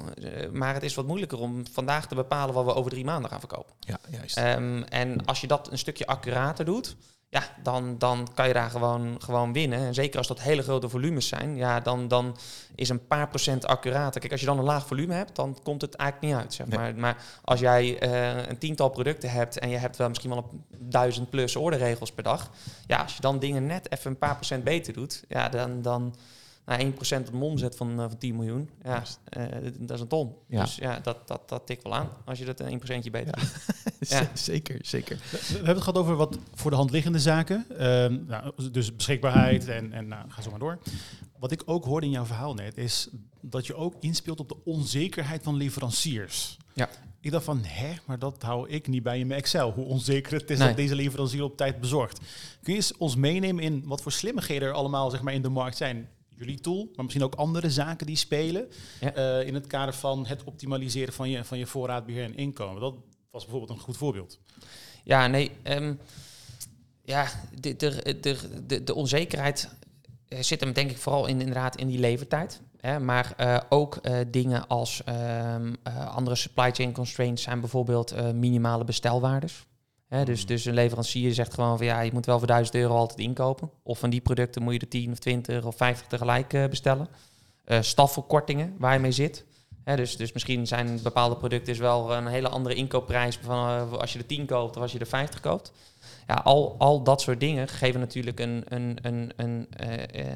Maar 0.51 0.73
het 0.73 0.83
is 0.83 0.93
wat 0.95 1.07
moeilijker 1.07 1.39
om 1.39 1.64
vandaag 1.71 2.07
te 2.07 2.15
bepalen 2.15 2.53
wat 2.53 2.65
we 2.65 2.73
over 2.73 2.91
drie 2.91 3.05
maanden 3.05 3.29
gaan 3.29 3.39
verkopen. 3.39 3.73
Ja, 3.79 3.97
juist. 4.09 4.37
Ehm, 4.37 4.81
en 4.81 5.25
als 5.25 5.41
je 5.41 5.47
dat 5.47 5.71
een 5.71 5.77
stukje 5.77 6.07
accurater 6.07 6.65
doet, 6.65 6.95
ja, 7.29 7.43
dan, 7.63 7.97
dan 7.97 8.27
kan 8.33 8.47
je 8.47 8.53
daar 8.53 8.69
gewoon, 8.69 9.15
gewoon 9.21 9.53
winnen. 9.53 9.79
En 9.79 9.93
zeker 9.93 10.17
als 10.17 10.27
dat 10.27 10.41
hele 10.41 10.61
grote 10.61 10.89
volumes 10.89 11.27
zijn, 11.27 11.55
ja, 11.55 11.79
dan, 11.79 12.07
dan 12.07 12.37
is 12.75 12.89
een 12.89 13.07
paar 13.07 13.27
procent 13.27 13.65
accurater. 13.65 14.19
Kijk, 14.19 14.31
als 14.31 14.41
je 14.41 14.47
dan 14.47 14.57
een 14.57 14.63
laag 14.63 14.87
volume 14.87 15.13
hebt, 15.13 15.35
dan 15.35 15.57
komt 15.63 15.81
het 15.81 15.95
eigenlijk 15.95 16.31
niet 16.31 16.41
uit. 16.43 16.53
Zeg 16.53 16.67
Nee. 16.67 16.77
maar. 16.77 16.95
maar 16.95 17.17
als 17.43 17.59
jij 17.59 17.99
eh, 17.99 18.47
een 18.47 18.57
tiental 18.57 18.89
producten 18.89 19.29
hebt 19.29 19.59
en 19.59 19.69
je 19.69 19.77
hebt 19.77 19.97
wel 19.97 20.07
misschien 20.07 20.29
wel 20.29 20.49
een 20.51 20.89
duizend 20.89 21.29
plus 21.29 21.55
orderregels 21.55 22.11
per 22.11 22.23
dag, 22.23 22.49
ja, 22.87 23.01
als 23.01 23.15
je 23.15 23.21
dan 23.21 23.39
dingen 23.39 23.65
net 23.65 23.91
even 23.91 24.11
een 24.11 24.17
paar 24.17 24.35
procent 24.35 24.63
beter 24.63 24.93
doet, 24.93 25.23
ja, 25.27 25.49
dan, 25.49 25.81
dan 25.81 26.15
nou, 26.65 26.91
1% 26.93 27.27
op 27.27 27.33
een 27.33 27.41
omzet 27.41 27.75
van, 27.75 27.91
eh, 27.91 28.05
van 28.07 28.17
10 28.17 28.35
miljoen, 28.35 28.69
ja, 28.83 29.03
eh, 29.23 29.45
dat 29.79 29.95
is 29.97 30.01
een 30.01 30.07
ton. 30.07 30.35
Ja. 30.47 30.61
Dus 30.61 30.75
ja, 30.75 30.99
dat, 30.99 31.27
dat, 31.27 31.49
dat 31.49 31.65
tikt 31.65 31.83
wel 31.83 31.95
aan 31.95 32.09
als 32.25 32.39
je 32.39 32.45
dat 32.45 32.59
een 32.59 32.67
1% 32.67 33.11
beter 33.11 33.33
Ja. 33.39 33.41
doet. 33.41 34.09
ja. 34.09 34.29
zeker, 34.33 34.79
zeker. 34.81 35.15
We 35.31 35.37
we 35.47 35.53
hebben 35.53 35.67
het 35.73 35.83
gehad 35.83 35.97
over 35.97 36.15
wat 36.15 36.37
voor 36.53 36.71
de 36.71 36.77
hand 36.77 36.91
liggende 36.91 37.19
zaken. 37.19 37.65
Ehm, 37.77 38.17
nou, 38.27 38.51
dus 38.71 38.95
beschikbaarheid 38.95 39.67
en, 39.67 39.93
en 39.93 40.07
nou, 40.07 40.29
ga 40.29 40.41
zo 40.41 40.49
maar 40.49 40.59
door. 40.59 40.77
Wat 41.39 41.51
ik 41.51 41.61
ook 41.65 41.85
hoorde 41.85 42.05
in 42.05 42.11
jouw 42.11 42.25
verhaal 42.25 42.53
net, 42.53 42.77
is 42.77 43.07
dat 43.41 43.65
je 43.67 43.75
ook 43.75 43.93
inspeelt 43.99 44.39
op 44.39 44.49
de 44.49 44.57
onzekerheid 44.63 45.43
van 45.43 45.55
leveranciers. 45.55 46.57
Ja. 46.73 46.89
Ik 47.19 47.31
dacht 47.31 47.45
van, 47.45 47.59
hè, 47.63 47.93
maar 48.05 48.19
dat 48.19 48.41
hou 48.41 48.69
ik 48.69 48.87
niet 48.87 49.03
bij 49.03 49.19
in 49.19 49.27
mijn 49.27 49.39
Excel. 49.39 49.71
Hoe 49.71 49.85
onzeker 49.85 50.33
het 50.33 50.49
is 50.49 50.57
Nee. 50.57 50.67
dat 50.67 50.77
deze 50.77 50.95
leverancier 50.95 51.43
op 51.43 51.57
tijd 51.57 51.79
bezorgt. 51.79 52.19
Kun 52.61 52.73
je 52.73 52.79
eens 52.79 52.97
ons 52.97 53.15
meenemen 53.15 53.63
in 53.63 53.83
wat 53.85 54.01
voor 54.01 54.11
slimmigheden 54.11 54.67
er 54.67 54.73
allemaal 54.73 55.09
zeg 55.09 55.21
maar, 55.21 55.33
in 55.33 55.41
de 55.41 55.49
markt 55.49 55.77
zijn? 55.77 56.09
Jullie 56.37 56.59
tool, 56.59 56.89
maar 56.95 57.03
misschien 57.03 57.25
ook 57.25 57.35
andere 57.35 57.69
zaken 57.69 58.05
die 58.05 58.15
spelen. 58.15 58.67
Ja. 58.99 59.13
eh, 59.13 59.47
in 59.47 59.53
het 59.53 59.67
kader 59.67 59.93
van 59.93 60.25
het 60.25 60.43
optimaliseren 60.43 61.13
van 61.13 61.29
je, 61.29 61.43
van 61.43 61.57
je 61.57 61.65
voorraadbeheer 61.65 62.23
en 62.23 62.35
inkomen. 62.35 62.81
Dat 62.81 62.95
was 63.31 63.43
bijvoorbeeld 63.43 63.77
een 63.77 63.85
goed 63.85 63.97
voorbeeld. 63.97 64.39
Ja, 65.03 65.27
nee. 65.27 65.51
ehm, 65.63 65.93
ja, 67.05 67.27
de, 67.59 67.75
de, 67.75 68.19
de, 68.67 68.83
de, 68.83 68.95
onzekerheid 68.95 69.69
eh, 70.27 70.41
zit 70.41 70.59
hem 70.59 70.73
denk 70.73 70.91
ik 70.91 70.97
vooral 70.97 71.25
in, 71.25 71.39
inderdaad 71.39 71.75
in 71.75 71.87
die 71.87 71.99
levertijd. 71.99 72.61
Hè, 72.77 72.99
maar 72.99 73.33
eh, 73.37 73.57
ook 73.69 74.01
dingen 74.27 74.67
als 74.67 75.03
ehm, 75.03 75.73
eh, 75.83 76.15
andere 76.15 76.35
supply 76.35 76.71
chain 76.71 76.91
constraints 76.91 77.43
zijn 77.43 77.59
bijvoorbeeld 77.59 78.33
minimale 78.33 78.83
bestelwaardes. 78.83 79.65
Dus, 80.23 80.45
dus 80.45 80.65
een 80.65 80.73
leverancier 80.73 81.33
zegt 81.33 81.53
gewoon 81.53 81.77
van 81.77 81.85
ja, 81.85 82.01
je 82.01 82.13
moet 82.13 82.25
wel 82.25 82.37
voor 82.37 82.47
1000 82.47 82.75
euro 82.75 82.95
altijd 82.95 83.19
inkopen. 83.19 83.69
Of 83.83 83.99
van 83.99 84.09
die 84.09 84.21
producten 84.21 84.63
moet 84.63 84.73
je 84.73 84.79
er 84.79 84.87
10 84.87 85.11
of 85.11 85.19
20 85.19 85.65
of 85.65 85.75
50 85.75 86.07
tegelijk 86.07 86.53
eh, 86.53 86.65
bestellen. 86.67 87.07
Eh 87.63 87.81
stafverkortingen 87.81 88.75
waar 88.77 88.93
je 88.93 88.99
mee 88.99 89.11
zit. 89.11 89.45
Dus, 89.95 90.17
dus 90.17 90.31
misschien 90.31 90.67
zijn 90.67 90.99
bepaalde 91.03 91.35
producten 91.35 91.73
is 91.73 91.79
wel 91.79 92.13
een 92.13 92.27
hele 92.27 92.49
andere 92.49 92.75
inkoopprijs 92.75 93.39
van 93.41 93.67
eh, 93.67 93.91
als 93.91 94.13
je 94.13 94.19
er 94.19 94.25
10 94.25 94.45
koopt 94.45 94.75
of 94.75 94.81
als 94.81 94.91
je 94.91 94.99
er 94.99 95.07
50 95.07 95.39
koopt. 95.39 95.71
Ja, 96.27 96.33
al, 96.33 96.75
al 96.77 97.03
dat 97.03 97.21
soort 97.21 97.39
dingen 97.39 97.67
geven 97.67 97.99
natuurlijk 97.99 98.39
een, 98.39 98.63
een, 98.67 98.97
een, 99.01 99.31
een, 99.35 99.67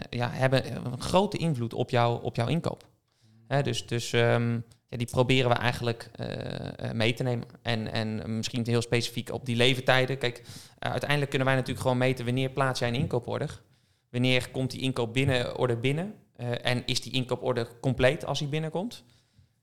ja, 0.09 0.29
hebben 0.29 0.75
een 0.75 1.01
grote 1.01 1.37
invloed 1.37 1.73
op, 1.73 1.89
jou, 1.89 2.23
op 2.23 2.35
jouw 2.35 2.47
inkoop. 2.47 2.83
Dus 3.63 3.87
dus 3.87 4.13
ehm, 4.13 4.59
ja, 4.89 4.97
die 4.97 5.07
proberen 5.07 5.49
we 5.49 5.55
eigenlijk 5.55 6.09
eh, 6.15 6.67
eh, 6.89 6.91
mee 6.91 7.13
te 7.13 7.23
nemen. 7.23 7.47
En, 7.61 7.91
en 7.91 8.35
misschien 8.35 8.65
heel 8.67 8.81
specifiek 8.81 9.31
op 9.31 9.45
die 9.45 9.55
levertijden. 9.55 10.17
Kijk, 10.17 10.41
eh, 10.79 10.91
uiteindelijk 10.91 11.29
kunnen 11.29 11.47
wij 11.47 11.55
natuurlijk 11.55 11.81
gewoon 11.81 11.97
meten 11.97 12.25
wanneer 12.25 12.49
plaats 12.49 12.79
jij 12.79 12.87
een 12.87 12.95
inkooporder. 12.95 13.61
Wanneer 14.11 14.49
komt 14.51 14.71
die 14.71 14.81
inkoop 14.81 15.13
binnen, 15.13 15.81
binnen? 15.81 16.13
En 16.61 16.85
is 16.85 17.01
die 17.01 17.13
inkooporder 17.13 17.67
compleet 17.81 18.25
als 18.25 18.39
die 18.39 18.47
binnenkomt? 18.47 19.03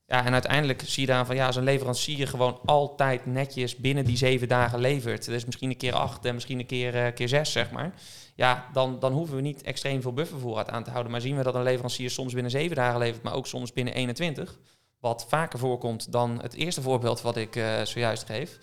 Ja, 0.07 0.25
en 0.25 0.33
uiteindelijk 0.33 0.83
zie 0.87 1.07
je 1.07 1.13
dan 1.13 1.27
van 1.27 1.37
ja, 1.37 1.47
als 1.47 1.57
een 1.57 1.65
leverancier 1.65 2.29
gewoon 2.29 2.61
altijd 2.65 3.27
netjes 3.27 3.77
binnen 3.77 4.05
die 4.05 4.17
zeven 4.17 4.49
dagen 4.49 4.79
levert. 4.79 5.25
Dus 5.25 5.45
misschien 5.45 5.71
een 5.71 5.77
keer 5.77 5.93
acht 5.93 6.25
en 6.25 6.35
misschien 6.35 6.59
een 6.59 6.67
keer, 6.67 7.13
keer 7.13 7.29
zes, 7.29 7.53
zeg 7.53 7.71
maar. 7.71 7.95
Ja, 8.35 8.69
dan, 8.73 8.99
dan 8.99 9.13
hoeven 9.13 9.37
we 9.37 9.43
niet 9.43 9.63
extreem 9.63 10.03
veel 10.03 10.13
buffervoorraad 10.13 10.71
aan 10.71 10.85
te 10.85 10.91
houden. 10.91 11.13
Maar 11.13 11.21
zien 11.21 11.37
we 11.37 11.43
dat 11.43 11.55
een 11.55 11.63
leverancier 11.63 12.11
soms 12.11 12.33
binnen 12.33 12.51
zeven 12.51 12.77
dagen 12.77 12.99
levert, 12.99 13.23
maar 13.23 13.35
ook 13.35 13.47
soms 13.47 13.73
binnen 13.73 13.95
21. 13.95 14.59
Wat 15.01 15.27
vaker 15.29 15.59
voorkomt 15.59 16.13
dan 16.13 16.39
het 16.43 16.55
eerste 16.55 16.83
voorbeeld 16.83 17.21
wat 17.23 17.37
ik 17.37 17.57
eh, 17.57 17.83
zojuist 17.83 18.25
geef. 18.27 18.59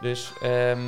Dus, 0.00 0.32
ehm, 0.42 0.80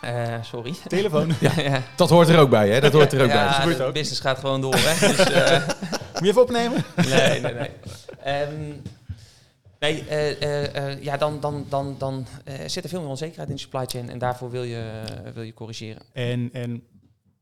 eh, 0.00 0.42
sorry. 0.42 0.74
Telefoon. 0.86 1.28
ja, 1.40 1.52
ja. 1.60 1.82
Dat 1.96 2.10
hoort 2.10 2.28
er 2.28 2.38
ook 2.38 2.50
bij, 2.50 2.68
hè? 2.68 2.80
Dat 2.80 2.92
hoort 2.92 3.12
er 3.12 3.22
ook 3.22 3.28
ja, 3.28 3.44
bij. 3.44 3.52
gebeurt 3.52 3.76
de 3.76 3.84
ook. 3.84 3.92
business 3.92 4.20
gaat 4.20 4.38
gewoon 4.38 4.60
door. 4.60 4.74
Hè? 4.76 5.06
Dus, 5.16 5.18
eh, 5.30 5.66
Moet 6.12 6.22
je 6.22 6.28
even 6.28 6.42
opnemen? 6.42 6.84
Nee, 7.08 7.40
nee, 7.40 7.54
nee. 7.54 7.70
Ehm, 8.22 8.72
nee, 9.78 10.04
eh, 10.08 10.42
eh, 10.42 10.76
eh, 10.92 11.02
ja, 11.02 11.16
dan, 11.16 11.40
dan, 11.40 11.66
dan, 11.68 11.94
dan 11.98 12.26
eh, 12.44 12.54
zit 12.66 12.84
er 12.84 12.90
veel 12.90 13.00
meer 13.00 13.08
onzekerheid 13.08 13.48
in 13.48 13.54
de 13.54 13.60
supply 13.60 13.84
chain. 13.86 14.10
En 14.10 14.18
daarvoor 14.18 14.50
wil 14.50 14.62
je, 14.62 14.90
wil 15.34 15.42
je 15.42 15.54
corrigeren. 15.54 16.02
En, 16.12 16.50
en 16.52 16.82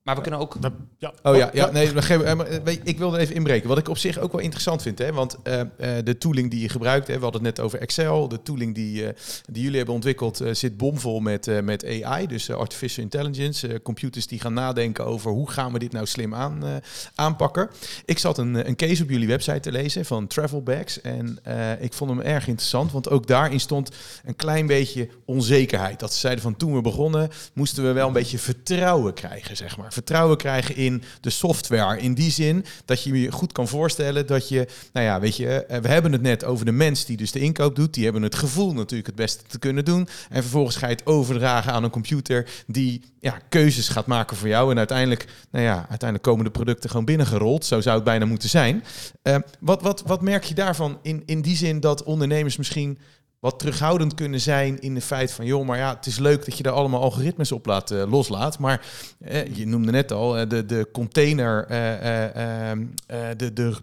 Maar 0.07 0.15
we 0.15 0.21
kunnen 0.21 0.41
ook... 0.41 0.57
ja. 0.99 1.13
Oh 1.23 1.37
ja, 1.37 1.51
ja 1.53 1.71
nee, 1.71 1.87
eh, 1.93 2.35
maar, 2.35 2.47
eh, 2.47 2.77
ik 2.83 2.99
wil 2.99 3.15
er 3.15 3.21
even 3.21 3.35
inbreken. 3.35 3.69
Wat 3.69 3.79
ik 3.79 3.89
op 3.89 3.99
zich 3.99 4.19
ook 4.19 4.33
wel 4.33 4.41
interessant 4.41 4.83
vind, 4.83 4.99
hè, 4.99 5.13
want 5.13 5.37
eh, 5.43 5.61
eh, 5.61 5.67
de 6.05 6.19
tooling 6.19 6.51
die 6.51 6.61
je 6.61 6.69
gebruikt, 6.69 7.07
hè, 7.07 7.15
we 7.15 7.23
hadden 7.23 7.45
het 7.45 7.57
net 7.57 7.67
over 7.67 7.79
Excel, 7.79 8.29
de 8.29 8.43
tooling 8.43 8.75
die, 8.75 9.07
eh, 9.07 9.15
die 9.51 9.63
jullie 9.63 9.77
hebben 9.77 9.95
ontwikkeld 9.95 10.41
eh, 10.41 10.55
zit 10.55 10.77
bomvol 10.77 11.21
met, 11.21 11.47
eh, 11.49 11.61
met 11.61 12.03
AI, 12.03 12.27
dus 12.27 12.51
artificial 12.51 13.05
intelligence, 13.05 13.69
eh, 13.69 13.75
computers 13.83 14.27
die 14.27 14.41
gaan 14.41 14.53
nadenken 14.53 15.07
over 15.07 15.31
hoe 15.31 15.51
gaan 15.51 15.73
we 15.73 15.79
dit 15.79 15.93
nou 15.93 16.07
slim 16.07 16.35
aan, 16.35 16.65
eh, 16.65 16.71
aanpakken. 17.15 17.69
Ik 18.05 18.19
zat 18.19 18.39
een, 18.39 18.69
een 18.69 18.77
case 18.77 19.03
op 19.03 19.11
jullie 19.11 19.29
website 19.29 19.61
te 19.61 19.73
lezen 19.73 20.05
van 20.05 20.27
travel 20.27 20.63
bags 20.63 21.01
en 21.01 21.39
eh, 21.43 21.83
ik 21.83 21.93
vond 21.93 22.11
hem 22.11 22.21
erg 22.21 22.47
interessant, 22.47 22.93
want 22.93 23.11
ook 23.11 23.27
daarin 23.27 23.61
stond 23.61 23.91
een 24.25 24.37
klein 24.37 24.67
beetje 24.67 25.09
onzekerheid. 25.25 26.01
Dat 26.01 26.13
ze 26.13 26.19
zeiden 26.19 26.43
van 26.43 26.57
toen 26.57 26.75
we 26.75 26.81
begonnen 26.81 27.29
moesten 27.53 27.85
we 27.85 27.93
wel 27.93 28.07
een 28.07 28.13
beetje 28.13 28.39
vertrouwen 28.39 29.15
krijgen, 29.15 29.57
zeg 29.57 29.77
maar. 29.77 29.95
Vertrouwen 29.97 30.37
krijgen 30.37 30.77
in 30.77 31.03
de 31.21 31.31
software. 31.31 32.01
In 32.01 32.15
die 32.15 32.31
zin 32.31 32.65
dat 32.85 33.03
je 33.03 33.21
je 33.21 33.33
goed 33.33 33.53
kan 33.53 33.69
voorstellen 33.69 34.27
dat 34.27 34.49
je, 34.49 34.69
nou 34.93 35.07
ja, 35.07 35.21
weet 35.21 35.37
je, 35.37 35.65
eh, 35.65 35.81
we 35.81 35.89
hebben 35.89 36.13
het 36.13 36.23
net 36.23 36.45
over 36.45 36.65
de 36.65 36.73
mens 36.73 37.05
die 37.05 37.17
dus 37.17 37.33
de 37.33 37.39
inkoop 37.39 37.77
doet. 37.77 37.95
Die 37.95 38.05
hebben 38.05 38.23
het 38.23 38.35
gevoel 38.35 38.73
natuurlijk 38.73 39.07
het 39.07 39.17
beste 39.17 39.45
te 39.47 39.59
kunnen 39.59 39.85
doen. 39.85 40.09
En 40.31 40.43
vervolgens 40.43 40.77
ga 40.77 40.87
je 40.89 40.95
het 40.95 41.07
overdragen 41.07 41.73
aan 41.73 41.85
een 41.85 41.91
computer 41.91 42.49
die 42.67 43.03
ja, 43.21 43.39
keuzes 43.49 43.89
gaat 43.89 44.07
maken 44.07 44.37
voor 44.37 44.49
jou. 44.49 44.71
En 44.71 44.79
uiteindelijk, 44.79 45.27
nou 45.51 45.65
ja, 45.65 45.77
uiteindelijk 45.77 46.23
komen 46.23 46.45
de 46.45 46.51
producten 46.51 46.91
gewoon 46.91 47.05
binnengerold. 47.05 47.65
Zo 47.65 47.81
zou 47.81 47.95
het 47.95 48.05
bijna 48.05 48.25
moeten 48.25 48.49
zijn. 48.49 48.85
Eh, 49.23 49.37
wat, 49.61 49.83
wat, 49.83 50.03
wat 50.07 50.23
merk 50.23 50.45
je 50.45 50.55
daarvan 50.55 50.99
in, 51.03 51.23
in 51.27 51.43
die 51.43 51.57
zin 51.57 51.81
dat 51.81 52.03
ondernemers 52.03 52.57
misschien 52.57 52.99
wat 53.41 53.59
terughoudend 53.59 54.15
kunnen 54.15 54.41
zijn 54.41 54.81
in 54.81 54.95
de 54.95 55.01
feit 55.01 55.33
van, 55.33 55.47
joh, 55.47 55.67
maar 55.67 55.79
ja, 55.79 55.95
het 55.95 56.07
is 56.07 56.19
leuk 56.19 56.45
dat 56.45 56.57
je 56.57 56.63
daar 56.63 56.73
allemaal 56.73 57.03
algoritmes 57.03 57.53
op 57.53 57.67
laat, 57.67 57.91
eh, 57.91 58.11
loslaat. 58.11 58.59
Maar 58.59 58.87
eh, 59.21 59.57
je 59.57 59.67
noemde 59.67 59.91
net 59.91 60.13
al, 60.13 60.39
eh, 60.39 60.49
de, 60.49 60.67
de 60.67 60.89
container, 60.93 61.67
eh, 61.67 62.25
eh, 62.25 62.71
ehm, 62.71 62.87
eh, 63.07 63.29
de, 63.37 63.53
de 63.53 63.77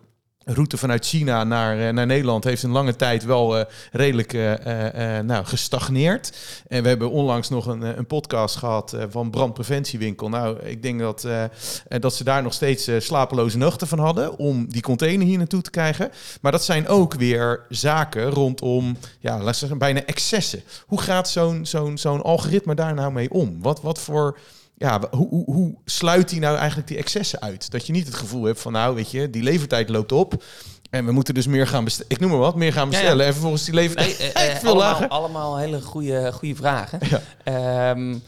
route 0.46 0.78
vanuit 0.78 1.06
China 1.06 1.44
naar, 1.44 1.80
eh, 1.80 1.94
naar 1.94 2.06
Nederland 2.06 2.44
heeft 2.44 2.64
een 2.64 2.72
lange 2.72 2.96
tijd 2.96 3.24
wel 3.24 3.58
eh, 3.58 3.66
redelijk 3.92 4.34
eh, 4.34 5.20
nou, 5.20 5.46
gestagneerd. 5.46 6.38
En 6.68 6.84
we 6.84 6.88
hebben 6.88 7.12
onlangs 7.12 7.50
nog 7.50 7.66
een, 7.66 7.82
een 7.82 8.08
podcast 8.08 8.56
gehad 8.56 8.94
eh, 8.94 9.04
van 9.10 9.30
Brandpreventiewinkel. 9.30 10.30
Nou, 10.30 10.60
ik 10.60 10.82
denk 10.82 11.00
dat, 11.00 11.28
dat 11.88 12.16
ze 12.16 12.24
daar 12.24 12.44
nog 12.44 12.54
steeds 12.54 12.90
slapeloze 12.98 13.58
nachten 13.58 13.88
van 13.88 14.00
hadden 14.00 14.38
om 14.38 14.66
die 14.70 14.82
container 14.82 15.28
hier 15.28 15.38
naartoe 15.38 15.62
te 15.62 15.70
krijgen. 15.70 16.12
Maar 16.42 16.52
dat 16.52 16.64
zijn 16.64 16.88
ook 16.88 17.14
weer 17.14 17.66
zaken 17.70 18.30
rondom, 18.30 18.98
ja, 19.20 19.32
laten 19.32 19.46
we 19.46 19.54
zeggen, 19.54 19.78
bijna 19.78 20.06
excessen. 20.06 20.64
Hoe 20.86 21.02
gaat 21.02 21.30
zo'n 21.30 21.66
zo'n 21.66 21.98
zo'n 21.98 22.22
algoritme 22.22 22.76
daar 22.76 22.94
nou 22.94 23.12
mee 23.12 23.32
om? 23.32 23.62
Wat, 23.62 23.82
wat 23.82 24.00
voor 24.00 24.38
ja, 24.78 25.00
hoe, 25.12 25.28
hoe, 25.28 25.46
hoe 25.46 25.76
sluit 25.86 26.30
die 26.30 26.40
nou 26.40 26.58
eigenlijk 26.58 26.88
die 26.88 26.98
excessen 26.98 27.42
uit? 27.42 27.72
Dat 27.72 27.88
je 27.88 27.94
niet 27.94 28.06
het 28.06 28.16
gevoel 28.16 28.44
hebt 28.44 28.62
van, 28.62 28.72
nou, 28.72 28.96
weet 28.96 29.12
je, 29.12 29.30
die 29.30 29.44
levertijd 29.44 29.90
loopt 29.90 30.12
op. 30.12 30.44
En 30.90 31.06
we 31.06 31.12
moeten 31.12 31.34
dus 31.34 31.48
meer 31.48 31.68
gaan 31.68 31.84
bestellen. 31.84 32.12
Ik 32.12 32.20
noem 32.20 32.30
maar 32.30 32.40
wat, 32.40 32.56
meer 32.56 32.74
gaan 32.74 32.86
Ja, 32.90 32.92
ja. 32.92 32.98
bestellen. 33.00 33.26
En 33.26 33.32
vervolgens 33.32 33.66
die 33.66 33.74
levertijd 33.74 34.20
Nee, 34.20 34.32
eh, 34.32 34.56
eh, 34.56 34.64
allemaal, 34.64 35.08
allemaal 35.08 35.58
hele 35.58 35.82
goede, 35.82 36.32
goede 36.34 36.56
vragen. 36.56 37.00
Ja. 37.10 37.22
Ehm, 37.44 38.10
eh, 38.10 38.12
eh, 38.12 38.20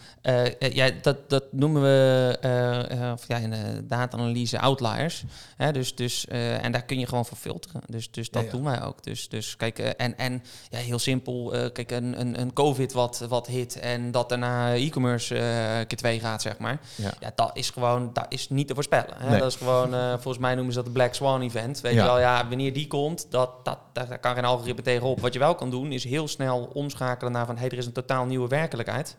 ja, 0.60 0.90
dat, 1.02 1.30
dat 1.30 1.44
noemen 1.52 1.82
we 1.82 2.38
eh, 2.42 3.08
eh, 3.08 3.14
of 3.14 3.28
ja, 3.28 3.38
in 3.38 3.50
de 3.50 3.88
data-analyse 3.88 4.60
outliers. 4.60 5.24
Hè, 5.58 5.72
dus, 5.72 5.96
dus, 5.96 6.28
eh, 6.28 6.64
en 6.64 6.72
daar 6.72 6.84
kun 6.84 7.00
je 7.00 7.08
gewoon 7.08 7.26
voor 7.26 7.38
filteren. 7.38 7.82
Dus, 7.86 8.12
dus 8.12 8.30
dat 8.30 8.42
Ja, 8.42 8.48
ja. 8.48 8.54
doen 8.56 8.64
wij 8.64 8.84
ook. 8.84 9.04
Dus, 9.04 9.30
dus 9.30 9.56
kijk, 9.58 9.80
eh, 9.80 9.90
en, 9.98 10.18
en 10.18 10.44
ja, 10.70 10.78
heel 10.78 11.00
simpel, 11.00 11.54
eh, 11.54 11.72
kijk, 11.72 11.92
een, 11.92 12.20
een, 12.20 12.40
een 12.42 12.54
COVID 12.54 12.94
wat, 12.94 13.26
wat 13.30 13.48
hit 13.48 13.80
en 13.80 14.12
dat 14.12 14.30
daarna 14.30 14.74
e-commerce 14.74 15.38
eh 15.38 15.44
keer 15.88 15.98
twee 15.98 16.20
gaat, 16.20 16.42
zeg 16.42 16.58
maar. 16.58 16.80
Ja. 16.96 17.14
Ja, 17.20 17.32
dat 17.36 17.52
is 17.54 17.70
gewoon, 17.70 18.10
dat 18.14 18.26
is 18.30 18.50
niet 18.50 18.68
te 18.68 18.74
voorspellen. 18.74 19.16
Hè? 19.18 19.30
Nee. 19.30 19.40
Dat 19.40 19.48
is 19.48 19.56
gewoon, 19.56 19.94
eh, 19.94 20.10
volgens 20.10 20.38
mij 20.38 20.56
noemen 20.56 20.74
ze 20.74 20.78
dat 20.80 20.88
de 20.88 20.94
Black 20.94 21.14
Swan 21.14 21.42
event. 21.42 21.82
Weet 21.82 21.94
je 21.94 22.02
wel, 22.02 22.20
ja, 22.20 22.48
wanneer 22.48 22.74
die 22.74 22.88
komt, 22.88 23.28
dat, 23.30 23.66
dat, 23.66 23.78
daar, 23.94 24.08
daar 24.08 24.20
kan 24.20 24.36
geen 24.36 24.46
algoritme 24.46 24.82
tegenop. 24.84 25.20
Wat 25.20 25.34
je 25.34 25.40
wel 25.40 25.56
kan 25.56 25.70
doen, 25.70 25.92
is 25.92 26.04
heel 26.04 26.28
snel 26.28 26.70
omschakelen 26.74 27.32
naar 27.32 27.46
van, 27.46 27.58
hey, 27.58 27.70
er 27.70 27.78
is 27.78 27.86
een 27.86 27.92
totaal 27.92 28.26
nieuwe 28.26 28.48
werkelijkheid. 28.48 29.16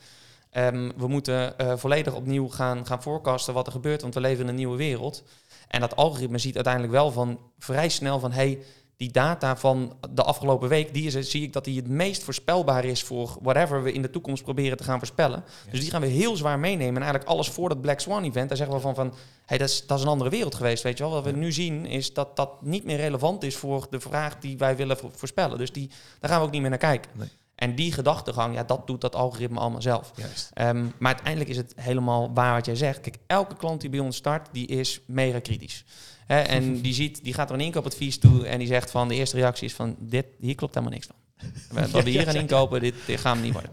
Ehm, 0.51 0.91
we 0.97 1.07
moeten 1.09 1.59
eh, 1.59 1.77
volledig 1.77 2.15
opnieuw 2.15 2.49
gaan, 2.49 2.87
gaan 2.87 3.03
forecasten 3.03 3.55
wat 3.55 3.67
er 3.67 3.73
gebeurt, 3.73 4.03
want 4.03 4.15
we 4.15 4.21
leven 4.21 4.43
in 4.43 4.49
een 4.49 4.55
nieuwe 4.55 4.77
wereld. 4.77 5.23
En 5.69 5.81
dat 5.81 5.97
algoritme 5.97 6.39
ziet 6.39 6.55
uiteindelijk 6.55 6.93
wel 6.93 7.11
van 7.11 7.39
vrij 7.59 7.89
snel 7.89 8.19
van, 8.21 8.33
hey, 8.33 8.59
die 8.97 9.11
data 9.11 9.57
van 9.57 9.97
de 10.11 10.23
afgelopen 10.23 10.69
week, 10.69 10.95
die 10.95 11.07
is, 11.07 11.31
zie 11.31 11.43
ik 11.43 11.53
dat 11.53 11.65
die 11.65 11.77
het 11.77 11.89
meest 11.89 12.23
voorspelbaar 12.23 12.85
is 12.85 13.03
voor 13.03 13.37
whatever 13.43 13.83
we 13.83 13.93
in 13.93 14.03
de 14.03 14.11
toekomst 14.11 14.43
proberen 14.43 14.77
te 14.77 14.85
gaan 14.85 14.99
voorspellen. 14.99 15.45
Dus 15.71 15.81
die 15.81 15.91
gaan 15.91 16.01
we 16.01 16.07
heel 16.07 16.37
zwaar 16.37 16.59
meenemen. 16.59 16.95
En 16.97 17.03
eigenlijk 17.03 17.31
alles 17.31 17.49
voor 17.49 17.69
dat 17.69 17.81
Black 17.81 18.01
Swan 18.01 18.25
event, 18.25 18.49
daar 18.49 18.57
zeggen 18.57 18.77
we 18.77 18.83
van, 18.83 18.95
van 18.95 19.15
hey, 19.47 19.59
dat, 19.59 19.69
is, 19.69 19.87
dat 19.87 19.99
is 19.99 20.05
een 20.05 20.11
andere 20.11 20.31
wereld 20.31 20.55
geweest, 20.55 20.83
weet 20.83 20.99
je 20.99 21.05
wel. 21.05 21.13
Wat 21.13 21.25
we 21.25 21.31
nu 21.31 21.53
zien 21.53 21.87
is 21.87 22.15
dat 22.15 22.37
dat 22.37 22.63
niet 22.63 22.85
meer 22.85 22.97
relevant 22.97 23.43
is 23.43 23.57
voor 23.57 23.87
de 23.91 24.01
vraag 24.01 24.39
die 24.39 24.59
wij 24.59 24.77
willen 24.77 24.97
vo- 24.97 25.11
voorspellen. 25.15 25.59
Dus 25.59 25.73
die, 25.73 25.91
daar 26.21 26.31
gaan 26.31 26.41
we 26.41 26.47
ook 26.47 26.53
niet 26.53 26.61
meer 26.61 26.71
naar 26.71 26.79
kijken. 26.79 27.11
Nee. 27.15 27.29
En 27.57 27.75
die 27.75 27.93
gedachtegang, 27.93 28.55
ja, 28.55 28.65
dat 28.65 28.87
doet 28.87 29.01
dat 29.01 29.15
algoritme 29.15 29.59
allemaal 29.59 29.83
zelf. 29.83 30.13
Juist. 30.17 30.51
Ehm, 30.53 30.85
maar 30.99 31.13
uiteindelijk 31.13 31.51
is 31.51 31.57
het 31.57 31.73
helemaal 31.77 32.33
waar 32.35 32.55
wat 32.55 32.67
jij 32.67 32.77
zegt. 32.77 33.01
Kijk, 33.01 33.17
elke 33.27 33.57
klant 33.57 33.81
die 33.81 33.91
bij 33.91 33.99
ons 33.99 34.17
start, 34.17 34.49
die 34.53 34.67
is 34.67 35.01
mega 35.07 35.41
kritisch. 35.41 35.85
En 36.27 36.75
die, 36.83 36.95
ziet, 36.95 37.25
die 37.25 37.35
gaat 37.35 37.49
er 37.49 37.55
een 37.55 37.61
inkoopadvies 37.61 38.19
toe 38.19 38.47
en 38.47 38.59
die 38.59 38.69
zegt 38.69 38.91
van... 38.91 39.09
de 39.09 39.15
eerste 39.15 39.37
reactie 39.37 39.67
is 39.67 39.75
van, 39.75 39.97
dit, 39.99 40.27
hier 40.41 40.55
klopt 40.55 40.75
helemaal 40.75 40.99
niks 40.99 41.07
van. 41.07 42.03
We 42.03 42.11
hier 42.11 42.23
gaan 42.23 42.35
inkopen, 42.35 42.81
dit, 42.81 42.95
dit 43.07 43.21
gaan 43.21 43.37
we 43.37 43.45
niet 43.45 43.53
worden. 43.53 43.71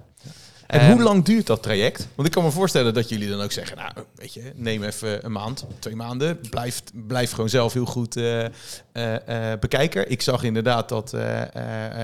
En 0.68 0.80
Ehm, 0.80 0.92
hoe 0.92 1.02
lang 1.04 1.24
duurt 1.26 1.46
dat 1.48 1.64
traject? 1.64 2.08
Want 2.16 2.28
ik 2.28 2.34
kan 2.34 2.44
me 2.44 2.52
voorstellen 2.52 2.94
dat 2.94 3.10
jullie 3.10 3.30
dan 3.30 3.42
ook 3.42 3.52
zeggen, 3.52 3.78
nou, 3.78 3.92
weet 4.16 4.34
je, 4.34 4.52
neem 4.56 4.84
even 4.84 5.26
een 5.26 5.32
maand, 5.32 5.66
twee 5.80 5.96
maanden. 5.96 6.40
Blijf, 6.50 6.84
blijf 7.08 7.32
gewoon 7.32 7.50
zelf 7.50 7.74
heel 7.74 7.86
goed 7.86 8.16
eh, 8.16 8.46
bekijken. 9.60 10.12
Ik 10.12 10.22
zag 10.22 10.44
inderdaad 10.44 10.90
dat 10.90 11.14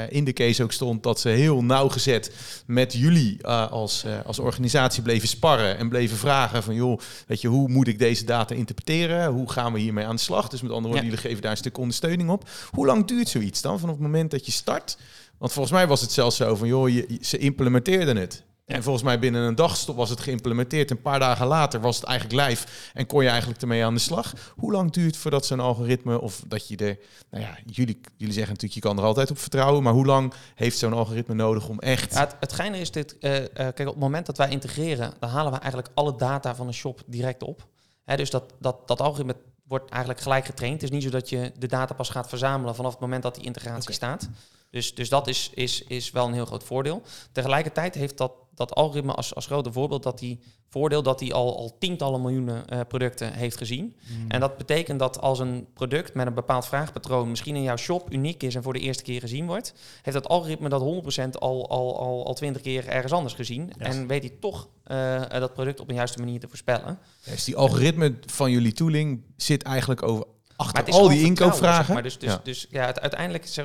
in 0.10 0.24
de 0.24 0.34
case 0.34 0.64
ook 0.64 0.72
stond 0.72 1.04
dat 1.04 1.20
ze 1.20 1.30
heel 1.30 1.64
nauwgezet 1.64 2.32
met 2.66 2.94
jullie 2.94 3.46
als, 3.48 4.06
als 4.26 4.40
organisatie 4.40 5.02
bleven 5.04 5.28
sparren 5.28 5.78
en 5.78 5.90
bleven 5.90 6.18
vragen 6.18 6.64
van, 6.64 6.76
joh, 6.76 7.00
weet 7.28 7.42
je, 7.42 7.48
hoe 7.48 7.70
moet 7.70 7.88
ik 7.88 8.00
deze 8.00 8.24
data 8.26 8.56
interpreteren? 8.56 9.28
Hoe 9.32 9.52
gaan 9.52 9.74
we 9.74 9.80
hiermee 9.80 10.06
aan 10.06 10.16
de 10.16 10.22
slag? 10.22 10.48
Dus 10.48 10.62
met 10.62 10.72
andere 10.72 10.94
woorden, 10.94 11.06
Ja. 11.06 11.10
jullie 11.12 11.28
geven 11.30 11.42
daar 11.42 11.52
een 11.52 11.58
stuk 11.58 11.78
ondersteuning 11.78 12.30
op. 12.30 12.50
Hoe 12.72 12.86
lang 12.86 13.08
duurt 13.08 13.30
zoiets 13.30 13.62
dan 13.62 13.80
vanaf 13.80 13.96
het 13.96 14.04
moment 14.04 14.32
dat 14.32 14.46
je 14.46 14.52
start? 14.52 14.98
Want 15.38 15.52
volgens 15.52 15.74
mij 15.76 15.88
was 15.88 16.02
het 16.02 16.12
zelfs 16.12 16.36
zo 16.36 16.56
van, 16.56 16.68
joh, 16.68 16.90
je- 16.90 17.18
ze 17.22 17.38
implementeerden 17.38 18.16
het. 18.18 18.44
En 18.70 18.84
volgens 18.84 19.04
mij 19.04 19.20
binnen 19.20 19.42
een 19.42 19.56
dag 19.56 19.78
stop 19.78 19.96
was 19.96 20.10
het 20.10 20.20
geïmplementeerd. 20.20 20.92
Een 20.92 21.02
paar 21.02 21.20
dagen 21.20 21.48
later 21.48 21.80
was 21.80 21.96
het 21.96 22.06
eigenlijk 22.06 22.48
live 22.48 22.68
en 22.94 23.06
kon 23.06 23.24
je 23.24 23.30
eigenlijk 23.30 23.62
ermee 23.62 23.86
aan 23.86 23.94
de 23.94 24.00
slag. 24.00 24.34
Hoe 24.56 24.72
lang 24.72 24.92
duurt 24.92 25.18
voordat 25.18 25.46
zo'n 25.46 25.60
algoritme, 25.60 26.22
of 26.22 26.44
dat 26.48 26.68
je 26.68 26.78
er, 26.78 26.98
nou 27.30 27.44
ja, 27.44 27.58
jullie, 27.66 28.02
jullie 28.18 28.34
zeggen 28.34 28.54
natuurlijk 28.54 28.74
je 28.74 28.80
kan 28.80 28.98
er 28.98 29.04
altijd 29.04 29.32
op 29.32 29.38
vertrouwen, 29.38 29.84
maar 29.84 29.94
hoe 29.94 30.06
lang 30.06 30.34
heeft 30.56 30.78
zo'n 30.78 30.94
algoritme 30.94 31.34
nodig 31.34 31.70
om 31.70 31.80
echt... 31.80 32.14
Ja, 32.14 32.20
het, 32.20 32.36
het 32.40 32.54
geine 32.54 32.80
is 32.80 32.92
dit, 32.92 33.18
eh, 33.18 33.38
eh, 33.38 33.50
kijk, 33.54 33.80
op 33.80 33.86
het 33.86 34.00
moment 34.00 34.26
dat 34.26 34.38
wij 34.38 34.50
integreren, 34.50 35.14
dan 35.20 35.30
halen 35.30 35.52
we 35.52 35.58
eigenlijk 35.58 35.92
alle 35.94 36.16
data 36.16 36.56
van 36.56 36.68
een 36.68 36.74
shop 36.74 37.02
direct 37.06 37.44
op. 37.44 37.68
Hè, 38.04 38.16
dus 38.16 38.30
dat, 38.30 38.54
dat, 38.60 38.88
dat 38.88 39.02
algoritme 39.02 39.36
wordt 39.68 39.90
eigenlijk 39.90 40.22
gelijk 40.22 40.46
getraind. 40.46 40.82
Het 40.82 40.84
is 40.84 40.90
niet 40.90 41.04
zo 41.04 41.10
dat 41.10 41.30
je 41.30 41.52
de 41.58 41.68
data 41.68 41.94
pas 41.94 42.10
gaat 42.10 42.30
verzamelen 42.30 42.76
vanaf 42.76 42.92
het 42.92 43.02
moment 43.02 43.24
dat 43.24 43.36
die 43.36 43.44
integratie 43.44 43.94
staat. 43.94 44.30
Dus, 44.70 44.96
dus 44.96 45.10
dat 45.10 45.28
is, 45.28 45.50
is, 45.54 45.84
is 45.84 46.12
wel 46.12 46.28
een 46.28 46.34
heel 46.34 46.46
groot 46.46 46.64
voordeel. 46.64 47.02
Tegelijkertijd 47.32 47.96
heeft 47.96 48.18
dat, 48.18 48.32
dat 48.56 48.76
algoritme 48.76 49.14
als, 49.14 49.36
als 49.36 49.46
grote 49.46 49.72
voorbeeld 49.72 50.04
dat 50.04 50.20
die 50.20 50.40
voordeel 50.70 51.04
dat 51.04 51.20
hij 51.20 51.34
al, 51.34 51.58
al 51.58 51.78
tientallen 51.80 52.22
miljoenen 52.22 52.68
eh, 52.68 52.80
producten 52.88 53.34
heeft 53.34 53.58
gezien. 53.58 53.96
En 54.28 54.40
dat 54.40 54.58
betekent 54.58 55.00
dat 55.00 55.22
als 55.22 55.40
een 55.40 55.68
product 55.74 56.14
met 56.14 56.28
een 56.28 56.34
bepaald 56.34 56.66
vraagpatroon 56.66 57.30
misschien 57.30 57.56
in 57.56 57.62
jouw 57.62 57.76
shop 57.76 58.14
uniek 58.14 58.44
is 58.44 58.56
en 58.56 58.64
voor 58.64 58.74
de 58.74 58.80
eerste 58.80 59.04
keer 59.04 59.20
gezien 59.20 59.46
wordt, 59.46 59.74
heeft 60.02 60.18
dat 60.18 60.28
algoritme 60.28 60.70
dat 60.70 60.82
100% 60.82 61.30
al, 61.40 61.70
al, 61.70 62.00
al, 62.00 62.26
al 62.26 62.34
20 62.34 62.62
keer 62.62 62.88
ergens 62.88 63.14
anders 63.14 63.34
gezien. 63.34 63.72
En 63.78 64.08
weet 64.08 64.24
hij 64.24 64.38
toch 64.40 64.70
eh, 64.84 65.30
dat 65.30 65.54
product 65.54 65.80
op 65.80 65.90
een 65.90 65.96
juiste 65.96 66.20
manier 66.20 66.40
te 66.40 66.48
voorspellen. 66.48 67.00
Dus 67.24 67.44
die 67.44 67.56
algoritme 67.56 68.18
van 68.26 68.52
jullie 68.52 68.74
tooling 68.74 69.24
zit 69.38 69.64
eigenlijk 69.64 70.04
over 70.04 70.26
achter 70.60 70.94
al 70.94 71.08
die 71.08 71.24
inkoopvragen. 71.26 71.86
zeg 71.86 71.94
maar. 71.94 72.04
Dus, 72.04 72.20
dus, 72.20 72.32
Ja. 72.32 72.40
dus 72.44 72.68
ja, 72.70 72.86
het, 72.86 73.00
uiteindelijk 73.00 73.44
is, 73.44 73.58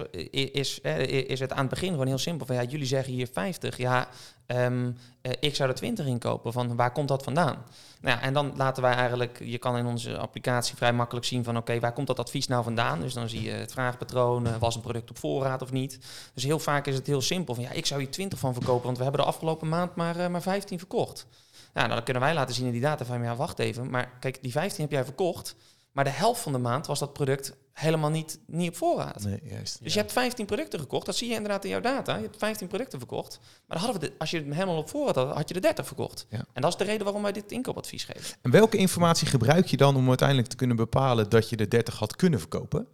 is, 0.50 0.80
eh, 0.80 0.98
is 1.08 1.40
het 1.40 1.52
aan 1.52 1.58
het 1.58 1.68
begin 1.68 1.90
gewoon 1.90 2.06
heel 2.06 2.18
simpel. 2.18 2.46
Van, 2.46 2.56
ja, 2.56 2.62
jullie 2.62 2.86
zeggen 2.86 3.12
hier 3.12 3.28
50. 3.32 3.76
Ja, 3.76 4.08
ehm, 4.46 4.90
eh, 5.22 5.32
ik 5.40 5.54
zou 5.54 5.68
er 5.68 5.74
20 5.74 6.06
inkopen. 6.06 6.52
Van 6.52 6.76
waar 6.76 6.92
komt 6.92 7.08
dat 7.08 7.22
vandaan? 7.22 7.64
Nou 8.04 8.16
ja, 8.16 8.22
en 8.22 8.32
dan 8.32 8.52
laten 8.56 8.82
wij 8.82 8.92
eigenlijk, 8.94 9.38
je 9.44 9.58
kan 9.58 9.76
in 9.76 9.86
onze 9.86 10.18
applicatie 10.18 10.76
vrij 10.76 10.92
makkelijk 10.92 11.26
zien 11.26 11.44
van 11.44 11.56
oké, 11.56 11.80
waar 11.80 11.92
komt 11.92 12.06
dat 12.06 12.18
advies 12.18 12.46
nou 12.46 12.64
vandaan? 12.64 13.00
Dus 13.00 13.14
dan 13.14 13.28
zie 13.28 13.42
je 13.42 13.50
het 13.50 13.72
vraagpatroon, 13.72 14.46
eh, 14.46 14.56
was 14.58 14.74
een 14.74 14.80
product 14.80 15.10
op 15.10 15.18
voorraad 15.18 15.62
of 15.62 15.72
niet? 15.72 15.98
Dus 16.34 16.44
heel 16.44 16.58
vaak 16.58 16.86
is 16.86 16.94
het 16.94 17.06
heel 17.06 17.20
simpel 17.20 17.54
van 17.54 17.64
ja, 17.64 17.70
ik 17.70 17.86
zou 17.86 18.00
hier 18.00 18.10
20 18.10 18.38
van 18.38 18.52
verkopen, 18.54 18.84
want 18.84 18.96
we 18.96 19.02
hebben 19.02 19.20
de 19.20 19.26
afgelopen 19.26 19.68
maand 19.68 19.94
maar, 19.94 20.16
eh, 20.16 20.28
maar 20.28 20.42
15 20.42 20.78
verkocht. 20.78 21.26
Nou, 21.74 21.88
dan 21.88 22.02
kunnen 22.02 22.22
wij 22.22 22.34
laten 22.34 22.54
zien 22.54 22.66
in 22.66 22.72
die 22.72 22.80
data 22.80 23.04
van 23.04 23.22
ja, 23.22 23.36
wacht 23.36 23.58
even, 23.58 23.90
maar 23.90 24.10
kijk, 24.20 24.42
die 24.42 24.52
15 24.52 24.82
heb 24.82 24.92
jij 24.92 25.04
verkocht, 25.04 25.56
maar 25.94 26.04
de 26.04 26.10
helft 26.10 26.40
van 26.40 26.52
de 26.52 26.58
maand 26.58 26.86
was 26.86 26.98
dat 26.98 27.12
product 27.12 27.56
helemaal 27.72 28.10
niet, 28.10 28.38
niet 28.46 28.68
op 28.68 28.76
voorraad. 28.76 29.24
Nee, 29.24 29.40
juist. 29.44 29.82
Dus 29.82 29.92
je 29.94 29.98
hebt 29.98 30.12
15 30.12 30.46
producten 30.46 30.80
gekocht. 30.80 31.06
Dat 31.06 31.16
zie 31.16 31.28
je 31.28 31.34
inderdaad 31.34 31.64
in 31.64 31.70
jouw 31.70 31.80
data. 31.80 32.16
Je 32.16 32.22
hebt 32.22 32.36
15 32.36 32.66
producten 32.68 32.98
verkocht. 32.98 33.40
Maar 33.66 33.78
hadden 33.78 34.00
we 34.00 34.06
de, 34.06 34.12
als 34.18 34.30
je 34.30 34.36
het 34.36 34.52
helemaal 34.52 34.76
op 34.76 34.88
voorraad 34.88 35.14
had, 35.14 35.34
had 35.34 35.48
je 35.48 35.54
de 35.54 35.60
30 35.60 35.86
verkocht. 35.86 36.26
Ja. 36.30 36.44
En 36.52 36.62
dat 36.62 36.70
is 36.70 36.76
de 36.78 36.84
reden 36.84 37.04
waarom 37.04 37.22
wij 37.22 37.32
dit 37.32 37.52
inkoopadvies 37.52 38.04
geven. 38.04 38.36
En 38.42 38.50
welke 38.50 38.76
informatie 38.76 39.26
gebruik 39.26 39.66
je 39.66 39.76
dan 39.76 39.96
om 39.96 40.08
uiteindelijk 40.08 40.48
te 40.48 40.56
kunnen 40.56 40.76
bepalen 40.76 41.28
dat 41.28 41.48
je 41.48 41.56
de 41.56 41.68
30 41.68 41.98
had 41.98 42.16
kunnen 42.16 42.38
verkopen? 42.38 42.86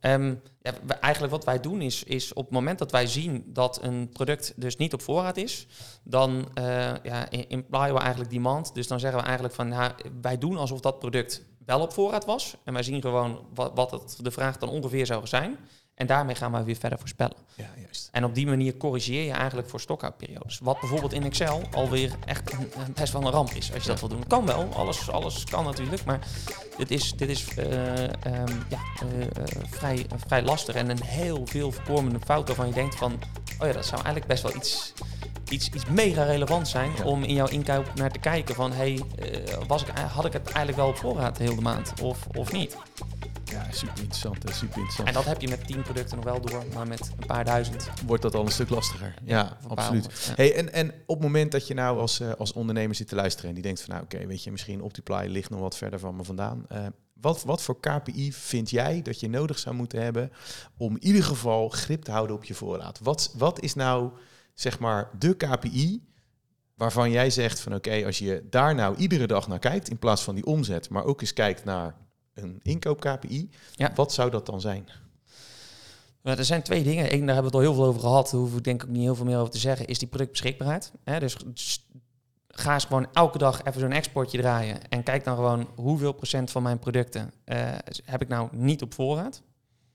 Ehm, 0.00 0.34
ja, 0.62 0.72
we- 0.86 0.94
eigenlijk 0.94 1.32
wat 1.32 1.44
wij 1.44 1.60
doen 1.60 1.80
is, 1.80 2.02
is 2.04 2.32
op 2.32 2.44
het 2.44 2.52
moment 2.52 2.78
dat 2.78 2.90
wij 2.90 3.06
zien 3.06 3.44
dat 3.46 3.82
een 3.82 4.08
product 4.12 4.52
dus 4.56 4.76
niet 4.76 4.92
op 4.92 5.02
voorraad 5.02 5.36
is, 5.36 5.66
dan 6.04 6.48
eh 6.54 6.64
ja, 7.02 7.30
implyen 7.30 7.94
we 7.94 8.00
eigenlijk 8.00 8.30
demand. 8.30 8.74
Dus 8.74 8.86
dan 8.86 9.00
zeggen 9.00 9.18
we 9.20 9.24
eigenlijk 9.24 9.54
van, 9.54 9.74
wij 10.20 10.38
doen 10.38 10.56
alsof 10.56 10.80
dat 10.80 10.98
product 10.98 11.42
wel 11.70 11.80
op 11.80 11.92
voorraad 11.92 12.24
was. 12.24 12.54
En 12.64 12.72
wij 12.72 12.82
zien 12.82 13.00
gewoon 13.00 13.40
wat, 13.54 13.70
wat 13.74 13.90
het, 13.90 14.16
de 14.20 14.30
vraag 14.30 14.56
dan 14.56 14.68
ongeveer 14.68 15.06
zou 15.06 15.26
zijn. 15.26 15.58
En 15.94 16.06
daarmee 16.06 16.34
gaan 16.34 16.52
we 16.52 16.62
weer 16.62 16.76
verder 16.76 16.98
voorspellen. 16.98 17.36
Ja, 17.54 17.68
juist. 17.76 18.08
En 18.12 18.24
op 18.24 18.34
die 18.34 18.46
manier 18.46 18.76
corrigeer 18.76 19.24
je 19.24 19.32
eigenlijk 19.32 19.68
voor 19.68 19.80
stokhoudperiodes. 19.80 20.58
Wat 20.58 20.80
bijvoorbeeld 20.80 21.12
in 21.12 21.22
Excel 21.22 21.62
alweer 21.72 22.12
echt 22.26 22.52
een, 22.52 22.68
best 22.94 23.12
wel 23.12 23.22
een 23.22 23.30
ramp 23.30 23.50
is 23.50 23.72
als 23.74 23.82
je 23.82 23.88
dat 23.88 24.00
wil 24.00 24.08
doen. 24.08 24.26
Kan 24.26 24.46
wel, 24.46 24.68
alles, 24.74 25.10
alles 25.10 25.44
kan 25.44 25.64
natuurlijk, 25.64 26.04
maar 26.04 26.26
dit 26.76 26.90
is, 26.90 27.12
dit 27.12 27.28
is 27.28 27.54
eh, 27.54 28.04
ehm, 28.04 28.56
ja, 28.68 28.78
eh, 29.02 29.22
eh, 29.22 29.44
vrij, 29.70 30.06
vrij 30.26 30.42
lastig 30.42 30.74
en 30.74 30.90
een 30.90 31.02
heel 31.04 31.46
veel 31.46 31.72
voorkomende 31.72 32.20
fout 32.24 32.46
waarvan 32.46 32.66
je 32.66 32.72
denkt 32.72 32.94
van, 32.94 33.12
oh 33.60 33.66
ja, 33.66 33.72
dat 33.72 33.86
zou 33.86 34.02
eigenlijk 34.02 34.26
best 34.26 34.42
wel 34.42 34.56
iets, 34.56 34.92
iets, 35.50 35.70
iets 35.70 35.84
mega 35.86 36.22
relevant 36.22 36.68
zijn 36.68 36.90
Ja. 36.96 37.04
om 37.04 37.22
in 37.22 37.34
jouw 37.34 37.48
inkoop 37.48 37.94
naar 37.94 38.10
te 38.10 38.18
kijken 38.18 38.54
van, 38.54 38.72
hey, 38.72 39.02
eh, 39.18 39.56
was 39.66 39.82
ik, 39.82 39.88
had 39.98 40.24
ik 40.24 40.32
het 40.32 40.44
eigenlijk 40.44 40.76
wel 40.76 40.88
op 40.88 40.96
voorraad 40.96 41.36
de 41.36 41.44
hele 41.44 41.60
maand 41.60 41.92
of, 42.02 42.26
of 42.36 42.52
niet? 42.52 42.76
Ja, 43.44 43.66
super 43.70 43.98
interessant. 43.98 44.36
Super 44.44 44.62
interessant. 44.62 45.08
En 45.08 45.14
dat 45.14 45.24
heb 45.24 45.40
je 45.40 45.48
met 45.48 45.66
tien 45.66 45.82
producten 45.82 46.16
nog 46.16 46.24
wel 46.24 46.40
door, 46.40 46.64
maar 46.74 46.86
met 46.86 47.10
een 47.20 47.26
paar 47.26 47.44
duizend. 47.44 47.90
wordt 48.06 48.22
dat 48.22 48.34
al 48.34 48.44
een 48.44 48.50
stuk 48.52 48.68
lastiger. 48.70 49.14
Ja, 49.24 49.56
absoluut. 49.68 50.02
honderd, 50.02 50.24
ja. 50.24 50.32
Hey, 50.34 50.54
en, 50.54 50.72
en 50.72 50.88
op 51.06 51.16
het 51.16 51.24
moment 51.24 51.52
dat 51.52 51.66
je 51.66 51.74
nou 51.74 51.98
als, 51.98 52.20
eh, 52.20 52.32
als 52.38 52.52
ondernemer 52.52 52.94
zit 52.94 53.08
te 53.08 53.14
luisteren 53.14 53.48
en 53.48 53.54
die 53.54 53.64
denkt 53.64 53.80
van 53.80 53.90
nou 53.94 54.04
oké, 54.04 54.26
weet 54.26 54.44
je, 54.44 54.50
misschien 54.50 54.82
Optiply 54.82 55.26
ligt 55.26 55.50
nog 55.50 55.60
wat 55.60 55.76
verder 55.76 55.98
van 55.98 56.16
me 56.16 56.24
vandaan. 56.24 56.64
Eh, 56.68 56.86
wat, 57.20 57.42
wat 57.42 57.62
voor 57.62 57.80
KPI 57.80 58.32
vind 58.32 58.70
jij 58.70 59.02
dat 59.02 59.20
je 59.20 59.28
nodig 59.28 59.58
zou 59.58 59.74
moeten 59.74 60.02
hebben 60.02 60.32
om 60.76 60.94
in 60.94 61.04
ieder 61.04 61.24
geval 61.24 61.68
grip 61.68 62.02
te 62.02 62.10
houden 62.10 62.36
op 62.36 62.44
je 62.44 62.54
voorraad? 62.54 62.98
Wat, 63.02 63.34
wat 63.36 63.60
is 63.60 63.74
nou 63.74 64.10
zeg 64.60 64.78
maar 64.78 65.10
de 65.18 65.36
KPI 65.36 66.08
waarvan 66.74 67.10
jij 67.10 67.30
zegt 67.30 67.60
van 67.60 67.74
oké, 67.74 68.04
als 68.04 68.18
je 68.18 68.46
daar 68.50 68.74
nou 68.74 68.96
iedere 68.96 69.26
dag 69.26 69.48
naar 69.48 69.58
kijkt 69.58 69.88
in 69.90 69.98
plaats 69.98 70.22
van 70.22 70.34
die 70.34 70.46
omzet, 70.46 70.88
maar 70.88 71.04
ook 71.04 71.20
eens 71.20 71.32
kijkt 71.32 71.64
naar 71.64 71.94
een 72.34 72.60
inkoop 72.62 73.00
KPI, 73.00 73.50
Ja. 73.74 73.92
wat 73.94 74.12
zou 74.12 74.30
dat 74.30 74.46
dan 74.46 74.60
zijn? 74.60 74.88
Nou, 76.22 76.38
er 76.38 76.44
zijn 76.44 76.62
twee 76.62 76.82
dingen. 76.82 77.12
Eén, 77.12 77.26
daar 77.26 77.34
hebben 77.34 77.52
we 77.52 77.58
het 77.58 77.66
al 77.66 77.72
heel 77.72 77.74
veel 77.74 77.84
over 77.84 78.00
gehad. 78.00 78.30
Daar 78.30 78.40
hoef 78.40 78.56
ik 78.56 78.64
denk 78.64 78.82
ik 78.82 78.88
niet 78.88 79.02
heel 79.02 79.14
veel 79.14 79.24
meer 79.24 79.38
over 79.38 79.50
te 79.50 79.58
zeggen. 79.58 79.86
Is 79.86 79.98
die 79.98 80.08
productbeschikbaarheid. 80.08 80.92
Hè? 81.04 81.20
Dus 81.20 81.36
ga 82.48 82.74
eens 82.74 82.84
gewoon 82.84 83.06
elke 83.12 83.38
dag 83.38 83.62
even 83.64 83.80
zo'n 83.80 83.92
exportje 83.92 84.38
draaien. 84.38 84.88
En 84.88 85.02
kijk 85.02 85.24
dan 85.24 85.34
gewoon 85.36 85.68
hoeveel 85.74 86.12
procent 86.12 86.50
van 86.50 86.62
mijn 86.62 86.78
producten 86.78 87.32
eh, 87.44 87.74
heb 88.04 88.22
ik 88.22 88.28
nou 88.28 88.48
niet 88.52 88.82
op 88.82 88.94
voorraad. 88.94 89.42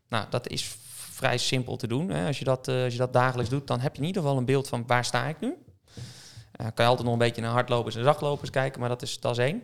Nou, 0.10 0.25
dat 0.30 0.49
is 0.49 0.78
vrij 1.15 1.38
simpel 1.38 1.75
te 1.75 1.88
doen. 1.88 2.10
Hè? 2.10 2.28
Als, 2.28 2.39
je 2.39 2.45
dat, 2.45 2.67
eh, 2.67 2.84
als 2.84 2.93
je 2.93 2.99
dat 2.99 3.13
dagelijks 3.13 3.51
doet, 3.51 3.67
dan 3.67 3.80
heb 3.80 3.95
je 3.95 4.01
in 4.01 4.08
ieder 4.08 4.21
geval 4.21 4.38
een 4.38 4.45
beeld 4.45 4.67
van 4.67 4.84
waar 4.88 5.06
sta 5.06 5.28
ik 5.28 5.39
nu. 5.39 5.56
Eh 6.51 6.65
kan 6.73 6.86
je 6.86 6.89
altijd 6.91 7.04
nog 7.04 7.13
een 7.13 7.25
beetje 7.25 7.41
naar 7.41 7.51
hardlopers 7.51 7.95
en 7.95 8.04
dagslopers 8.04 8.49
kijken, 8.49 8.80
maar 8.80 8.89
dat 8.89 9.01
is, 9.01 9.19
dat 9.19 9.38
één. 9.38 9.63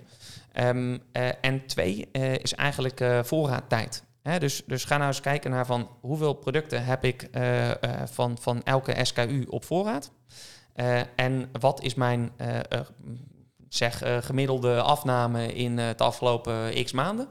Ehm, 0.51 0.97
eh, 1.11 1.29
en 1.41 1.65
twee 1.65 2.11
is 2.41 2.53
eigenlijk 2.53 3.03
voorraadtijd. 3.23 4.03
Hè, 4.21 4.39
dus, 4.39 4.63
dus 4.65 4.83
ga 4.83 4.97
nou 4.97 5.07
eens 5.07 5.21
kijken 5.21 5.51
naar 5.51 5.65
van 5.65 5.89
hoeveel 6.01 6.33
producten 6.33 6.85
heb 6.85 7.03
ik 7.03 7.29
van, 8.05 8.37
van 8.41 8.63
elke 8.63 9.05
SKU 9.05 9.45
op 9.49 9.63
voorraad. 9.63 10.11
En 11.15 11.49
wat 11.59 11.81
is 11.83 11.93
mijn 11.93 12.31
zeg, 13.69 14.01
gemiddelde 14.19 14.81
afname 14.81 15.53
in 15.53 15.75
de 15.75 15.95
afgelopen 15.97 16.83
x 16.83 16.91
maanden. 16.91 17.27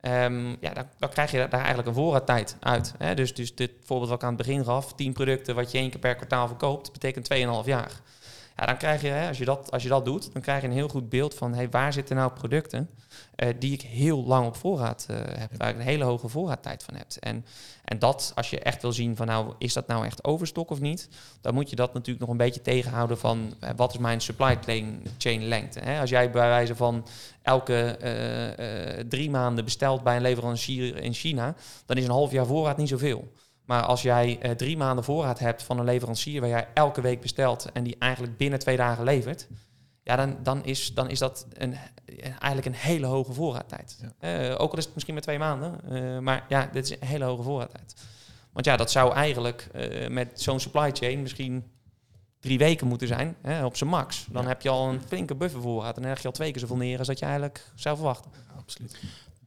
Ehm, 0.00 0.48
ja, 0.60 0.72
dan, 0.74 0.84
dan 0.98 1.08
krijg 1.08 1.30
je 1.30 1.38
daar 1.38 1.52
eigenlijk 1.52 1.88
een 1.88 1.94
voorraadtijd 1.94 2.56
uit. 2.60 2.94
Hè? 2.98 3.14
Dus, 3.14 3.34
dus 3.34 3.54
dit 3.54 3.70
voorbeeld 3.84 4.08
wat 4.10 4.18
ik 4.18 4.24
aan 4.24 4.34
het 4.36 4.46
begin 4.46 4.64
gaf, 4.64 4.94
10 4.94 5.12
producten 5.12 5.54
wat 5.54 5.70
je 5.70 5.78
één 5.78 5.90
keer 5.90 6.00
per 6.00 6.14
kwartaal 6.14 6.46
verkoopt, 6.46 6.92
betekent 6.92 7.34
2,5 7.34 7.40
jaar. 7.64 8.00
Ja, 8.60 8.66
dan 8.66 8.76
krijg 8.76 9.00
je, 9.02 9.08
hè, 9.08 9.28
als, 9.28 9.38
je 9.38 9.44
dat, 9.44 9.70
als 9.70 9.82
je 9.82 9.88
dat 9.88 10.04
doet, 10.04 10.32
dan 10.32 10.42
krijg 10.42 10.60
je 10.60 10.66
een 10.66 10.72
heel 10.72 10.88
goed 10.88 11.08
beeld 11.08 11.34
van 11.34 11.54
hey, 11.54 11.70
waar 11.70 11.92
zitten 11.92 12.16
nou 12.16 12.32
producten 12.32 12.90
eh, 13.34 13.48
die 13.58 13.72
ik 13.72 13.82
heel 13.82 14.24
lang 14.24 14.46
op 14.46 14.56
voorraad 14.56 15.06
eh, 15.08 15.16
heb, 15.16 15.50
waar 15.56 15.68
ik 15.68 15.76
een 15.76 15.80
hele 15.80 16.04
hoge 16.04 16.28
voorraadtijd 16.28 16.82
van 16.82 16.94
heb. 16.94 17.06
En, 17.20 17.44
en 17.84 17.98
dat, 17.98 18.32
als 18.34 18.50
je 18.50 18.60
echt 18.60 18.82
wil 18.82 18.92
zien 18.92 19.16
van 19.16 19.26
nou, 19.26 19.54
is 19.58 19.72
dat 19.72 19.86
nou 19.86 20.04
echt 20.04 20.24
overstok 20.24 20.70
of 20.70 20.80
niet, 20.80 21.08
dan 21.40 21.54
moet 21.54 21.70
je 21.70 21.76
dat 21.76 21.92
natuurlijk 21.92 22.20
nog 22.20 22.28
een 22.28 22.36
beetje 22.36 22.62
tegenhouden 22.62 23.18
van 23.18 23.54
eh, 23.60 23.70
wat 23.76 23.92
is 23.92 23.98
mijn 23.98 24.20
supply 24.20 24.58
chain, 25.18 25.44
lengte. 25.44 25.80
Hè? 25.80 26.00
Als 26.00 26.10
jij 26.10 26.30
bij 26.30 26.48
wijze 26.48 26.76
van 26.76 27.06
elke 27.42 27.96
drie 29.08 29.30
maanden 29.30 29.64
bestelt 29.64 30.02
bij 30.02 30.16
een 30.16 30.22
leverancier 30.22 30.96
in 30.96 31.12
China, 31.12 31.54
dan 31.86 31.96
is 31.96 32.04
een 32.04 32.10
half 32.10 32.30
jaar 32.30 32.46
voorraad 32.46 32.76
niet 32.76 32.88
zoveel. 32.88 33.32
Maar 33.70 33.82
als 33.82 34.02
jij 34.02 34.38
eh, 34.40 34.50
drie 34.50 34.76
maanden 34.76 35.04
voorraad 35.04 35.38
hebt 35.38 35.62
van 35.62 35.78
een 35.78 35.84
leverancier 35.84 36.40
waar 36.40 36.50
jij 36.50 36.68
elke 36.74 37.00
week 37.00 37.20
bestelt 37.20 37.72
en 37.72 37.82
die 37.84 37.96
eigenlijk 37.98 38.36
binnen 38.36 38.58
twee 38.58 38.76
dagen 38.76 39.04
levert, 39.04 39.48
ja, 40.02 40.16
dan, 40.16 40.36
dan, 40.42 40.64
is, 40.64 40.94
dan 40.94 41.10
is 41.10 41.18
dat 41.18 41.46
een, 41.52 41.76
eigenlijk 42.22 42.66
een 42.66 42.74
hele 42.74 43.06
hoge 43.06 43.32
voorraadtijd. 43.32 44.00
Eh, 44.18 44.54
ook 44.58 44.72
al 44.72 44.78
is 44.78 44.84
het 44.84 44.92
misschien 44.94 45.14
maar 45.14 45.22
twee 45.22 45.38
maanden, 45.38 45.80
eh, 45.90 46.18
maar 46.18 46.44
ja, 46.48 46.68
dit 46.72 46.84
is 46.84 46.90
een 46.90 47.06
hele 47.06 47.24
hoge 47.24 47.42
voorraadtijd. 47.42 47.94
Want 48.52 48.66
ja, 48.66 48.76
dat 48.76 48.90
zou 48.90 49.14
eigenlijk 49.14 49.68
met 50.08 50.40
zo'n 50.40 50.60
supply 50.60 50.90
chain 50.92 51.22
misschien 51.22 51.64
drie 52.40 52.58
weken 52.58 52.86
moeten 52.86 53.08
zijn, 53.08 53.36
hè, 53.42 53.64
op 53.64 53.76
zijn 53.76 53.90
max. 53.90 54.26
Dan 54.30 54.42
Ja. 54.42 54.48
heb 54.48 54.62
je 54.62 54.68
al 54.68 54.88
een 54.88 55.00
flinke 55.06 55.34
buffervoorraad 55.34 55.96
en 55.96 56.02
dan 56.02 56.10
leg 56.10 56.20
je 56.20 56.26
al 56.26 56.32
twee 56.32 56.50
keer 56.50 56.60
zoveel 56.60 56.76
neer 56.76 56.98
als 56.98 57.06
dat 57.06 57.18
je 57.18 57.24
eigenlijk 57.24 57.64
zou 57.74 57.96
verwachten. 57.96 58.30
absoluut. 58.58 58.98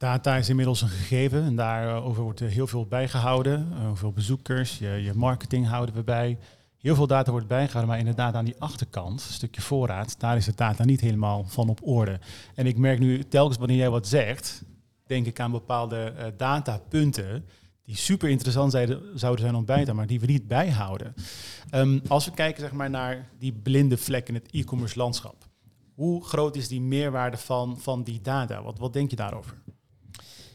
Data 0.04 0.36
is 0.36 0.48
inmiddels 0.48 0.82
een 0.82 0.88
gegeven 0.88 1.42
en 1.44 1.56
daarover 1.56 2.22
wordt 2.22 2.40
heel 2.40 2.66
veel 2.66 2.86
bijgehouden. 2.86 3.68
Eh, 3.72 3.86
Hoeveel 3.86 4.12
bezoekers, 4.12 4.78
je, 4.78 4.88
je 4.88 5.14
marketing 5.14 5.66
houden 5.66 5.94
we 5.94 6.02
bij. 6.02 6.38
Heel 6.78 6.94
veel 6.94 7.06
data 7.06 7.30
wordt 7.30 7.46
bijgehouden, 7.46 7.90
maar 7.90 7.98
inderdaad 7.98 8.34
aan 8.34 8.44
die 8.44 8.54
achterkant, 8.58 9.24
een 9.26 9.32
stukje 9.32 9.60
voorraad, 9.60 10.20
daar 10.20 10.36
is 10.36 10.44
de 10.44 10.52
data 10.54 10.84
niet 10.84 11.00
helemaal 11.00 11.44
van 11.44 11.68
op 11.68 11.80
orde. 11.82 12.18
En 12.54 12.66
ik 12.66 12.76
merk 12.76 12.98
nu 12.98 13.22
telkens 13.28 13.58
wanneer 13.58 13.76
jij 13.76 13.90
wat 13.90 14.06
zegt, 14.06 14.64
denk 15.06 15.26
ik 15.26 15.40
aan 15.40 15.50
bepaalde 15.50 15.96
eh, 15.96 16.26
datapunten 16.36 17.44
die 17.84 17.96
super 17.96 18.28
interessant 18.28 18.72
zouden 19.14 19.44
zijn 19.44 19.54
om 19.54 19.64
bij 19.64 19.84
te 19.84 19.92
maar 19.92 20.06
die 20.06 20.20
we 20.20 20.26
niet 20.26 20.48
bijhouden. 20.48 21.14
Ehm, 21.70 21.98
als 22.08 22.24
we 22.24 22.30
kijken 22.30 22.60
zeg 22.60 22.72
maar, 22.72 22.90
naar 22.90 23.28
die 23.38 23.52
blinde 23.52 23.96
vlek 23.96 24.28
in 24.28 24.34
het 24.34 24.48
e-commerce 24.50 24.98
landschap, 24.98 25.48
hoe 25.94 26.24
groot 26.24 26.56
is 26.56 26.68
die 26.68 26.80
meerwaarde 26.80 27.36
van, 27.36 27.78
van 27.78 28.02
die 28.02 28.20
data? 28.20 28.62
Wat, 28.62 28.78
wat 28.78 28.92
denk 28.92 29.10
je 29.10 29.16
daarover? 29.16 29.62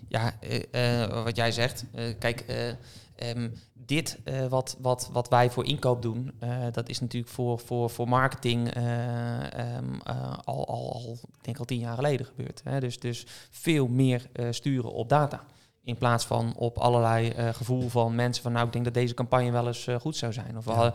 Ja, 0.09 0.33
eh, 0.39 1.03
eh, 1.03 1.23
wat 1.23 1.35
jij 1.35 1.51
zegt. 1.51 1.85
eh, 1.93 2.03
kijk, 2.19 2.39
eh, 2.41 2.69
ehm, 3.15 3.49
dit 3.73 4.17
wat, 4.49 4.77
wat, 4.81 5.09
wat 5.11 5.29
wij 5.29 5.49
voor 5.49 5.65
inkoop 5.65 6.01
doen, 6.01 6.31
dat 6.71 6.89
is 6.89 6.99
natuurlijk 6.99 7.31
voor, 7.33 7.59
voor, 7.59 7.89
voor 7.89 8.07
marketing 8.07 8.73
eh, 8.73 9.53
ehm, 9.53 9.93
eh, 10.03 10.33
al, 10.45 10.67
al, 10.67 10.93
al, 10.93 11.17
ik 11.37 11.43
denk 11.43 11.57
al 11.59 11.65
tien 11.65 11.79
jaar 11.79 11.95
geleden 11.95 12.25
gebeurd. 12.25 12.61
Hè? 12.63 12.79
Dus, 12.79 12.99
dus 12.99 13.25
veel 13.49 13.87
meer 13.87 14.29
sturen 14.49 14.91
op 14.91 15.09
data. 15.09 15.43
In 15.83 15.97
plaats 15.97 16.25
van 16.25 16.53
op 16.55 16.77
allerlei 16.77 17.33
gevoel 17.53 17.89
van 17.89 18.15
mensen 18.15 18.43
van 18.43 18.51
nou, 18.51 18.65
ik 18.65 18.71
denk 18.73 18.85
dat 18.85 18.93
deze 18.93 19.13
campagne 19.13 19.51
wel 19.51 19.67
eens 19.67 19.87
goed 20.01 20.15
zou 20.15 20.33
zijn. 20.33 20.57
Of 20.57 20.65
Ja. 20.65 20.93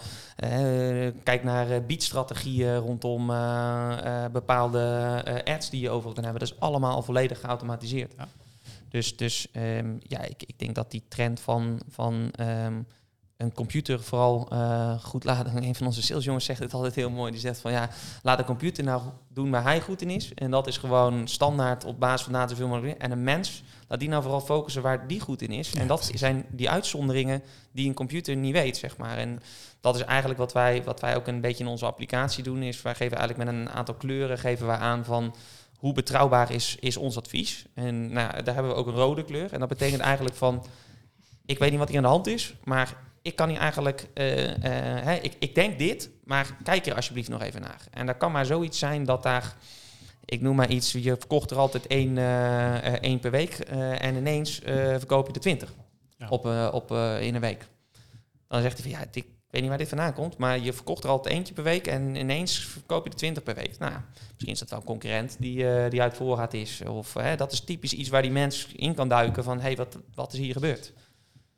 kijk 1.23 1.45
naar 1.45 1.83
biedstrategieën 1.85 2.77
rondom 2.77 3.27
bepaalde 4.33 5.23
ads 5.45 5.71
die 5.71 5.81
je 5.81 5.91
over 5.91 6.13
kan 6.13 6.25
hebben. 6.25 6.41
Dat 6.41 6.51
is 6.51 6.61
allemaal 6.61 7.03
volledig 7.03 7.41
geautomatiseerd. 7.41 8.15
Ja. 8.17 8.29
Dus, 8.95 9.17
dus 9.17 9.47
ehm, 9.53 9.97
ja, 9.99 10.21
ik, 10.21 10.43
ik 10.43 10.59
denk 10.59 10.75
dat 10.75 10.91
die 10.91 11.03
trend 11.09 11.41
van, 11.41 11.81
van 11.89 12.31
ehm, 12.31 12.83
een 13.37 13.53
computer 13.53 14.03
vooral 14.03 14.49
eh, 14.51 15.01
goed 15.01 15.25
laten. 15.25 15.57
Een 15.65 15.75
van 15.75 15.87
onze 15.87 16.03
salesjongens 16.03 16.45
zegt 16.45 16.61
het 16.61 16.75
altijd 16.75 16.95
heel 16.95 17.11
mooi. 17.11 17.33
Die 17.33 17.41
zegt 17.41 17.61
van 17.61 17.73
ja, 17.73 17.91
laat 18.23 18.39
de 18.39 18.45
computer 18.45 18.85
nou 18.85 19.03
doen 19.29 19.51
waar 19.51 19.63
hij 19.63 19.81
goed 19.81 20.03
in 20.03 20.11
is. 20.11 20.35
En 20.35 20.51
dat 20.51 20.67
is 20.67 20.77
gewoon 20.77 21.29
standaard 21.29 21.85
op 21.85 22.01
basis 22.01 22.23
van 22.23 22.33
data 22.33 22.55
veel 22.55 22.69
mogelijk. 22.69 22.99
En 22.99 23.11
een 23.11 23.25
mens, 23.25 23.63
laat 23.89 24.01
die 24.01 24.09
nou 24.09 24.23
vooral 24.23 24.41
focussen 24.41 24.83
waar 24.83 25.07
die 25.07 25.21
goed 25.21 25.43
in 25.43 25.51
is. 25.51 25.71
Ja, 25.71 25.81
en 25.81 25.87
dat 25.87 25.99
precies. 25.99 26.21
zijn 26.21 26.45
die 26.51 26.71
uitzonderingen 26.71 27.43
die 27.73 27.89
een 27.89 27.95
computer 27.95 28.37
niet 28.37 28.53
weet, 28.53 28.77
zeg 28.77 28.97
maar. 28.97 29.17
En 29.17 29.41
dat 29.81 29.95
is 29.95 30.05
eigenlijk 30.05 30.39
wat 30.39 30.53
wij, 30.53 30.85
wat 30.85 31.01
wij 31.01 31.17
ook 31.17 31.27
een 31.27 31.41
beetje 31.41 31.65
in 31.65 31.71
onze 31.71 31.87
applicatie 31.87 32.43
doen. 32.43 32.63
Is 32.63 32.83
wij 32.83 32.95
geven 32.95 33.17
eigenlijk 33.17 33.51
met 33.51 33.61
een 33.61 33.71
aantal 33.71 33.95
kleuren 33.95 34.39
geven 34.39 34.67
wij 34.67 34.77
aan 34.77 35.05
van 35.05 35.35
hoe 35.77 35.93
betrouwbaar 35.93 36.51
is, 36.51 36.77
is 36.81 36.97
ons 36.97 37.17
advies. 37.17 37.65
En 37.75 38.13
nou, 38.13 38.43
daar 38.43 38.55
hebben 38.55 38.73
we 38.73 38.79
ook 38.79 38.87
een 38.87 38.95
rode 38.95 39.25
kleur. 39.25 39.53
En 39.53 39.61
dat 39.61 39.69
betekent 39.69 40.01
eigenlijk 40.01 40.37
van, 40.37 40.67
ik 41.47 41.59
weet 41.59 41.71
niet 41.71 41.79
wat 41.79 41.89
hier 41.89 41.97
aan 41.97 42.03
de 42.03 42.09
hand 42.09 42.27
is, 42.27 42.55
maar 42.65 42.97
ik 43.23 43.37
kan 43.37 43.49
hier 43.49 43.59
eigenlijk, 43.59 44.09
eh, 44.15 45.09
eh, 45.15 45.25
ik, 45.25 45.37
ik 45.39 45.55
denk 45.55 45.79
dit, 45.79 46.11
maar 46.25 46.57
kijk 46.63 46.87
er 46.87 46.95
alsjeblieft 46.95 47.29
nog 47.29 47.43
even 47.43 47.61
naar. 47.61 47.81
En 47.91 48.07
dat 48.07 48.17
kan 48.17 48.33
maar 48.33 48.47
zoiets 48.47 48.79
zijn 48.79 49.05
dat 49.05 49.23
daar 49.23 49.57
ik 50.25 50.41
noem 50.41 50.57
maar 50.57 50.71
iets, 50.71 50.93
je 50.93 51.17
verkocht 51.19 51.51
er 51.51 51.57
altijd 51.57 51.87
één, 51.87 52.19
eh, 52.19 52.85
één 52.85 53.21
per 53.21 53.31
week 53.31 53.55
en 53.55 54.17
ineens 54.17 54.61
verkoop 54.65 55.27
je 55.27 55.33
er 55.33 55.41
twintig 55.41 55.73
Ja. 56.19 56.29
op, 56.29 56.45
op, 56.73 56.91
in 57.21 57.35
een 57.35 57.41
week. 57.41 57.67
Dan 58.49 58.63
zegt 58.63 58.83
hij 58.83 58.91
van 58.91 59.01
ja, 59.01 59.07
ik 59.13 59.27
weet 59.55 59.63
niet 59.63 59.71
waar 59.71 59.79
dit 59.79 59.89
vandaan 59.89 60.13
komt, 60.13 60.37
maar 60.37 60.59
je 60.59 60.73
verkocht 60.73 61.05
er 61.05 61.11
altijd 61.11 61.35
eentje 61.35 61.55
per 61.55 61.65
week 61.65 61.87
en 61.87 62.15
ineens 62.15 62.59
verkoop 62.59 63.05
je 63.05 63.11
er 63.11 63.17
twintig 63.17 63.43
per 63.43 63.55
week. 63.55 63.79
Nou, 63.79 63.93
misschien 64.33 64.53
is 64.53 64.59
dat 64.59 64.71
wel 64.71 64.79
een 64.79 64.85
concurrent 64.85 65.37
die, 65.39 65.69
eh, 65.69 65.91
die 65.91 66.03
uit 66.03 66.17
voorraad 66.17 66.55
is. 66.55 66.83
Of 66.87 67.15
hè, 67.15 67.37
dat 67.37 67.53
is 67.53 67.61
typisch 67.61 67.93
iets 67.93 68.09
waar 68.09 68.23
die 68.23 68.31
mens 68.31 68.69
in 68.77 68.95
kan 68.95 69.09
duiken 69.09 69.45
van 69.45 69.57
hé, 69.57 69.63
hey, 69.63 69.77
wat, 69.77 69.99
wat 70.15 70.33
is 70.33 70.39
hier 70.39 70.53
gebeurd? 70.53 70.93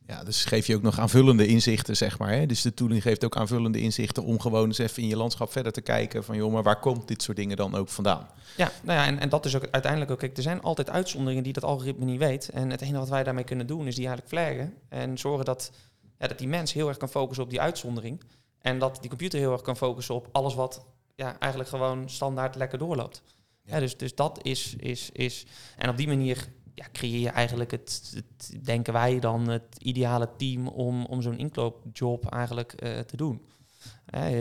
Ja, 0.07 0.25
dus 0.25 0.45
geef 0.45 0.67
je 0.67 0.77
ook 0.77 0.83
nog 0.83 0.99
aanvullende 0.99 1.47
inzichten, 1.47 1.97
zeg 1.97 2.19
maar. 2.19 2.33
Hè? 2.33 2.47
Dus 2.47 2.63
de 2.63 2.75
tooling 2.75 3.03
geeft 3.03 3.25
ook 3.25 3.37
aanvullende 3.37 3.81
inzichten 3.81 4.25
om 4.25 4.41
gewoon 4.41 4.67
eens 4.67 4.79
even 4.79 5.03
in 5.03 5.09
je 5.09 5.17
landschap 5.17 5.53
verder 5.53 5.73
te 5.73 5.81
kijken 5.81 6.25
van, 6.25 6.37
joh, 6.37 6.53
maar 6.53 6.63
waar 6.63 6.81
komt 6.81 7.09
dit 7.09 7.23
soort 7.23 7.37
dingen 7.37 7.57
dan 7.57 7.75
ook 7.75 7.89
vandaan? 7.89 8.29
Ja, 8.57 8.71
nou 8.83 8.99
ja, 8.99 9.07
en, 9.07 9.19
en 9.19 9.29
dat 9.29 9.45
is 9.45 9.57
ook 9.57 9.69
uiteindelijk 9.71 10.11
ook. 10.11 10.19
Kijk, 10.19 10.37
er 10.37 10.43
zijn 10.43 10.63
altijd 10.63 10.91
uitzonderingen 10.91 11.43
die 11.43 11.53
dat 11.53 11.65
algoritme 11.65 12.05
niet 12.05 12.19
weet. 12.19 12.49
En 12.49 12.71
het 12.71 12.81
enige 12.81 12.99
wat 12.99 13.09
wij 13.09 13.25
daarmee 13.25 13.45
kunnen 13.45 13.67
doen 13.67 13.87
is 13.87 13.95
die 13.95 14.07
eigenlijk 14.07 14.37
flaggen. 14.37 14.75
En 14.89 15.19
zorgen 15.19 15.45
dat, 15.45 15.73
ja, 16.19 16.27
dat 16.27 16.39
die 16.39 16.49
mens 16.49 16.73
heel 16.73 16.89
erg 16.89 16.97
kan 16.97 17.09
focussen 17.09 17.45
op 17.45 17.51
die 17.51 17.61
uitzondering. 17.61 18.23
En 18.59 18.79
dat 18.79 18.99
die 19.01 19.09
computer 19.09 19.39
heel 19.39 19.53
erg 19.53 19.63
kan 19.63 19.77
focussen 19.77 20.15
op 20.15 20.29
alles 20.33 20.55
wat 20.55 20.87
ja, 21.15 21.39
eigenlijk 21.39 21.71
gewoon 21.71 22.11
standaard 22.11 22.55
lekker 22.55 22.79
doorloopt. 22.79 23.23
Ja. 23.63 23.75
Ja. 23.75 23.81
dus, 23.81 23.97
dus 23.97 24.15
dat 24.15 24.39
is, 24.43 24.75
is, 24.77 25.11
is. 25.13 25.47
En 25.77 25.89
op 25.89 25.97
die 25.97 26.07
manier 26.07 26.49
ja, 26.75 26.87
creëer 26.93 27.21
je 27.21 27.29
eigenlijk 27.29 27.71
het, 27.71 28.13
het, 28.15 28.65
denken 28.65 28.93
wij 28.93 29.21
dan, 29.21 29.49
het 29.49 29.77
ideale 29.79 30.29
team 30.37 30.69
om, 30.69 31.05
om 31.05 31.23
zo'n 31.23 31.39
inkoopjob 31.39 32.27
eigenlijk 32.27 32.73
eh, 32.73 32.99
te 32.99 33.17
doen. 33.17 33.47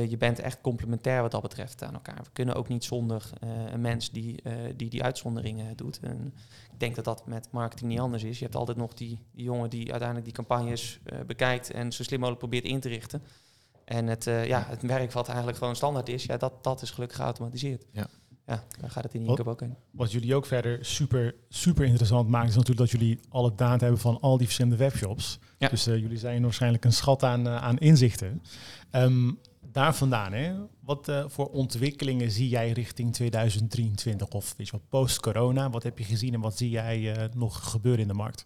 Je 0.09 0.17
bent 0.17 0.39
echt 0.39 0.61
complementair 0.61 1.21
wat 1.21 1.31
dat 1.31 1.41
betreft 1.41 1.83
aan 1.83 1.93
elkaar. 1.93 2.23
We 2.23 2.29
kunnen 2.33 2.55
ook 2.55 2.67
niet 2.67 2.83
zonder 2.83 3.29
eh, 3.39 3.49
een 3.71 3.81
mens 3.81 4.11
die, 4.11 4.41
eh, 4.41 4.53
die 4.75 4.89
die 4.89 5.03
uitzonderingen 5.03 5.75
doet. 5.75 5.99
En 5.99 6.33
ik 6.71 6.79
denk 6.79 6.95
dat 6.95 7.05
dat 7.05 7.27
met 7.27 7.47
marketing 7.51 7.89
niet 7.89 7.99
anders 7.99 8.23
is. 8.23 8.37
Je 8.37 8.43
hebt 8.43 8.55
altijd 8.55 8.77
nog 8.77 8.93
die, 8.93 9.19
jongen 9.31 9.69
die 9.69 9.89
uiteindelijk 9.89 10.25
die 10.25 10.33
campagnes 10.33 10.99
eh, 11.05 11.19
bekijkt 11.27 11.71
en 11.71 11.91
zo 11.91 12.03
slim 12.03 12.19
mogelijk 12.19 12.41
probeert 12.41 12.65
in 12.65 12.79
te 12.79 12.89
richten. 12.89 13.23
En 13.85 14.07
het, 14.07 14.23
ja, 14.23 14.65
het 14.67 14.81
werk 14.81 15.11
wat 15.11 15.27
eigenlijk 15.27 15.57
gewoon 15.57 15.75
standaard 15.75 16.09
is, 16.09 16.23
ja, 16.23 16.37
dat, 16.37 16.63
dat 16.63 16.81
is 16.81 16.91
gelukkig 16.91 17.17
geautomatiseerd. 17.17 17.85
Ja. 17.91 18.07
Ja, 18.47 18.63
daar 18.79 18.89
gaat 18.89 19.03
het 19.03 19.13
in 19.13 19.25
Wat- 19.25 19.37
inkoop 19.37 19.53
ook 19.53 19.61
in. 19.61 19.75
Wat 19.91 20.11
jullie 20.11 20.35
ook 20.35 20.45
verder 20.45 20.85
super, 20.85 21.35
super 21.49 21.85
interessant 21.85 22.29
maakt, 22.29 22.49
is 22.49 22.55
natuurlijk 22.55 22.91
dat 22.91 22.99
jullie 22.99 23.19
alle 23.29 23.55
data 23.55 23.79
hebben 23.83 23.99
van 24.01 24.19
al 24.19 24.37
die 24.37 24.45
verschillende 24.45 24.77
webshops. 24.77 25.39
Ja. 25.57 25.67
Dus 25.69 25.87
eh, 25.87 25.97
jullie 25.97 26.17
zijn 26.17 26.41
waarschijnlijk 26.41 26.85
een 26.85 26.93
schat 26.93 27.23
aan, 27.23 27.47
eh, 27.47 27.55
aan 27.55 27.77
inzichten. 27.77 28.41
Ehm, 28.91 29.31
daar 29.71 29.95
vandaan, 29.95 30.33
hè, 30.33 30.53
wat 30.79 31.07
eh, 31.07 31.23
voor 31.27 31.47
ontwikkelingen 31.49 32.31
zie 32.31 32.49
jij 32.49 32.71
richting 32.71 33.13
2023 33.13 34.27
of 34.27 34.53
weet 34.57 34.67
je 34.67 34.71
wel, 34.71 34.85
post-corona? 34.89 35.69
Wat 35.69 35.83
heb 35.83 35.97
je 35.97 36.03
gezien 36.03 36.33
en 36.33 36.39
wat 36.39 36.57
zie 36.57 36.69
jij 36.69 37.29
nog 37.33 37.69
gebeuren 37.69 38.01
in 38.01 38.07
de 38.07 38.13
markt? 38.13 38.45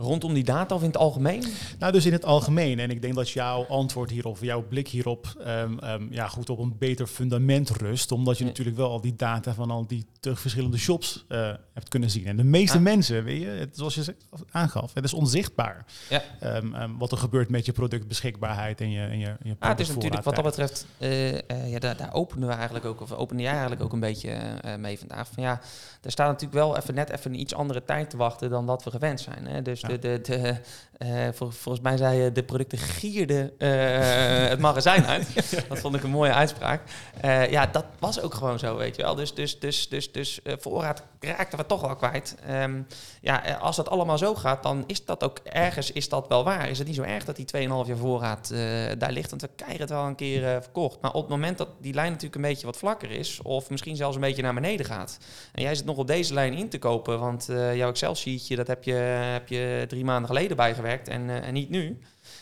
Rondom 0.00 0.34
die 0.34 0.44
data 0.44 0.74
of 0.74 0.80
in 0.80 0.86
het 0.86 0.96
algemeen? 0.96 1.44
Nou, 1.78 1.92
dus 1.92 2.06
in 2.06 2.12
het 2.12 2.24
algemeen. 2.24 2.78
En 2.78 2.90
ik 2.90 3.02
denk 3.02 3.14
dat 3.14 3.30
jouw 3.30 3.66
antwoord 3.66 4.10
hierop, 4.10 4.38
jouw 4.40 4.62
blik 4.68 4.88
hierop, 4.88 5.34
ehm, 5.44 5.78
ehm, 5.78 6.06
ja, 6.10 6.28
goed 6.28 6.50
op 6.50 6.58
een 6.58 6.74
beter 6.78 7.06
fundament 7.06 7.70
rust. 7.70 8.12
Omdat 8.12 8.38
je 8.38 8.42
Ja. 8.44 8.48
natuurlijk 8.50 8.76
wel 8.76 8.90
al 8.90 9.00
die 9.00 9.16
data 9.16 9.54
van 9.54 9.70
al 9.70 9.86
die 9.86 10.06
te 10.20 10.36
verschillende 10.36 10.78
shops 10.78 11.24
eh, 11.28 11.50
hebt 11.74 11.88
kunnen 11.88 12.10
zien. 12.10 12.26
En 12.26 12.36
de 12.36 12.44
meeste 12.44 12.76
Ah. 12.76 12.82
mensen, 12.82 13.24
weet 13.24 13.40
je, 13.40 13.46
het, 13.46 13.76
zoals 13.76 13.94
je 13.94 14.14
aangaf, 14.50 14.94
het 14.94 15.04
is 15.04 15.14
onzichtbaar. 15.14 15.84
Ja. 16.08 16.22
Ehm, 16.40 16.96
wat 16.98 17.12
er 17.12 17.18
gebeurt 17.18 17.48
met 17.50 17.66
je 17.66 17.72
productbeschikbaarheid 17.72 18.80
en 18.80 18.90
je, 18.90 19.00
en 19.00 19.18
je, 19.18 19.26
en 19.26 19.36
je 19.42 19.56
Ah, 19.58 19.68
het 19.68 19.80
is 19.80 19.88
natuurlijk 19.88 20.22
wat 20.22 20.34
dat 20.34 20.44
betreft, 20.44 20.86
eh, 20.98 21.28
eh, 21.50 21.70
ja, 21.70 21.78
daar, 21.78 21.96
daar 21.96 22.12
openen 22.12 22.48
we 22.48 22.54
eigenlijk 22.54 22.84
ook, 22.84 23.00
of 23.00 23.12
opende 23.12 23.42
jij 23.42 23.50
eigenlijk 23.52 23.82
ook 23.82 23.92
een 23.92 24.00
beetje 24.00 24.38
mee 24.78 24.98
vandaag. 24.98 25.28
Van 25.34 25.42
ja, 25.42 25.60
er 26.02 26.10
staat 26.10 26.26
natuurlijk 26.26 26.54
wel 26.54 26.76
even 26.76 26.94
net 26.94 27.10
even 27.10 27.32
een 27.32 27.40
iets 27.40 27.54
andere 27.54 27.84
tijd 27.84 28.10
te 28.10 28.16
wachten 28.16 28.50
dan 28.50 28.66
dat 28.66 28.84
we 28.84 28.90
gewend 28.90 29.20
zijn. 29.20 29.46
Hè? 29.46 29.62
Dus. 29.62 29.82
De, 29.90 29.98
de, 29.98 30.20
de, 30.20 30.54
eh, 30.98 31.28
vol- 31.32 31.50
volgens 31.50 31.84
mij 31.84 31.96
zei 31.96 32.22
je, 32.22 32.32
de 32.32 32.42
producten 32.42 32.78
gierden 32.78 33.52
eh, 33.58 34.48
het 34.48 34.58
magazijn 34.58 35.06
uit. 35.06 35.28
Dat 35.68 35.78
vond 35.78 35.94
ik 35.94 36.02
een 36.02 36.10
mooie 36.10 36.32
uitspraak. 36.32 36.82
Eh, 37.20 37.50
ja, 37.50 37.66
dat 37.66 37.84
was 37.98 38.20
ook 38.20 38.34
gewoon 38.34 38.58
zo, 38.58 38.76
weet 38.76 38.96
je 38.96 39.02
wel. 39.02 39.14
Dus, 39.14 39.34
dus, 39.34 39.58
dus, 39.58 39.88
dus, 39.88 40.12
dus 40.12 40.42
eh, 40.42 40.54
voorraad 40.58 41.02
raakten 41.20 41.58
we 41.58 41.66
toch 41.66 41.80
wel 41.80 41.96
kwijt. 41.96 42.36
Ehm, 42.46 42.82
ja, 43.20 43.44
eh, 43.44 43.60
als 43.60 43.76
dat 43.76 43.88
allemaal 43.88 44.18
zo 44.18 44.34
gaat, 44.34 44.62
dan 44.62 44.84
is 44.86 45.04
dat 45.04 45.24
ook 45.24 45.38
ergens 45.38 45.92
is 45.92 46.08
dat 46.08 46.28
wel 46.28 46.44
waar. 46.44 46.68
Is 46.68 46.78
het 46.78 46.86
niet 46.86 46.96
zo 46.96 47.02
erg 47.02 47.24
dat 47.24 47.36
die 47.36 47.44
2,5 47.44 47.86
jaar 47.86 47.96
voorraad 47.96 48.50
eh, 48.50 48.58
daar 48.98 49.12
ligt? 49.12 49.30
Want 49.30 49.42
we 49.42 49.50
krijgen 49.56 49.80
het 49.80 49.90
wel 49.90 50.04
een 50.04 50.14
keer 50.14 50.46
eh, 50.46 50.60
verkocht. 50.60 51.00
Maar 51.00 51.12
op 51.12 51.20
het 51.20 51.30
moment 51.30 51.58
dat 51.58 51.68
die 51.80 51.94
lijn 51.94 52.08
natuurlijk 52.08 52.34
een 52.34 52.50
beetje 52.50 52.66
wat 52.66 52.76
vlakker 52.76 53.10
is, 53.10 53.40
of 53.42 53.70
misschien 53.70 53.96
zelfs 53.96 54.14
een 54.14 54.20
beetje 54.20 54.42
naar 54.42 54.54
beneden 54.54 54.86
gaat, 54.86 55.18
en 55.52 55.62
jij 55.62 55.74
zit 55.74 55.84
nog 55.84 55.96
op 55.96 56.06
deze 56.06 56.34
lijn 56.34 56.54
in 56.54 56.68
te 56.68 56.78
kopen, 56.78 57.20
want 57.20 57.48
eh, 57.48 57.76
jouw 57.76 57.88
Excel-sheetje, 57.90 58.56
dat 58.56 58.66
heb 58.66 58.84
je, 58.84 58.92
heb 59.32 59.48
je 59.48 59.69
drie 59.88 60.04
maanden 60.04 60.26
geleden 60.26 60.56
bijgewerkt 60.56 61.08
en, 61.08 61.30
eh, 61.30 61.46
en 61.46 61.54
niet 61.54 61.70
nu. 61.70 61.98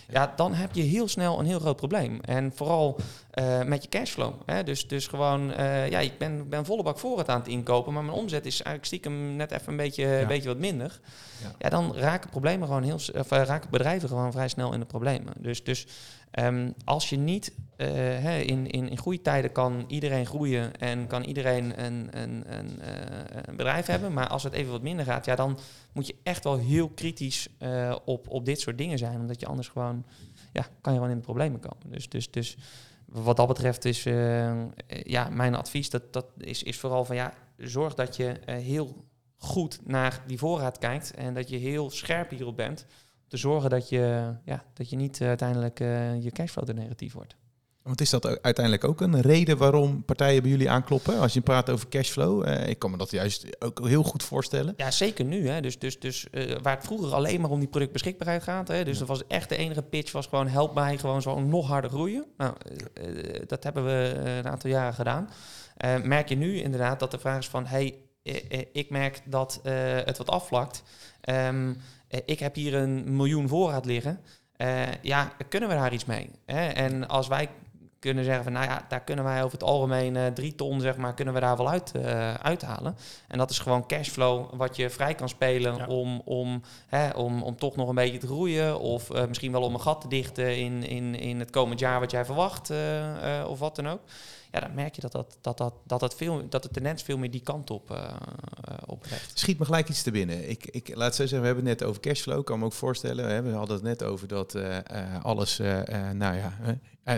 Ja, 0.08 0.32
dan 0.36 0.54
heb 0.54 0.74
je 0.74 0.82
heel 0.82 1.08
snel 1.08 1.38
een 1.38 1.46
heel 1.46 1.58
groot 1.58 1.76
probleem. 1.76 2.20
En 2.20 2.52
vooral 2.54 2.96
eh, 3.30 3.62
met 3.62 3.82
je 3.82 3.88
cashflow. 3.88 4.34
Hè? 4.46 4.62
Dus, 4.64 4.88
dus 4.88 5.06
gewoon, 5.06 5.52
eh, 5.52 5.88
ja, 5.88 5.98
ik 5.98 6.18
ben, 6.18 6.48
ben 6.48 6.64
volle 6.64 6.82
bak 6.82 6.98
voorraad 6.98 7.28
aan 7.28 7.38
het 7.38 7.48
inkopen, 7.48 7.92
maar 7.92 8.04
mijn 8.04 8.16
omzet 8.16 8.46
is 8.46 8.54
eigenlijk 8.54 8.84
stiekem 8.84 9.36
net 9.36 9.50
even 9.50 9.68
een 9.68 9.76
beetje, 9.76 10.06
Ja. 10.06 10.20
een 10.20 10.26
beetje 10.26 10.48
wat 10.48 10.58
minder. 10.58 11.00
Ja. 11.42 11.52
Ja. 11.58 11.68
dan 11.68 11.96
raken 11.96 12.30
problemen 12.30 12.66
gewoon 12.66 12.82
heel, 12.82 12.94
of, 12.94 13.30
eh, 13.30 13.42
raken 13.42 13.70
bedrijven 13.70 14.08
gewoon 14.08 14.32
vrij 14.32 14.48
snel 14.48 14.72
in 14.72 14.80
de 14.80 14.86
problemen. 14.86 15.32
Dus, 15.38 15.64
dus 15.64 15.86
ehm, 16.30 16.70
als 16.84 17.10
je 17.10 17.16
niet 17.16 17.52
eh, 17.78 18.40
in, 18.40 18.66
in, 18.66 18.88
in 18.88 18.98
goede 18.98 19.22
tijden 19.22 19.52
kan 19.52 19.84
iedereen 19.88 20.26
groeien 20.26 20.76
en 20.76 21.06
kan 21.06 21.22
iedereen 21.24 21.84
een, 21.84 22.08
een, 22.10 22.58
een, 22.58 22.80
eh, 22.80 23.40
een 23.42 23.56
bedrijf 23.56 23.86
hebben, 23.86 24.12
maar 24.12 24.28
als 24.28 24.42
het 24.42 24.52
even 24.52 24.72
wat 24.72 24.82
minder 24.82 25.04
gaat, 25.04 25.24
ja, 25.24 25.34
dan 25.34 25.58
moet 25.92 26.06
je 26.06 26.14
echt 26.22 26.44
wel 26.44 26.56
heel 26.56 26.88
kritisch 26.88 27.48
eh, 27.58 27.96
op, 28.04 28.28
op 28.28 28.44
dit 28.44 28.60
soort 28.60 28.78
dingen 28.78 28.98
zijn, 28.98 29.20
omdat 29.20 29.40
je 29.40 29.46
anders 29.46 29.68
gewoon, 29.68 30.04
ja, 30.52 30.66
kan 30.80 30.92
je 30.92 30.98
gewoon 30.98 31.12
in 31.12 31.18
de 31.18 31.24
problemen 31.24 31.60
komen. 31.60 31.90
Dus, 31.90 32.08
dus, 32.08 32.30
dus 32.30 32.56
wat 33.04 33.36
dat 33.36 33.48
betreft 33.48 33.84
is 33.84 34.02
ja, 34.86 35.28
mijn 35.28 35.54
advies 35.54 35.90
dat, 35.90 36.12
dat 36.12 36.26
is, 36.38 36.62
is 36.62 36.78
vooral 36.78 37.04
van 37.04 37.16
ja, 37.16 37.32
zorg 37.56 37.94
dat 37.94 38.16
je 38.16 38.34
heel 38.44 39.04
goed 39.36 39.80
naar 39.84 40.22
die 40.26 40.38
voorraad 40.38 40.78
kijkt 40.78 41.14
en 41.14 41.34
dat 41.34 41.48
je 41.48 41.56
heel 41.56 41.90
scherp 41.90 42.30
hierop 42.30 42.56
bent. 42.56 42.86
Te 43.28 43.36
zorgen 43.36 43.70
dat 43.70 43.88
je, 43.88 44.34
ja, 44.44 44.64
dat 44.74 44.90
je 44.90 44.96
niet 44.96 45.20
eh, 45.20 45.28
uiteindelijk 45.28 45.80
eh, 45.80 46.22
je 46.22 46.30
cashflow 46.30 46.68
er 46.68 46.74
negatief 46.74 47.12
wordt. 47.12 47.36
Want 47.82 48.00
is 48.00 48.10
dat 48.10 48.42
uiteindelijk 48.42 48.84
ook 48.84 49.00
een 49.00 49.20
reden 49.20 49.56
waarom 49.56 50.04
partijen 50.04 50.42
bij 50.42 50.50
jullie 50.50 50.70
aankloppen? 50.70 51.18
Als 51.18 51.32
je 51.32 51.40
praat 51.40 51.70
over 51.70 51.88
cashflow, 51.88 52.48
eh, 52.48 52.68
ik 52.68 52.78
kan 52.78 52.90
me 52.90 52.96
dat 52.96 53.10
juist 53.10 53.62
ook 53.62 53.86
heel 53.86 54.02
goed 54.02 54.22
voorstellen. 54.22 54.74
Ja, 54.76 54.90
zeker 54.90 55.24
nu. 55.24 55.48
Hè. 55.48 55.60
Dus, 55.60 55.78
dus, 55.78 55.98
dus 56.00 56.30
eh, 56.30 56.56
waar 56.62 56.76
het 56.76 56.84
vroeger 56.84 57.14
alleen 57.14 57.40
maar 57.40 57.50
om 57.50 57.58
die 57.58 57.68
productbeschikbaarheid 57.68 58.42
gaat. 58.42 58.68
Hè. 58.68 58.84
Dus 58.84 58.92
Ja. 58.92 58.98
dat 58.98 59.08
was 59.08 59.26
echt 59.26 59.48
de 59.48 59.56
enige 59.56 59.82
pitch, 59.82 60.12
was 60.12 60.26
gewoon 60.26 60.48
help 60.48 60.74
mij 60.74 60.98
gewoon 60.98 61.22
zo 61.22 61.40
nog 61.40 61.66
harder 61.66 61.90
groeien. 61.90 62.26
Nou, 62.36 62.54
dat 63.46 63.64
hebben 63.64 63.84
we 63.84 64.14
een 64.24 64.48
aantal 64.48 64.70
jaren 64.70 64.94
gedaan. 64.94 65.28
Merk 66.02 66.28
je 66.28 66.36
nu 66.36 66.56
inderdaad 66.56 67.00
dat 67.00 67.10
de 67.10 67.18
vraag 67.18 67.38
is 67.38 67.48
van, 67.48 67.66
hey, 67.66 67.98
ik 68.72 68.90
merk 68.90 69.20
dat 69.24 69.60
het 70.04 70.18
wat 70.18 70.30
afvlakt. 70.30 70.82
Ehm, 71.20 71.68
eh, 71.70 71.76
ik 72.24 72.38
heb 72.38 72.54
hier 72.54 72.74
een 72.74 73.16
miljoen 73.16 73.48
voorraad 73.48 73.84
liggen. 73.84 74.20
Eh, 74.56 74.82
ja, 75.02 75.32
kunnen 75.48 75.68
we 75.68 75.74
daar 75.74 75.92
iets 75.92 76.04
mee? 76.04 76.30
Hè? 76.46 76.66
En 76.68 77.08
als 77.08 77.28
wij 77.28 77.48
kunnen 77.98 78.24
zeggen 78.24 78.44
van, 78.44 78.52
nou 78.52 78.66
ja, 78.66 78.84
daar 78.88 79.00
kunnen 79.00 79.24
wij 79.24 79.38
over 79.42 79.52
het 79.58 79.68
algemeen 79.68 80.16
eh, 80.16 80.26
drie 80.26 80.54
ton, 80.54 80.80
zeg 80.80 80.96
maar, 80.96 81.14
kunnen 81.14 81.34
we 81.34 81.40
daar 81.40 81.56
wel 81.56 81.68
uit, 81.70 81.92
eh, 81.92 82.34
uithalen. 82.34 82.96
En 83.28 83.38
dat 83.38 83.50
is 83.50 83.58
gewoon 83.58 83.86
cashflow 83.86 84.54
wat 84.54 84.76
je 84.76 84.90
vrij 84.90 85.14
kan 85.14 85.28
spelen 85.28 85.76
Ja. 85.76 85.86
om, 85.86 86.22
om, 86.24 86.62
hè, 86.86 87.10
om, 87.10 87.42
om 87.42 87.56
toch 87.56 87.76
nog 87.76 87.88
een 87.88 87.94
beetje 87.94 88.18
te 88.18 88.26
groeien. 88.26 88.80
Of 88.80 89.10
eh, 89.10 89.26
misschien 89.26 89.52
wel 89.52 89.62
om 89.62 89.74
een 89.74 89.80
gat 89.80 90.00
te 90.00 90.08
dichten 90.08 90.56
in, 90.56 90.82
in, 90.86 91.14
in 91.14 91.38
het 91.38 91.50
komend 91.50 91.80
jaar 91.80 92.00
wat 92.00 92.10
jij 92.10 92.24
verwacht. 92.24 92.70
eh, 92.70 93.40
eh, 93.40 93.48
of 93.48 93.58
wat 93.58 93.76
dan 93.76 93.88
ook. 93.88 94.00
Ja, 94.60 94.66
dan 94.66 94.74
merk 94.74 94.94
je 94.94 95.00
dat, 95.00 95.12
dat, 95.12 95.38
dat, 95.40 95.58
dat, 95.58 95.74
dat, 95.84 96.00
het 96.00 96.14
veel, 96.14 96.48
dat 96.48 96.62
de 96.62 96.68
tendens 96.68 97.02
veel 97.02 97.18
meer 97.18 97.30
die 97.30 97.40
kant 97.40 97.70
op, 97.70 98.12
oplegt. 98.86 99.38
Schiet 99.38 99.58
me 99.58 99.64
gelijk 99.64 99.88
iets 99.88 100.02
te 100.02 100.10
binnen. 100.10 100.50
Ik, 100.50 100.66
ik, 100.66 100.94
laat 100.94 101.14
zo 101.14 101.22
zeggen, 101.22 101.40
we 101.40 101.46
hebben 101.46 101.66
het 101.66 101.78
net 101.78 101.88
over 101.88 102.00
cashflow. 102.00 102.38
Ik 102.38 102.44
kan 102.44 102.58
me 102.58 102.64
ook 102.64 102.72
voorstellen, 102.72 103.44
we 103.44 103.50
hadden 103.50 103.76
het 103.76 103.84
net 103.84 104.02
over 104.02 104.28
dat 104.28 104.54
eh, 104.54 104.78
alles, 105.22 105.58
nou 106.12 106.36
ja, 106.36 106.52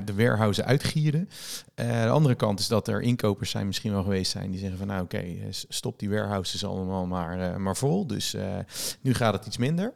de 0.01 0.15
warehouses 0.15 0.65
uitgieren. 0.65 1.29
De 1.75 2.09
andere 2.09 2.35
kant 2.35 2.61
is 2.61 2.69
dat 2.69 2.89
er 2.89 3.03
inkopers 3.03 3.51
zijn 3.51 3.67
misschien 3.67 3.93
wel 3.93 4.03
geweest 4.03 4.31
zijn 4.31 4.51
die 4.51 4.61
zeggen 4.61 4.79
van 4.79 4.87
nou 4.87 5.03
oké, 5.03 5.25
stop 5.51 5.99
die 5.99 6.11
warehouses 6.11 6.65
allemaal 6.65 7.07
maar, 7.07 7.61
maar 7.61 7.77
vol. 7.77 8.07
Dus 8.07 8.37
nu 9.01 9.15
gaat 9.15 9.33
het 9.33 9.47
iets 9.47 9.57
minder. 9.57 9.93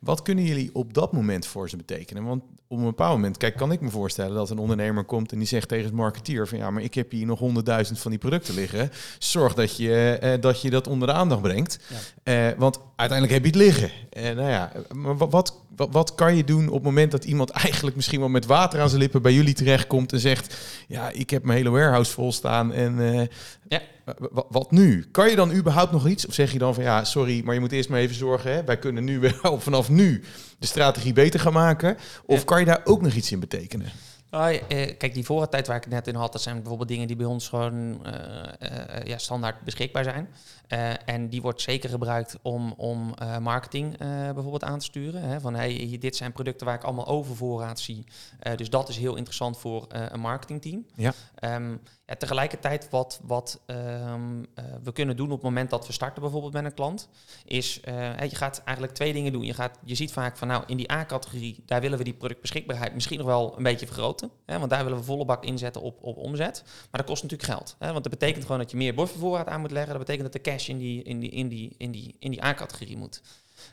Wat 0.00 0.22
kunnen 0.22 0.44
jullie 0.44 0.70
op 0.72 0.94
dat 0.94 1.12
moment 1.12 1.46
voor 1.46 1.68
ze 1.68 1.76
betekenen? 1.76 2.24
Want 2.24 2.42
op 2.68 2.78
een 2.78 2.84
bepaald 2.84 3.14
moment, 3.14 3.36
kijk, 3.36 3.56
kan 3.56 3.72
ik 3.72 3.80
me 3.80 3.90
voorstellen 3.90 4.34
dat 4.34 4.50
een 4.50 4.58
ondernemer 4.58 5.04
komt 5.04 5.32
en 5.32 5.38
die 5.38 5.46
zegt 5.46 5.68
tegen 5.68 5.84
het 5.84 5.94
marketeer 5.94 6.48
van 6.48 6.58
ja, 6.58 6.70
maar 6.70 6.82
ik 6.82 6.94
heb 6.94 7.10
hier 7.10 7.26
nog 7.26 7.38
honderdduizend 7.38 7.98
van 7.98 8.10
die 8.10 8.20
producten 8.20 8.54
liggen. 8.54 8.90
Zorg 9.18 9.54
dat 9.54 9.76
je, 9.76 10.18
eh, 10.20 10.40
dat, 10.40 10.60
je 10.62 10.70
dat 10.70 10.86
onder 10.88 11.08
de 11.08 11.14
aandacht 11.14 11.42
brengt. 11.42 11.78
Ja. 12.22 12.48
Eh, 12.50 12.58
want 12.58 12.78
uiteindelijk 12.96 13.32
heb 13.42 13.52
je 13.52 13.58
het 13.60 13.68
liggen. 13.68 13.90
Eh, 14.10 14.22
nou 14.22 14.48
ja, 14.50 14.72
maar 14.94 15.16
wa- 15.16 15.28
wat, 15.28 15.60
wat, 15.76 15.88
wat 15.92 16.14
kan 16.14 16.36
je 16.36 16.44
doen 16.44 16.66
op 16.68 16.74
het 16.74 16.82
moment 16.82 17.10
dat 17.10 17.24
iemand 17.24 17.50
eigenlijk 17.64 17.96
misschien 17.96 18.20
wel 18.20 18.28
met 18.28 18.46
water 18.46 18.80
aan 18.80 18.88
zijn 18.88 19.00
lippen 19.00 19.22
bij 19.22 19.32
jullie 19.34 19.54
terechtkomt 19.54 20.12
en 20.12 20.20
zegt: 20.20 20.56
Ja, 20.88 21.10
ik 21.10 21.30
heb 21.30 21.44
mijn 21.44 21.58
hele 21.58 21.70
warehouse 21.70 22.12
vol 22.12 22.32
staan 22.32 22.72
en 22.72 23.28
Ja. 23.68 23.80
w- 24.04 24.40
wat 24.48 24.70
nu? 24.70 25.04
Kan 25.10 25.28
je 25.30 25.36
dan 25.36 25.52
überhaupt 25.52 25.92
nog 25.92 26.06
iets? 26.08 26.26
Of 26.26 26.34
zeg 26.34 26.52
je 26.52 26.58
dan 26.58 26.74
van 26.74 26.82
ja, 26.84 27.04
sorry, 27.04 27.44
maar 27.44 27.54
je 27.54 27.60
moet 27.60 27.72
eerst 27.72 27.88
maar 27.88 28.00
even 28.00 28.16
zorgen. 28.16 28.52
Hè? 28.52 28.64
Wij 28.64 28.78
kunnen 28.78 29.04
nu 29.04 29.18
wel 29.42 29.60
vanaf 29.60 29.88
nu 29.88 30.24
de 30.58 30.66
strategie 30.66 31.12
beter 31.12 31.40
gaan 31.40 31.52
maken. 31.52 31.96
Of 32.26 32.38
Ja. 32.38 32.44
kan 32.44 32.58
je 32.60 32.64
daar 32.66 32.80
ook 32.84 33.02
nog 33.02 33.12
iets 33.12 33.32
in 33.32 33.40
betekenen? 33.40 33.86
Nou, 34.30 34.54
eh, 34.68 34.96
kijk, 34.98 35.14
die 35.14 35.24
voorraadtijd 35.24 35.66
waar 35.66 35.76
ik 35.76 35.84
het 35.84 35.92
net 35.92 36.06
in 36.06 36.14
had, 36.14 36.32
dat 36.32 36.42
zijn 36.42 36.56
bijvoorbeeld 36.56 36.88
dingen 36.88 37.06
die 37.06 37.16
bij 37.16 37.26
ons 37.26 37.48
gewoon 37.48 38.04
eh, 38.06 38.96
eh, 38.98 39.04
ja, 39.04 39.18
standaard 39.18 39.60
beschikbaar 39.64 40.04
zijn. 40.04 40.28
Eh, 40.68 40.90
en 41.08 41.28
die 41.28 41.42
wordt 41.42 41.60
zeker 41.60 41.88
gebruikt 41.90 42.36
om, 42.42 42.72
om 42.76 43.14
eh, 43.18 43.38
marketing 43.38 43.92
eh, 43.98 44.08
bijvoorbeeld 44.08 44.64
aan 44.64 44.78
te 44.78 44.84
sturen. 44.84 45.22
Hè? 45.22 45.40
Van 45.40 45.54
hey, 45.54 45.96
dit 46.00 46.16
zijn 46.16 46.32
producten 46.32 46.66
waar 46.66 46.74
ik 46.74 46.82
allemaal 46.84 47.06
overvoorraad 47.06 47.80
zie. 47.80 48.04
Eh, 48.38 48.56
dus 48.56 48.70
dat 48.70 48.88
is 48.88 48.96
heel 48.96 49.16
interessant 49.16 49.58
voor 49.58 49.86
eh, 49.88 50.02
een 50.08 50.20
marketingteam. 50.20 50.86
Ja. 50.94 51.12
Ehm, 51.34 51.76
tegelijkertijd 52.14 52.90
wat, 52.90 53.20
wat 53.22 53.60
ehm, 53.66 54.44
eh, 54.54 54.64
we 54.82 54.92
kunnen 54.92 55.16
doen 55.16 55.26
op 55.26 55.32
het 55.32 55.42
moment 55.42 55.70
dat 55.70 55.86
we 55.86 55.92
starten 55.92 56.22
bijvoorbeeld 56.22 56.52
met 56.52 56.64
een 56.64 56.74
klant, 56.74 57.08
is 57.44 57.80
eh, 57.80 58.20
je 58.20 58.36
gaat 58.36 58.62
eigenlijk 58.64 58.96
twee 58.96 59.12
dingen 59.12 59.32
doen. 59.32 59.42
Je, 59.42 59.54
gaat, 59.54 59.78
je 59.84 59.94
ziet 59.94 60.12
vaak 60.12 60.36
van 60.36 60.48
nou 60.48 60.62
in 60.66 60.76
die 60.76 60.92
A-categorie, 60.92 61.62
daar 61.66 61.80
willen 61.80 61.98
we 61.98 62.04
die 62.04 62.14
productbeschikbaarheid 62.14 62.94
misschien 62.94 63.18
nog 63.18 63.26
wel 63.26 63.54
een 63.56 63.62
beetje 63.62 63.86
vergroten. 63.86 64.30
Hè, 64.44 64.58
want 64.58 64.70
daar 64.70 64.84
willen 64.84 64.98
we 64.98 65.04
volle 65.04 65.24
bak 65.24 65.44
inzetten 65.44 65.82
op, 65.82 66.02
op 66.02 66.16
omzet. 66.16 66.62
Maar 66.64 67.00
dat 67.00 67.06
kost 67.06 67.22
natuurlijk 67.22 67.50
geld. 67.50 67.76
Hè, 67.78 67.92
want 67.92 68.02
dat 68.02 68.18
betekent 68.18 68.44
gewoon 68.44 68.60
dat 68.60 68.70
je 68.70 68.76
meer 68.76 68.94
buffervoorraad 68.94 69.48
aan 69.48 69.60
moet 69.60 69.70
leggen. 69.70 69.90
Dat 69.90 70.06
betekent 70.06 70.32
dat 70.32 70.44
de 70.44 70.50
cash 70.50 70.68
in 70.68 70.78
die, 70.78 71.02
in 71.02 71.18
die, 71.18 71.30
in 71.30 71.48
die, 71.48 71.74
in 71.78 71.90
die, 71.90 72.16
in 72.18 72.30
die 72.30 72.44
A-categorie 72.44 72.96
moet. 72.96 73.22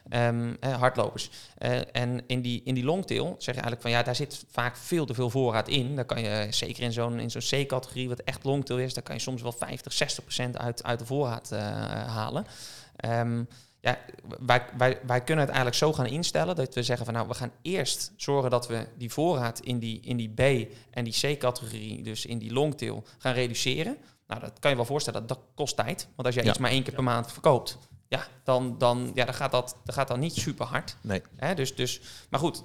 Hè, 0.10 0.72
hardlopers. 0.72 1.30
Eh, 1.58 1.80
en 1.92 2.24
in 2.28 2.42
die, 2.42 2.62
in 2.64 2.74
die 2.74 2.84
longtail 2.84 3.26
zeg 3.26 3.56
je 3.56 3.62
eigenlijk 3.62 3.82
van 3.82 3.92
ja, 3.92 4.04
daar 4.04 4.16
zit 4.16 4.46
vaak 4.52 4.78
veel 4.78 5.06
te 5.06 5.14
veel 5.14 5.30
voorraad 5.30 5.68
in. 5.68 5.96
Daar 5.96 6.06
kan 6.06 6.22
je 6.22 6.48
zeker 6.50 6.84
in 6.84 6.94
zo'n 6.94 7.20
in 7.20 7.32
zo'n 7.32 7.66
C-categorie, 7.66 8.10
wat 8.10 8.20
echt 8.20 8.44
longtail 8.44 8.80
is, 8.80 8.94
daar 8.94 9.04
kan 9.04 9.16
je 9.16 9.22
soms 9.22 9.42
wel 9.42 9.52
50, 9.52 9.94
60 9.94 10.24
procent 10.24 10.58
uit, 10.58 10.84
uit 10.84 11.00
de 11.00 11.06
voorraad 11.06 11.52
eh, 11.52 11.60
halen. 12.08 12.46
Ehm, 12.96 13.44
ja, 13.80 13.98
wij, 14.40 14.66
wij, 14.78 15.00
wij 15.06 15.22
kunnen 15.22 15.46
het 15.46 15.54
eigenlijk 15.54 15.76
zo 15.76 15.94
gaan 15.94 16.06
instellen 16.06 16.56
dat 16.56 16.76
we 16.76 16.84
zeggen 16.84 17.06
van 17.06 17.14
nou, 17.14 17.28
we 17.28 17.34
gaan 17.34 17.52
eerst 17.62 18.14
zorgen 18.16 18.50
dat 18.50 18.68
we 18.68 18.88
die 18.98 19.12
voorraad 19.12 19.60
in 19.60 19.80
die, 19.80 20.00
in 20.02 20.18
die 20.18 20.30
B 20.30 20.40
en 20.92 21.04
die 21.04 21.14
C-categorie, 21.14 22.04
dus 22.04 22.26
in 22.26 22.38
die 22.38 22.54
longtail, 22.54 23.04
gaan 23.18 23.34
reduceren. 23.34 23.98
Nou, 24.28 24.42
dat 24.42 24.60
kan 24.60 24.70
je 24.72 24.76
wel 24.78 24.86
voorstellen, 24.86 25.20
dat, 25.20 25.38
dat 25.38 25.48
kost 25.56 25.76
tijd. 25.76 26.08
Want 26.16 26.28
als 26.28 26.36
jij 26.36 26.44
Ja. 26.44 26.50
iets 26.50 26.60
maar 26.60 26.72
één 26.72 26.84
keer 26.84 26.94
per 26.94 27.04
maand 27.04 27.32
verkoopt, 27.32 27.78
ja, 28.14 28.28
dan, 28.44 28.78
dan, 28.78 29.12
ja, 29.14 29.26
dan, 29.26 29.34
gaat, 29.34 29.52
dat, 29.52 29.78
dan 29.84 29.94
gaat 29.94 30.08
dat 30.08 30.18
niet 30.18 30.36
super 30.36 30.66
hard. 30.66 30.98
Nee. 31.02 31.22
Hè, 31.36 31.56
dus, 31.56 31.76
dus, 31.76 32.02
maar 32.30 32.40
goed, 32.40 32.64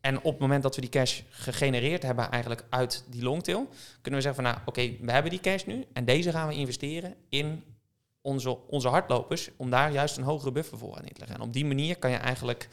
en 0.00 0.16
op 0.16 0.32
het 0.32 0.38
moment 0.38 0.62
dat 0.62 0.74
we 0.74 0.80
die 0.80 0.90
cash 0.90 1.20
gegenereerd 1.30 2.02
hebben 2.02 2.30
eigenlijk 2.30 2.64
uit 2.70 3.04
die 3.08 3.22
longtail, 3.22 3.68
kunnen 4.00 4.20
we 4.20 4.26
zeggen 4.26 4.42
van 4.42 4.52
nou 4.52 4.56
oké, 4.64 4.96
we 5.00 5.12
hebben 5.12 5.30
die 5.30 5.40
cash 5.40 5.64
nu 5.64 5.84
en 5.92 6.04
deze 6.04 6.30
gaan 6.30 6.48
we 6.48 6.54
investeren 6.54 7.14
in 7.28 7.64
onze, 8.20 8.66
onze 8.66 8.88
hardlopers 8.88 9.50
om 9.56 9.70
daar 9.70 9.92
juist 9.92 10.16
een 10.16 10.24
hogere 10.24 10.52
buffer 10.52 10.78
voor 10.78 10.96
aan 10.96 11.04
in 11.04 11.12
te 11.12 11.18
leggen. 11.18 11.36
En 11.36 11.42
op 11.42 11.52
die 11.52 11.66
manier 11.66 11.98
kan 11.98 12.10
je 12.10 12.16
eigenlijk 12.16 12.68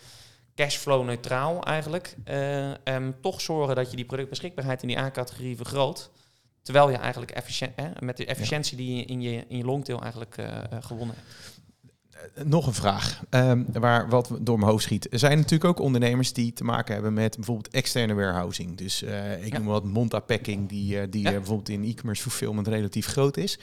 cashflow 0.55 1.05
neutraal 1.05 1.63
eigenlijk 1.63 2.16
eh, 2.24 2.88
ehm, 2.88 3.11
toch 3.22 3.41
zorgen 3.41 3.76
dat 3.76 3.89
je 3.89 3.95
die 3.95 4.05
productbeschikbaarheid 4.05 4.82
in 4.82 4.88
die 4.88 4.99
A-categorie 4.99 5.55
vergroot. 5.55 6.11
Terwijl 6.66 6.89
je 6.89 6.97
eigenlijk 6.97 7.32
efficiënt, 7.32 7.72
hè, 7.76 7.89
met 7.99 8.18
de 8.18 8.26
efficiëntie 8.26 8.78
die 8.78 8.95
je 8.95 9.05
in 9.05 9.22
je, 9.22 9.45
in 9.47 9.57
je 9.57 9.63
longtail 9.63 10.01
eigenlijk 10.01 10.38
eh, 10.38 10.47
eh, 10.47 10.63
gewonnen 10.80 11.16
hebt. 11.16 11.55
Nog 12.43 12.68
een 12.68 12.74
vraag, 12.74 13.22
ehm, 13.30 13.63
waar 13.74 14.09
wat 14.09 14.30
door 14.41 14.57
mijn 14.59 14.72
hoofd 14.72 14.84
schiet. 14.84 15.13
Er 15.13 15.20
zijn 15.20 15.38
natuurlijk 15.38 15.66
ook 15.66 15.80
ondernemers 15.80 16.34
die 16.34 16.53
te 16.53 16.63
maken 16.63 16.93
hebben 16.93 17.13
met 17.13 17.36
bijvoorbeeld 17.36 17.74
externe 17.74 18.13
warehousing. 18.13 18.78
Dus 18.78 19.03
eh, 19.03 19.45
ik 19.45 19.51
Ja. 19.53 19.57
noem 19.57 19.68
wat 19.68 19.84
Monta 19.84 20.20
Packing, 20.20 20.70
die, 20.70 20.99
eh, 20.99 21.07
die 21.09 21.22
Ja. 21.22 21.30
eh, 21.30 21.36
bijvoorbeeld 21.36 21.70
in 21.70 21.84
e-commerce 21.84 22.22
fulfillment 22.22 22.68
relatief 22.68 23.05
groot 23.07 23.38
is. 23.38 23.59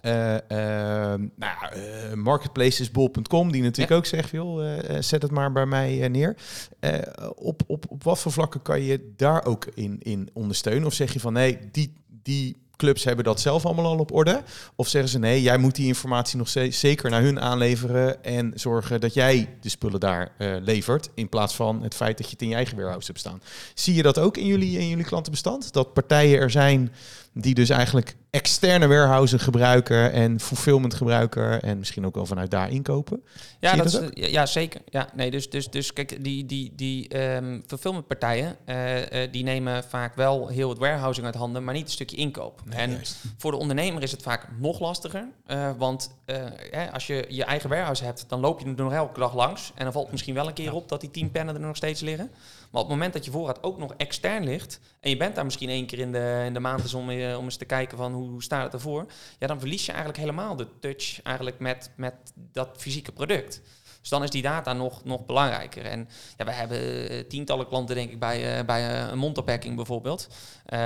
Eh, 0.00 0.34
ehm, 0.34 1.20
nou 1.36 1.52
ja, 1.60 1.70
eh, 1.72 2.12
marketplacesbol.com, 2.14 3.52
die 3.52 3.62
natuurlijk 3.62 3.90
Ja. 3.90 3.96
ook 3.96 4.06
zegt, 4.06 4.30
joh, 4.30 4.64
eh, 4.64 4.96
eh, 4.96 5.02
zet 5.02 5.22
het 5.22 5.30
maar 5.30 5.52
bij 5.52 5.66
mij 5.66 6.02
eh, 6.02 6.10
neer. 6.10 6.36
Eh, 6.80 6.98
op, 7.34 7.62
op, 7.66 7.84
op 7.88 8.02
wat 8.04 8.18
voor 8.18 8.32
vlakken 8.32 8.62
kan 8.62 8.80
je 8.82 9.12
daar 9.16 9.44
ook 9.44 9.66
in, 9.74 9.96
in 10.02 10.28
ondersteunen? 10.32 10.86
Of 10.86 10.94
zeg 10.94 11.12
je 11.12 11.20
van 11.20 11.32
nee, 11.32 11.58
die, 11.72 11.92
die 12.22 12.56
clubs 12.76 13.04
hebben 13.04 13.24
dat 13.24 13.40
zelf 13.40 13.64
allemaal 13.66 13.84
al 13.86 13.98
op 13.98 14.12
orde? 14.12 14.42
Of 14.76 14.88
zeggen 14.88 15.10
ze 15.10 15.18
nee, 15.18 15.42
jij 15.42 15.58
moet 15.58 15.74
die 15.74 15.86
informatie 15.86 16.38
nog 16.38 16.48
ze- 16.48 16.70
zeker 16.70 17.10
naar 17.10 17.22
hun 17.22 17.40
aanleveren 17.40 18.24
en 18.24 18.52
zorgen 18.54 19.00
dat 19.00 19.14
jij 19.14 19.48
de 19.60 19.68
spullen 19.68 20.00
daar 20.00 20.32
eh, 20.38 20.54
levert, 20.60 21.10
in 21.14 21.28
plaats 21.28 21.54
van 21.54 21.82
het 21.82 21.94
feit 21.94 22.16
dat 22.16 22.26
je 22.26 22.32
het 22.32 22.42
in 22.42 22.48
je 22.48 22.54
eigen 22.54 22.76
warehouse 22.76 23.06
hebt 23.06 23.18
staan. 23.18 23.42
Zie 23.74 23.94
je 23.94 24.02
dat 24.02 24.18
ook 24.18 24.36
in 24.36 24.46
jullie, 24.46 24.78
in 24.78 24.88
jullie 24.88 25.04
klantenbestand? 25.04 25.72
Dat 25.72 25.92
partijen 25.92 26.38
er 26.40 26.50
zijn 26.50 26.92
die 27.34 27.54
dus 27.54 27.68
eigenlijk 27.68 28.16
externe 28.30 28.86
warehousen 28.86 29.40
gebruiken 29.40 30.12
en 30.12 30.40
fulfillment 30.40 30.94
gebruiken 30.94 31.62
en 31.62 31.78
misschien 31.78 32.06
ook 32.06 32.14
wel 32.14 32.26
vanuit 32.26 32.50
daar 32.50 32.70
inkopen? 32.70 33.22
Ja, 33.60 33.76
dat 33.76 33.92
dat 33.92 34.02
is, 34.02 34.08
ja, 34.12 34.26
ja, 34.26 34.46
zeker. 34.46 34.80
Ja, 34.88 35.08
nee, 35.14 35.30
dus, 35.30 35.50
dus, 35.50 35.70
dus 35.70 35.92
kijk, 35.92 36.24
die, 36.24 36.46
die, 36.46 36.72
die 36.76 37.08
ehm 37.08 37.60
fulfillmentpartijen, 37.66 38.56
eh, 38.64 39.22
eh, 39.22 39.32
die 39.32 39.42
nemen 39.42 39.84
vaak 39.84 40.14
wel 40.14 40.48
heel 40.48 40.68
het 40.68 40.78
warehousing 40.78 41.26
uit 41.26 41.34
handen, 41.34 41.64
maar 41.64 41.74
niet 41.74 41.84
een 41.84 41.90
stukje 41.90 42.16
inkoop. 42.16 42.62
en 42.70 43.00
voor 43.36 43.50
de 43.50 43.56
ondernemer 43.56 44.02
is 44.02 44.10
het 44.10 44.22
vaak 44.22 44.48
nog 44.58 44.80
lastiger, 44.80 45.28
eh, 45.46 45.70
want 45.76 46.10
eh, 46.24 46.36
hè, 46.70 46.92
als 46.92 47.06
je 47.06 47.24
je 47.28 47.44
eigen 47.44 47.68
warehouse 47.68 48.04
hebt, 48.04 48.24
dan 48.28 48.40
loop 48.40 48.60
je 48.60 48.66
er 48.66 48.74
nog 48.74 48.92
elke 48.92 49.20
dag 49.20 49.34
langs 49.34 49.72
en 49.74 49.84
dan 49.84 49.92
valt 49.92 50.10
misschien 50.10 50.34
wel 50.34 50.46
een 50.46 50.52
keer 50.52 50.74
op 50.74 50.88
dat 50.88 51.00
die 51.00 51.10
tien 51.10 51.30
pennen 51.30 51.54
er 51.54 51.60
nog 51.60 51.76
steeds 51.76 52.00
liggen. 52.00 52.30
Maar 52.74 52.82
op 52.82 52.88
het 52.88 52.98
moment 52.98 53.14
dat 53.14 53.24
je 53.24 53.30
voorraad 53.30 53.62
ook 53.62 53.78
nog 53.78 53.94
extern 53.96 54.44
ligt 54.44 54.80
en 55.00 55.10
je 55.10 55.16
bent 55.16 55.34
daar 55.34 55.44
misschien 55.44 55.68
één 55.68 55.86
keer 55.86 55.98
in 55.98 56.12
de, 56.12 56.42
in 56.46 56.54
de 56.54 56.60
maand 56.60 56.80
eens 56.80 56.94
om, 56.94 57.10
eh, 57.10 57.30
eens 57.30 57.56
te 57.56 57.64
kijken 57.64 57.98
van 57.98 58.12
hoe, 58.12 58.42
staat 58.42 58.62
het 58.62 58.72
ervoor, 58.72 59.06
ja, 59.38 59.46
dan 59.46 59.58
verlies 59.58 59.84
je 59.84 59.92
eigenlijk 59.92 60.20
helemaal 60.20 60.56
de 60.56 60.66
touch 60.80 61.22
eigenlijk 61.22 61.58
met, 61.58 61.90
met 61.96 62.14
dat 62.34 62.68
fysieke 62.76 63.12
product. 63.12 63.62
Dus 64.00 64.08
dan 64.08 64.22
is 64.22 64.30
die 64.30 64.42
data 64.42 64.72
nog, 64.72 65.04
nog 65.04 65.26
belangrijker. 65.26 65.84
En 65.84 66.08
ja, 66.36 66.44
we 66.44 66.50
hebben 66.52 67.08
eh, 67.08 67.20
tientallen 67.20 67.68
klanten, 67.68 67.94
denk 67.94 68.10
ik, 68.10 68.18
bij, 68.18 68.58
eh, 68.58 68.64
bij 68.64 69.02
een 69.10 69.18
Montapacking 69.18 69.76
bijvoorbeeld. 69.76 70.28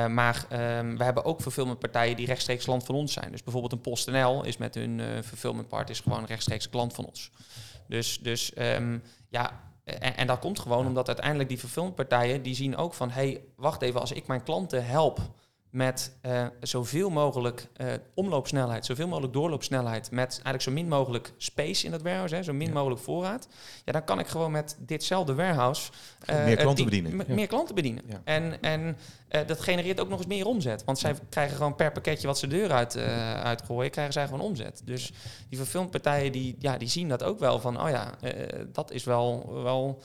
Maar 0.08 0.46
ehm, 0.48 0.96
we 0.96 1.04
hebben 1.04 1.24
ook 1.24 1.40
fulfillmentpartijen 1.40 2.16
die 2.16 2.26
rechtstreeks 2.26 2.64
klant 2.64 2.84
van 2.84 2.94
ons 2.94 3.12
zijn. 3.12 3.30
Dus 3.30 3.42
bijvoorbeeld 3.42 3.72
een 3.72 3.80
PostNL 3.80 4.44
is 4.44 4.56
met 4.56 4.74
hun 4.74 5.00
part 5.68 5.90
is 5.90 6.00
gewoon 6.00 6.24
rechtstreeks 6.24 6.68
klant 6.68 6.94
van 6.94 7.06
ons. 7.06 7.30
Dus, 7.86 8.18
dus 8.18 8.52
ehm, 8.54 8.98
ja, 9.28 9.67
en, 9.88 10.16
en 10.16 10.26
dat 10.26 10.38
komt 10.38 10.58
gewoon 10.58 10.86
omdat 10.86 11.06
uiteindelijk 11.06 11.48
die 11.48 11.58
fulfillmentpartijen 11.58 12.42
die 12.42 12.54
zien 12.54 12.76
ook 12.76 12.94
van, 12.94 13.10
hey, 13.10 13.40
wacht 13.56 13.82
even, 13.82 14.00
als 14.00 14.12
ik 14.12 14.26
mijn 14.26 14.42
klanten 14.42 14.86
help 14.86 15.20
met 15.70 16.12
eh, 16.20 16.46
zoveel 16.60 17.10
mogelijk 17.10 17.68
eh, 17.76 17.86
omloopsnelheid, 18.14 18.86
zoveel 18.86 19.08
mogelijk 19.08 19.32
doorloopsnelheid, 19.32 20.10
met 20.10 20.30
eigenlijk 20.30 20.62
zo 20.62 20.70
min 20.70 20.88
mogelijk 20.88 21.32
space 21.36 21.84
in 21.84 21.90
dat 21.90 22.02
warehouse, 22.02 22.34
hè, 22.34 22.42
zo 22.42 22.52
min 22.52 22.66
Ja. 22.66 22.72
mogelijk 22.72 23.00
voorraad. 23.00 23.48
Ja, 23.84 23.92
dan 23.92 24.04
kan 24.04 24.18
ik 24.18 24.26
gewoon 24.26 24.50
met 24.50 24.76
ditzelfde 24.80 25.34
warehouse 25.34 25.90
eh, 26.24 26.44
meer 26.44 26.56
klanten 26.56 26.86
die- 26.86 27.02
bedienen. 27.02 27.26
Ja. 27.28 27.34
Meer 27.34 27.46
klanten 27.46 27.74
bedienen. 27.74 28.02
Ja. 28.06 28.20
En, 28.24 28.62
en 28.62 28.96
dat 29.46 29.60
genereert 29.60 30.00
ook 30.00 30.08
nog 30.08 30.18
eens 30.18 30.26
meer 30.28 30.46
omzet. 30.46 30.84
Want 30.84 30.98
zij 30.98 31.14
krijgen 31.28 31.56
gewoon 31.56 31.74
per 31.74 31.92
pakketje 31.92 32.26
wat 32.26 32.38
ze 32.38 32.46
de 32.46 32.56
deur 32.56 32.70
uit, 32.72 32.96
uitgooien, 33.42 33.90
krijgen 33.90 34.12
zij 34.12 34.24
gewoon 34.24 34.40
omzet. 34.40 34.82
Dus 34.84 35.12
die 35.48 35.58
verfilmpartijen 35.58 36.32
die, 36.32 36.56
ja, 36.58 36.76
die 36.78 36.88
zien 36.88 37.08
dat 37.08 37.22
ook 37.22 37.38
wel 37.38 37.60
van, 37.60 37.80
oh 37.82 37.88
ja, 37.90 38.14
dat 38.72 38.90
is 38.90 39.04
wel, 39.04 39.52
wel 39.62 40.02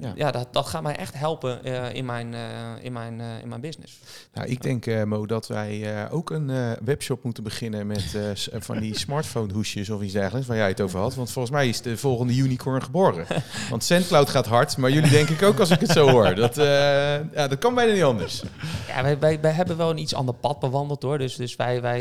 Ja. 0.00 0.12
ja, 0.14 0.30
dat, 0.30 0.48
dat 0.52 0.66
gaat 0.66 0.82
mij 0.82 0.96
echt 0.96 1.14
helpen 1.14 1.64
eh, 1.64 1.94
in, 1.94 2.04
mijn, 2.04 2.34
eh, 2.34 2.40
in, 2.80 2.92
mijn, 2.92 3.20
eh, 3.20 3.26
in 3.42 3.48
mijn 3.48 3.60
business. 3.60 3.98
Nou, 4.34 4.48
ik 4.48 4.62
denk, 4.62 5.04
Mo, 5.06 5.26
dat 5.26 5.46
wij 5.46 6.08
ook 6.10 6.30
een 6.30 6.76
webshop 6.84 7.22
moeten 7.22 7.42
beginnen 7.42 7.86
met 7.86 8.16
van 8.52 8.78
die 8.78 8.98
smartphone 9.04 9.52
hoesjes 9.52 9.90
of 9.90 10.02
iets 10.02 10.12
dergelijks, 10.12 10.48
waar 10.48 10.56
jij 10.56 10.68
het 10.68 10.80
over 10.80 11.00
had. 11.00 11.14
Want 11.14 11.30
volgens 11.30 11.54
mij 11.54 11.68
is 11.68 11.80
de 11.80 11.96
volgende 11.96 12.36
unicorn 12.36 12.82
geboren. 12.82 13.26
Want 13.70 13.84
SendCloud 13.84 14.28
gaat 14.28 14.46
hard, 14.46 14.76
maar 14.76 14.90
jullie 14.90 15.10
denk 15.10 15.28
ik 15.28 15.42
ook 15.42 15.58
als 15.58 15.70
ik 15.70 15.80
het 15.80 15.90
zo 15.90 16.08
hoor. 16.08 16.34
Dat, 16.34 16.54
ja, 16.54 17.48
dat 17.48 17.58
kan 17.58 17.74
bijna 17.74 17.92
niet 17.92 18.02
anders. 18.02 18.42
Ja, 18.88 19.02
wij, 19.02 19.18
wij, 19.18 19.40
wij 19.40 19.52
hebben 19.52 19.76
wel 19.76 19.90
een 19.90 19.98
iets 19.98 20.14
ander 20.14 20.34
pad 20.34 20.58
bewandeld 20.58 21.02
hoor. 21.02 21.18
Dus, 21.18 21.36
dus 21.36 21.56
wij, 21.56 21.80
wij, 21.80 22.00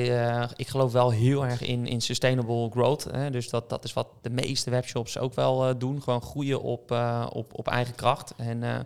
ik 0.56 0.68
geloof 0.68 0.92
wel 0.92 1.12
heel 1.12 1.46
erg 1.46 1.62
in, 1.62 1.88
in 1.88 2.02
sustainable 2.02 2.70
growth. 2.70 3.08
Hè. 3.12 3.30
Dus 3.30 3.50
dat, 3.50 3.70
dat 3.70 3.84
is 3.84 3.94
wat 3.94 4.08
de 4.22 4.30
meeste 4.30 4.70
webshops 4.70 5.18
ook 5.18 5.34
wel 5.34 5.78
doen. 5.78 6.02
Gewoon 6.02 6.22
groeien 6.22 6.62
op, 6.62 6.92
op, 7.30 7.54
op 7.54 7.68
eigen 7.78 7.96
kracht. 7.96 8.34
En 8.38 8.64
eh, 8.64 8.80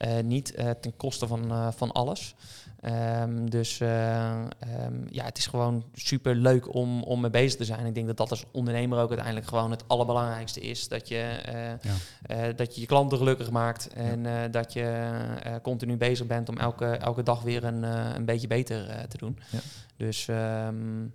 eh, 0.00 0.24
niet 0.24 0.54
eh, 0.54 0.70
ten 0.70 0.96
koste 0.96 1.26
van, 1.26 1.72
van 1.76 1.92
alles. 1.92 2.34
Ehm, 2.80 3.46
dus 3.46 3.80
eh, 3.80 4.30
ehm, 4.40 4.94
ja, 5.10 5.24
het 5.24 5.38
is 5.38 5.46
gewoon 5.46 5.84
super 5.94 6.34
leuk 6.34 6.74
om, 6.74 7.02
om 7.02 7.20
mee 7.20 7.30
bezig 7.30 7.58
te 7.58 7.64
zijn. 7.64 7.86
Ik 7.86 7.94
denk 7.94 8.06
dat 8.06 8.16
dat 8.16 8.30
als 8.30 8.44
ondernemer 8.52 8.98
ook 8.98 9.08
uiteindelijk 9.08 9.46
gewoon 9.46 9.70
het 9.70 9.84
allerbelangrijkste 9.86 10.60
is. 10.60 10.88
Dat 10.88 11.08
je, 11.08 11.40
dat 12.56 12.74
je 12.74 12.80
je 12.80 12.86
klanten 12.86 13.18
gelukkig 13.18 13.50
maakt 13.50 13.88
en 13.92 14.50
dat 14.50 14.72
je 14.72 15.10
continu 15.62 15.96
bezig 15.96 16.26
bent 16.26 16.48
om 16.48 16.58
elke, 16.58 16.86
elke 16.86 17.22
dag 17.22 17.42
weer 17.42 17.64
een, 17.64 17.82
een 18.16 18.24
beetje 18.24 18.46
beter 18.46 19.08
te 19.08 19.16
doen. 19.16 19.38
Ja. 19.50 19.58
Dus 19.96 20.28
ehm, 20.28 21.06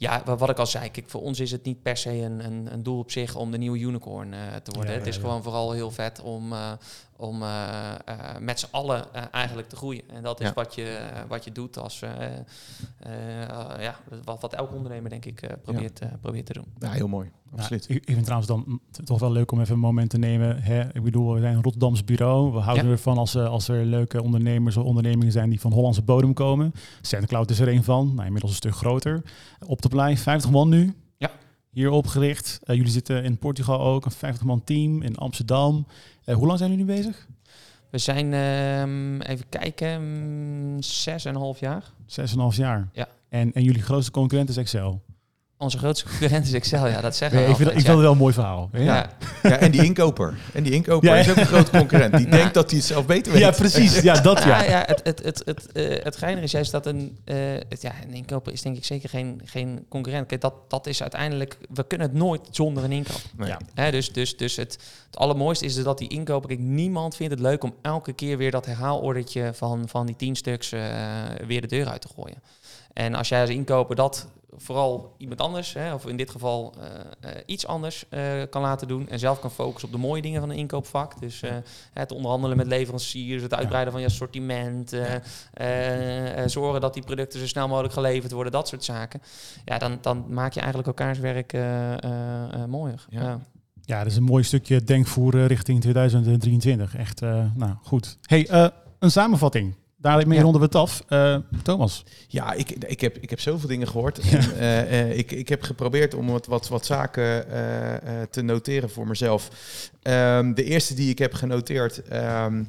Ja, 0.00 0.22
wa- 0.24 0.36
wat 0.36 0.50
ik 0.50 0.58
al 0.58 0.66
zei, 0.66 0.90
kijk, 0.90 1.10
voor 1.10 1.22
ons 1.22 1.40
is 1.40 1.50
het 1.50 1.64
niet 1.64 1.82
per 1.82 1.96
se 1.96 2.10
een, 2.10 2.44
een, 2.44 2.72
een 2.72 2.82
doel 2.82 2.98
op 2.98 3.10
zich 3.10 3.36
om 3.36 3.50
de 3.50 3.58
nieuwe 3.58 3.78
unicorn 3.78 4.32
eh, 4.34 4.40
te 4.62 4.70
worden. 4.72 4.92
Ja, 4.92 4.98
het 4.98 5.06
is 5.08 5.14
ja. 5.14 5.20
gewoon 5.20 5.42
vooral 5.42 5.72
heel 5.72 5.90
vet 5.90 6.20
om, 6.20 6.52
eh, 6.52 6.72
om 7.20 7.42
eh, 7.42 7.90
eh, 7.90 7.94
met 8.40 8.60
z'n 8.60 8.66
allen 8.70 9.14
eh, 9.14 9.22
eigenlijk 9.30 9.68
te 9.68 9.76
groeien. 9.76 10.02
En 10.12 10.22
dat 10.22 10.40
is 10.40 10.46
Ja. 10.46 10.52
wat, 10.54 10.74
je, 10.74 10.98
wat 11.28 11.44
je 11.44 11.52
doet 11.52 11.78
als, 11.78 12.02
eh, 12.02 12.10
eh, 12.98 13.42
eh, 13.42 13.82
ja, 13.82 13.94
wat, 14.24 14.40
wat 14.40 14.54
elke 14.54 14.74
ondernemer 14.74 15.10
denk 15.10 15.24
ik 15.24 15.42
eh, 15.42 15.50
probeert, 15.62 15.98
eh, 15.98 16.08
probeert 16.20 16.46
te 16.46 16.52
doen. 16.52 16.64
Ja, 16.78 16.90
heel 16.90 17.08
mooi. 17.08 17.30
Absoluut. 17.56 17.84
Ja, 17.88 17.94
ik, 17.94 18.00
ik 18.04 18.12
vind 18.12 18.22
trouwens 18.24 18.50
dan 18.50 18.64
mm, 18.66 18.80
toch 19.04 19.18
wel 19.18 19.32
leuk 19.32 19.52
om 19.52 19.60
even 19.60 19.74
een 19.74 19.80
moment 19.80 20.10
te 20.10 20.18
nemen. 20.18 20.62
Hè? 20.62 20.80
Ik 20.94 21.02
bedoel, 21.02 21.34
we 21.34 21.40
zijn 21.40 21.56
een 21.56 21.62
Rotterdams 21.62 22.04
bureau. 22.04 22.52
We 22.52 22.58
houden 22.58 22.84
Ja. 22.86 22.90
ervan 22.90 23.18
als, 23.18 23.34
er- 23.34 23.46
als 23.46 23.68
er 23.68 23.84
leuke 23.84 24.22
ondernemers 24.22 24.76
of 24.76 24.84
ondernemingen 24.84 25.32
zijn 25.32 25.50
die 25.50 25.60
van 25.60 25.72
Hollandse 25.72 26.02
bodem 26.02 26.32
komen. 26.34 26.72
Cloud 27.26 27.50
is 27.50 27.60
er 27.60 27.68
een 27.68 27.84
van. 27.84 28.12
Nou, 28.14 28.24
inmiddels 28.26 28.50
een 28.52 28.56
stuk 28.58 28.74
groter. 28.74 29.22
Op 29.66 29.82
de 29.82 29.88
blij, 29.88 30.16
50 30.16 30.50
man 30.50 30.68
nu. 30.68 30.94
Hier 31.70 31.90
opgericht. 31.90 32.60
Eh, 32.62 32.76
jullie 32.76 32.90
zitten 32.90 33.24
in 33.24 33.38
Portugal 33.38 33.80
ook, 33.80 34.04
een 34.04 34.10
50 34.10 34.44
man 34.44 34.64
team 34.64 35.02
in 35.02 35.16
Amsterdam. 35.16 35.86
Eh, 36.24 36.34
hoe 36.34 36.46
lang 36.46 36.58
zijn 36.58 36.70
jullie 36.70 36.84
nu 36.84 36.92
bezig? 36.94 37.28
We 37.90 37.98
zijn, 37.98 38.32
ehm, 38.32 39.20
even 39.20 39.48
kijken, 39.48 40.02
mm, 40.02 40.82
zes 40.82 41.24
en 41.24 41.34
een 41.34 41.40
half 41.40 41.60
jaar. 41.60 41.84
Zes 42.06 42.30
en 42.30 42.36
een 42.36 42.42
half 42.42 42.56
jaar. 42.56 42.88
Ja. 42.92 43.08
En, 43.28 43.52
en 43.52 43.62
jullie 43.62 43.82
grootste 43.82 44.10
concurrent 44.10 44.48
is 44.48 44.56
Excel. 44.56 45.02
Onze 45.62 45.78
grootste 45.78 46.08
concurrent 46.08 46.46
is 46.46 46.52
Excel, 46.52 46.86
ja, 46.86 47.00
dat 47.00 47.16
zeggen 47.16 47.38
Nee, 47.38 47.46
we 47.46 47.52
ik 47.52 47.56
vind, 47.56 47.68
altijd, 47.68 47.86
ik 47.86 47.90
vind 47.90 47.96
het 47.96 48.04
wel 48.04 48.12
een 48.12 48.18
mooi 48.18 48.34
verhaal. 48.34 48.68
Ja, 48.72 48.80
Ja, 48.82 49.10
Ja, 49.42 49.56
en 49.56 49.70
die 49.70 49.84
inkoper. 49.84 50.38
En 50.52 50.62
die 50.62 50.72
inkoper 50.72 51.08
Ja, 51.08 51.16
is 51.16 51.30
ook 51.30 51.36
een 51.36 51.46
grote 51.46 51.70
concurrent. 51.70 52.16
Die 52.16 52.26
Nou. 52.26 52.36
denkt 52.40 52.54
dat 52.54 52.70
hij 52.70 52.78
het 52.78 52.88
zelf 52.88 53.06
beter 53.06 53.32
weet. 53.32 53.40
Ja, 53.40 53.50
precies. 53.50 54.00
Ja, 54.00 54.20
dat 54.20 54.38
ja. 54.42 54.62
Ja, 54.62 54.70
ja 54.70 54.82
het, 54.86 55.00
het, 55.04 55.22
het, 55.24 55.42
het, 55.44 55.72
eh, 55.72 56.04
het 56.04 56.16
geinige 56.16 56.44
is 56.44 56.50
juist 56.50 56.70
dat 56.72 56.86
een, 56.86 57.18
eh, 57.24 57.36
het, 57.68 57.82
ja, 57.82 57.92
een 58.06 58.14
inkoper 58.14 58.52
is 58.52 58.62
denk 58.62 58.76
ik 58.76 58.84
zeker 58.84 59.08
geen, 59.08 59.40
geen 59.44 59.86
concurrent. 59.88 60.26
Kijk, 60.26 60.40
dat, 60.40 60.54
dat 60.68 60.86
is 60.86 61.00
uiteindelijk, 61.00 61.58
we 61.74 61.86
kunnen 61.86 62.06
het 62.06 62.16
nooit 62.16 62.40
zonder 62.50 62.84
een 62.84 62.92
inkoper. 62.92 63.30
Nee. 63.36 63.48
Ja. 63.48 63.58
Hè, 63.74 63.90
dus 63.90 64.12
dus, 64.12 64.36
dus 64.36 64.56
het, 64.56 64.78
het 65.06 65.16
allermooiste 65.16 65.64
is 65.64 65.82
dat 65.82 65.98
die 65.98 66.08
inkoper, 66.08 66.48
kijk, 66.48 66.60
niemand 66.60 67.16
vindt 67.16 67.32
het 67.32 67.42
leuk 67.42 67.62
om 67.64 67.74
elke 67.82 68.12
keer 68.12 68.36
weer 68.36 68.50
dat 68.50 68.66
herhaalordertje 68.66 69.50
van, 69.54 69.88
van 69.88 70.06
die 70.06 70.16
tien 70.16 70.36
stuks 70.36 70.72
eh, 70.72 70.80
weer 71.46 71.60
de 71.60 71.66
deur 71.66 71.86
uit 71.88 72.00
te 72.00 72.08
gooien. 72.14 72.42
En 72.92 73.14
als 73.14 73.28
jij 73.28 73.40
als 73.40 73.50
inkoper 73.50 73.96
dat 73.96 74.26
vooral 74.56 75.14
iemand 75.18 75.40
anders, 75.40 75.72
hè, 75.72 75.94
of 75.94 76.06
in 76.06 76.16
dit 76.16 76.30
geval 76.30 76.74
eh, 76.80 77.30
eh, 77.30 77.42
iets 77.46 77.66
anders, 77.66 78.04
eh, 78.08 78.22
kan 78.50 78.62
laten 78.62 78.88
doen 78.88 79.08
en 79.08 79.18
zelf 79.18 79.40
kan 79.40 79.50
focussen 79.50 79.88
op 79.88 79.94
de 79.94 80.00
mooie 80.00 80.22
dingen 80.22 80.40
van 80.40 80.50
een 80.50 80.56
inkoopvak. 80.56 81.20
Dus 81.20 81.42
eh, 81.42 81.52
het 81.92 82.12
onderhandelen 82.12 82.56
met 82.56 82.66
leveranciers, 82.66 83.42
het 83.42 83.54
uitbreiden 83.54 83.92
van 83.92 84.00
je 84.02 84.06
assortiment, 84.06 84.92
eh, 84.92 85.14
eh, 85.52 86.42
eh, 86.42 86.48
zorgen 86.48 86.80
dat 86.80 86.94
die 86.94 87.02
producten 87.02 87.40
zo 87.40 87.46
snel 87.46 87.68
mogelijk 87.68 87.94
geleverd 87.94 88.32
worden, 88.32 88.52
dat 88.52 88.68
soort 88.68 88.84
zaken. 88.84 89.22
Ja, 89.64 89.78
dan, 89.78 89.98
dan 90.00 90.24
maak 90.28 90.52
je 90.52 90.60
eigenlijk 90.60 90.88
elkaars 90.88 91.18
werk 91.18 91.52
eh, 91.52 91.92
eh, 91.92 92.52
eh, 92.52 92.64
mooier. 92.64 93.06
Ja. 93.08 93.22
Ja. 93.22 93.40
Ja, 93.84 93.98
dat 93.98 94.06
is 94.06 94.16
een 94.16 94.22
mooi 94.22 94.42
stukje 94.44 94.84
denkvoer 94.84 95.46
richting 95.46 95.80
2023. 95.80 96.96
Echt, 96.96 97.22
eh, 97.22 97.44
nou 97.54 97.72
goed. 97.82 98.18
Hey, 98.22 98.48
eh, 98.48 98.66
een 98.98 99.10
samenvatting. 99.10 99.74
Daarmee 100.00 100.36
Ja. 100.36 100.42
ronden 100.42 100.60
we 100.60 100.66
het 100.66 100.74
af. 100.76 101.02
Eh, 101.08 101.36
Thomas. 101.62 102.04
Ja, 102.28 102.52
ik, 102.52 102.70
ik, 102.70 103.00
heb, 103.00 103.16
ik 103.18 103.30
heb 103.30 103.40
zoveel 103.40 103.68
dingen 103.68 103.88
gehoord. 103.88 104.18
En, 104.18 104.58
eh, 104.58 105.00
eh, 105.00 105.18
ik, 105.18 105.30
ik 105.32 105.48
heb 105.48 105.62
geprobeerd 105.62 106.14
om 106.14 106.26
wat, 106.26 106.46
wat, 106.46 106.68
wat 106.68 106.86
zaken 106.86 107.50
eh, 107.50 107.94
eh, 107.94 108.28
te 108.30 108.42
noteren 108.42 108.90
voor 108.90 109.06
mezelf. 109.06 109.48
Ehm, 110.02 110.52
de 110.54 110.64
eerste 110.64 110.94
die 110.94 111.10
ik 111.10 111.18
heb 111.18 111.34
genoteerd, 111.34 112.02
ehm, 112.08 112.62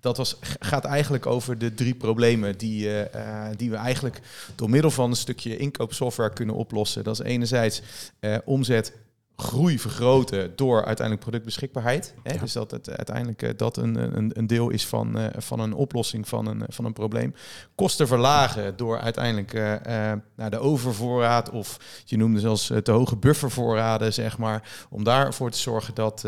dat 0.00 0.16
was, 0.16 0.36
gaat 0.58 0.84
eigenlijk 0.84 1.26
over 1.26 1.58
de 1.58 1.74
drie 1.74 1.94
problemen 1.94 2.58
die, 2.58 2.88
eh, 2.88 3.46
eh, 3.48 3.56
die 3.56 3.70
we 3.70 3.76
eigenlijk 3.76 4.20
door 4.54 4.70
middel 4.70 4.90
van 4.90 5.10
een 5.10 5.16
stukje 5.16 5.56
inkoopsoftware 5.56 6.32
kunnen 6.32 6.54
oplossen. 6.54 7.04
Dat 7.04 7.20
is 7.20 7.26
enerzijds 7.26 7.82
eh, 8.20 8.36
omzet. 8.44 8.92
Groei 9.38 9.78
vergroten 9.78 10.52
door 10.56 10.76
uiteindelijk 10.76 11.20
productbeschikbaarheid. 11.20 12.14
Hè? 12.22 12.32
Ja. 12.32 12.40
Dus 12.40 12.52
dat 12.52 12.70
het 12.70 12.96
uiteindelijk 12.96 13.42
eh, 13.42 13.50
dat 13.56 13.76
een, 13.76 14.16
een, 14.16 14.30
een 14.34 14.46
deel 14.46 14.70
is 14.70 14.86
van, 14.86 15.18
eh, 15.18 15.26
van 15.36 15.60
een 15.60 15.72
oplossing 15.74 16.28
van 16.28 16.46
een, 16.46 16.62
van 16.68 16.84
een 16.84 16.92
probleem 16.92 17.34
kosten 17.74 18.06
verlagen 18.06 18.76
door 18.76 18.98
uiteindelijk 19.00 19.54
eh, 19.54 20.12
nou, 20.36 20.50
de 20.50 20.58
overvoorraad 20.58 21.50
of 21.50 21.76
je 22.04 22.16
noemde 22.16 22.40
zelfs 22.40 22.72
te 22.82 22.90
hoge 22.90 23.16
buffervoorraden, 23.16 24.12
zeg 24.12 24.38
maar, 24.38 24.86
om 24.90 25.04
daarvoor 25.04 25.50
te 25.50 25.58
zorgen 25.58 25.94
dat 25.94 26.24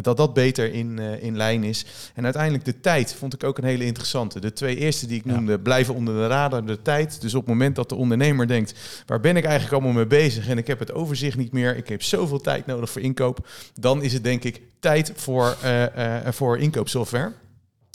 dat, 0.00 0.16
dat 0.16 0.34
beter 0.34 0.72
in, 0.72 0.98
in 0.98 1.36
lijn 1.36 1.64
is. 1.64 1.84
En 2.14 2.24
uiteindelijk 2.24 2.64
de 2.64 2.80
tijd 2.80 3.14
vond 3.14 3.34
ik 3.34 3.44
ook 3.44 3.58
een 3.58 3.64
hele 3.64 3.84
interessante. 3.84 4.40
De 4.40 4.52
twee 4.52 4.76
eerste 4.76 5.06
die 5.06 5.18
ik 5.18 5.24
Ja. 5.24 5.32
noemde 5.32 5.60
blijven 5.60 5.94
onder 5.94 6.14
de 6.14 6.26
radar, 6.26 6.64
de 6.64 6.82
tijd. 6.82 7.20
Dus 7.20 7.34
op 7.34 7.40
het 7.40 7.50
moment 7.50 7.76
dat 7.76 7.88
de 7.88 7.94
ondernemer 7.94 8.46
denkt, 8.46 9.02
waar 9.06 9.20
ben 9.20 9.36
ik 9.36 9.44
eigenlijk 9.44 9.72
allemaal 9.74 9.92
mee 9.92 10.06
bezig 10.06 10.48
en 10.48 10.58
ik 10.58 10.66
heb 10.66 10.78
het 10.78 10.92
overzicht 10.92 11.36
niet 11.36 11.52
meer, 11.52 11.59
ik 11.68 11.88
heb 11.88 12.02
zoveel 12.02 12.40
tijd 12.40 12.66
nodig 12.66 12.90
voor 12.90 13.02
inkoop, 13.02 13.46
dan 13.74 14.02
is 14.02 14.12
het 14.12 14.24
denk 14.24 14.44
ik 14.44 14.60
tijd 14.80 15.12
voor, 15.16 15.56
eh, 15.62 16.26
eh, 16.26 16.32
voor 16.32 16.58
inkoopsoftware. 16.58 17.32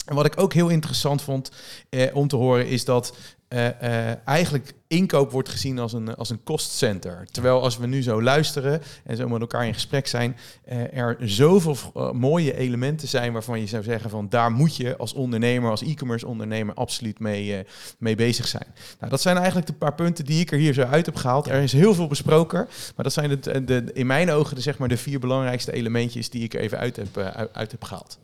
En 0.06 0.14
wat 0.14 0.26
ik 0.26 0.40
ook 0.40 0.52
heel 0.52 0.68
interessant 0.68 1.22
vond 1.22 1.50
eh, 1.88 2.16
om 2.16 2.28
te 2.28 2.36
horen 2.36 2.66
is 2.66 2.84
dat 2.84 3.16
eh, 3.48 3.66
eh, 4.10 4.16
eigenlijk 4.24 4.72
inkoop 4.88 5.30
wordt 5.30 5.48
gezien 5.48 5.78
als 5.78 5.92
een, 5.92 6.14
als 6.16 6.30
een 6.30 6.42
kostcenter. 6.42 7.26
Terwijl 7.30 7.62
als 7.62 7.78
we 7.78 7.86
nu 7.86 8.02
zo 8.02 8.22
luisteren 8.22 8.82
en 9.04 9.16
zo 9.16 9.28
met 9.28 9.40
elkaar 9.40 9.66
in 9.66 9.74
gesprek 9.74 10.06
zijn, 10.06 10.36
eh, 10.64 10.96
er 10.98 11.16
zoveel 11.20 11.76
mooie 12.12 12.56
elementen 12.56 13.08
zijn 13.08 13.32
waarvan 13.32 13.60
je 13.60 13.66
zou 13.66 13.82
zeggen 13.82 14.10
van 14.10 14.28
daar 14.28 14.50
moet 14.50 14.76
je 14.76 14.96
als 14.96 15.12
ondernemer, 15.12 15.70
als 15.70 15.82
e-commerce 15.82 16.26
ondernemer 16.26 16.74
absoluut 16.74 17.18
mee, 17.18 17.64
mee 17.98 18.14
bezig 18.14 18.46
zijn. 18.48 18.66
Nou, 18.98 19.10
dat 19.10 19.20
zijn 19.20 19.36
eigenlijk 19.36 19.66
de 19.66 19.72
paar 19.72 19.94
punten 19.94 20.24
die 20.24 20.40
ik 20.40 20.52
er 20.52 20.58
hier 20.58 20.74
zo 20.74 20.82
uit 20.82 21.06
heb 21.06 21.16
gehaald. 21.16 21.48
Er 21.48 21.62
is 21.62 21.72
heel 21.72 21.94
veel 21.94 22.06
besproken, 22.06 22.68
maar 22.96 23.04
dat 23.04 23.12
zijn 23.12 23.40
de, 23.40 23.64
de, 23.64 23.90
in 23.92 24.06
mijn 24.06 24.30
ogen 24.30 24.54
de, 24.56 24.62
zeg 24.62 24.78
maar, 24.78 24.88
de 24.88 24.96
vier 24.96 25.18
belangrijkste 25.18 25.72
elementjes 25.72 26.30
die 26.30 26.42
ik 26.42 26.54
er 26.54 26.60
even 26.60 26.78
uit 26.78 26.96
heb, 26.96 27.18
uit 27.52 27.70
heb 27.70 27.84
gehaald. 27.84 28.18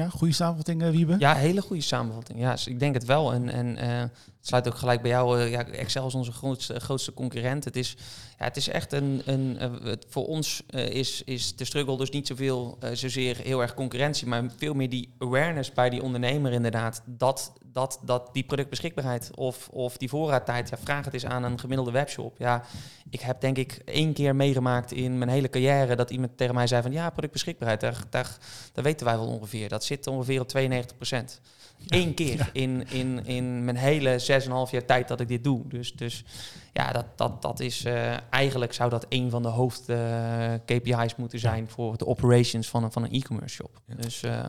Ja, 0.00 0.08
goede 0.08 0.34
samenvatting, 0.34 0.82
eh, 0.82 0.90
Wiebe. 0.90 1.16
Ja, 1.18 1.34
hele 1.34 1.60
goede 1.62 1.82
samenvatting. 1.82 2.38
Ja, 2.40 2.50
dus 2.52 2.66
ik 2.66 2.78
denk 2.78 2.94
het 2.94 3.04
wel. 3.04 3.32
En, 3.32 3.48
en 3.48 3.76
eh, 3.76 3.98
het 4.00 4.10
sluit 4.40 4.68
ook 4.68 4.74
gelijk 4.74 5.02
bij 5.02 5.10
jou. 5.10 5.40
eh, 5.40 5.50
ja, 5.50 5.64
Excel 5.64 6.06
is 6.06 6.14
onze 6.14 6.32
grootste, 6.32 6.80
grootste 6.80 7.12
concurrent. 7.14 7.64
Het 7.64 7.76
is, 7.76 7.96
het 8.44 8.56
is 8.56 8.68
echt 8.68 8.92
een. 8.92 9.22
een 9.24 9.58
eh, 9.58 9.92
voor 10.08 10.26
ons 10.26 10.62
eh, 10.66 10.88
is, 10.88 11.22
is 11.24 11.56
de 11.56 11.64
struggle 11.64 11.96
dus 11.96 12.10
niet 12.10 12.26
zoveel, 12.26 12.76
eh, 12.80 12.90
zozeer 12.92 13.36
heel 13.36 13.60
erg 13.60 13.74
concurrentie, 13.74 14.26
maar 14.26 14.44
veel 14.56 14.74
meer 14.74 14.88
die 14.88 15.14
awareness 15.18 15.72
bij 15.72 15.90
die 15.90 16.02
ondernemer 16.02 16.52
inderdaad. 16.52 17.02
Dat, 17.04 17.52
dat, 17.64 18.00
dat 18.04 18.30
die 18.32 18.44
productbeschikbaarheid 18.44 19.30
of, 19.34 19.68
of 19.68 19.96
die 19.96 20.08
voorraadtijd, 20.08 20.68
ja, 20.68 20.76
vraag 20.78 21.04
het 21.04 21.14
eens 21.14 21.26
aan 21.26 21.44
een 21.44 21.58
gemiddelde 21.58 21.90
webshop. 21.90 22.38
Ja, 22.38 22.64
ik 23.10 23.20
heb 23.20 23.40
denk 23.40 23.56
ik 23.56 23.82
één 23.84 24.12
keer 24.12 24.36
meegemaakt 24.36 24.92
in 24.92 25.18
mijn 25.18 25.30
hele 25.30 25.48
carrière 25.48 25.96
dat 25.96 26.10
iemand 26.10 26.36
tegen 26.36 26.54
mij 26.54 26.66
zei 26.66 26.82
van 26.82 26.92
ja, 26.92 27.10
productbeschikbaarheid, 27.10 27.80
daar, 27.80 28.04
daar, 28.10 28.36
dat 28.72 28.84
weten 28.84 29.06
wij 29.06 29.16
wel 29.16 29.28
ongeveer. 29.28 29.68
Dat 29.68 29.84
zit 29.84 30.06
ongeveer 30.06 30.40
op 30.40 30.48
92 30.48 30.96
procent. 30.96 31.40
Eén 31.88 32.14
keer 32.14 32.50
in, 32.52 32.84
in, 32.90 33.26
in 33.26 33.64
mijn 33.64 33.76
hele 33.76 34.20
6,5 34.66 34.70
jaar 34.70 34.84
tijd 34.84 35.08
dat 35.08 35.20
ik 35.20 35.28
dit 35.28 35.44
doe. 35.44 35.68
Dus, 35.68 35.92
dus 35.92 36.24
ja, 36.72 36.92
dat, 36.92 37.04
dat, 37.16 37.42
dat 37.42 37.60
is 37.60 37.84
eh, 37.84 38.16
eigenlijk 38.30 38.72
zou 38.72 38.90
dat 38.90 39.06
een 39.08 39.30
van 39.30 39.42
de 39.42 39.48
hoofd 39.48 39.88
eh, 39.88 40.52
KPI's 40.64 41.16
moeten 41.16 41.38
zijn 41.38 41.68
voor 41.68 41.96
de 41.96 42.06
operations 42.06 42.68
van 42.68 42.84
een, 42.84 42.92
van 42.92 43.04
een 43.04 43.12
e-commerce 43.12 43.54
shop. 43.54 43.80
Ja. 43.86 43.94
Dus 43.94 44.22
eh, 44.22 44.46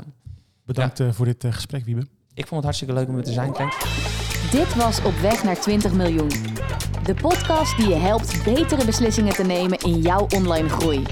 Bedankt 0.65 0.99
eh, 0.99 1.11
voor 1.11 1.25
dit 1.25 1.45
gesprek, 1.49 1.85
Wiebe. 1.85 2.01
ik 2.33 2.47
vond 2.47 2.49
het 2.49 2.63
hartstikke 2.63 2.93
leuk 2.93 3.07
om 3.07 3.17
er 3.17 3.23
te 3.23 3.31
zijn, 3.31 3.55
Frank. 3.55 3.73
Dit 4.51 4.75
was 4.75 5.03
Op 5.03 5.13
weg 5.13 5.43
naar 5.43 5.59
20 5.59 5.93
miljoen. 5.93 6.29
De 7.03 7.13
podcast 7.13 7.77
die 7.77 7.87
je 7.87 7.95
helpt 7.95 8.43
betere 8.43 8.85
beslissingen 8.85 9.33
te 9.33 9.43
nemen 9.43 9.77
in 9.77 10.01
jouw 10.01 10.27
online 10.35 10.69
groei. 10.69 11.03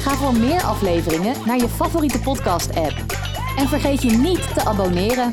Ga 0.00 0.14
voor 0.14 0.36
meer 0.36 0.62
afleveringen 0.62 1.34
naar 1.46 1.56
je 1.56 1.68
favoriete 1.68 2.20
podcast-app. 2.20 2.94
En 3.56 3.68
vergeet 3.68 4.02
je 4.02 4.10
niet 4.10 4.54
te 4.54 4.64
abonneren. 4.64 5.32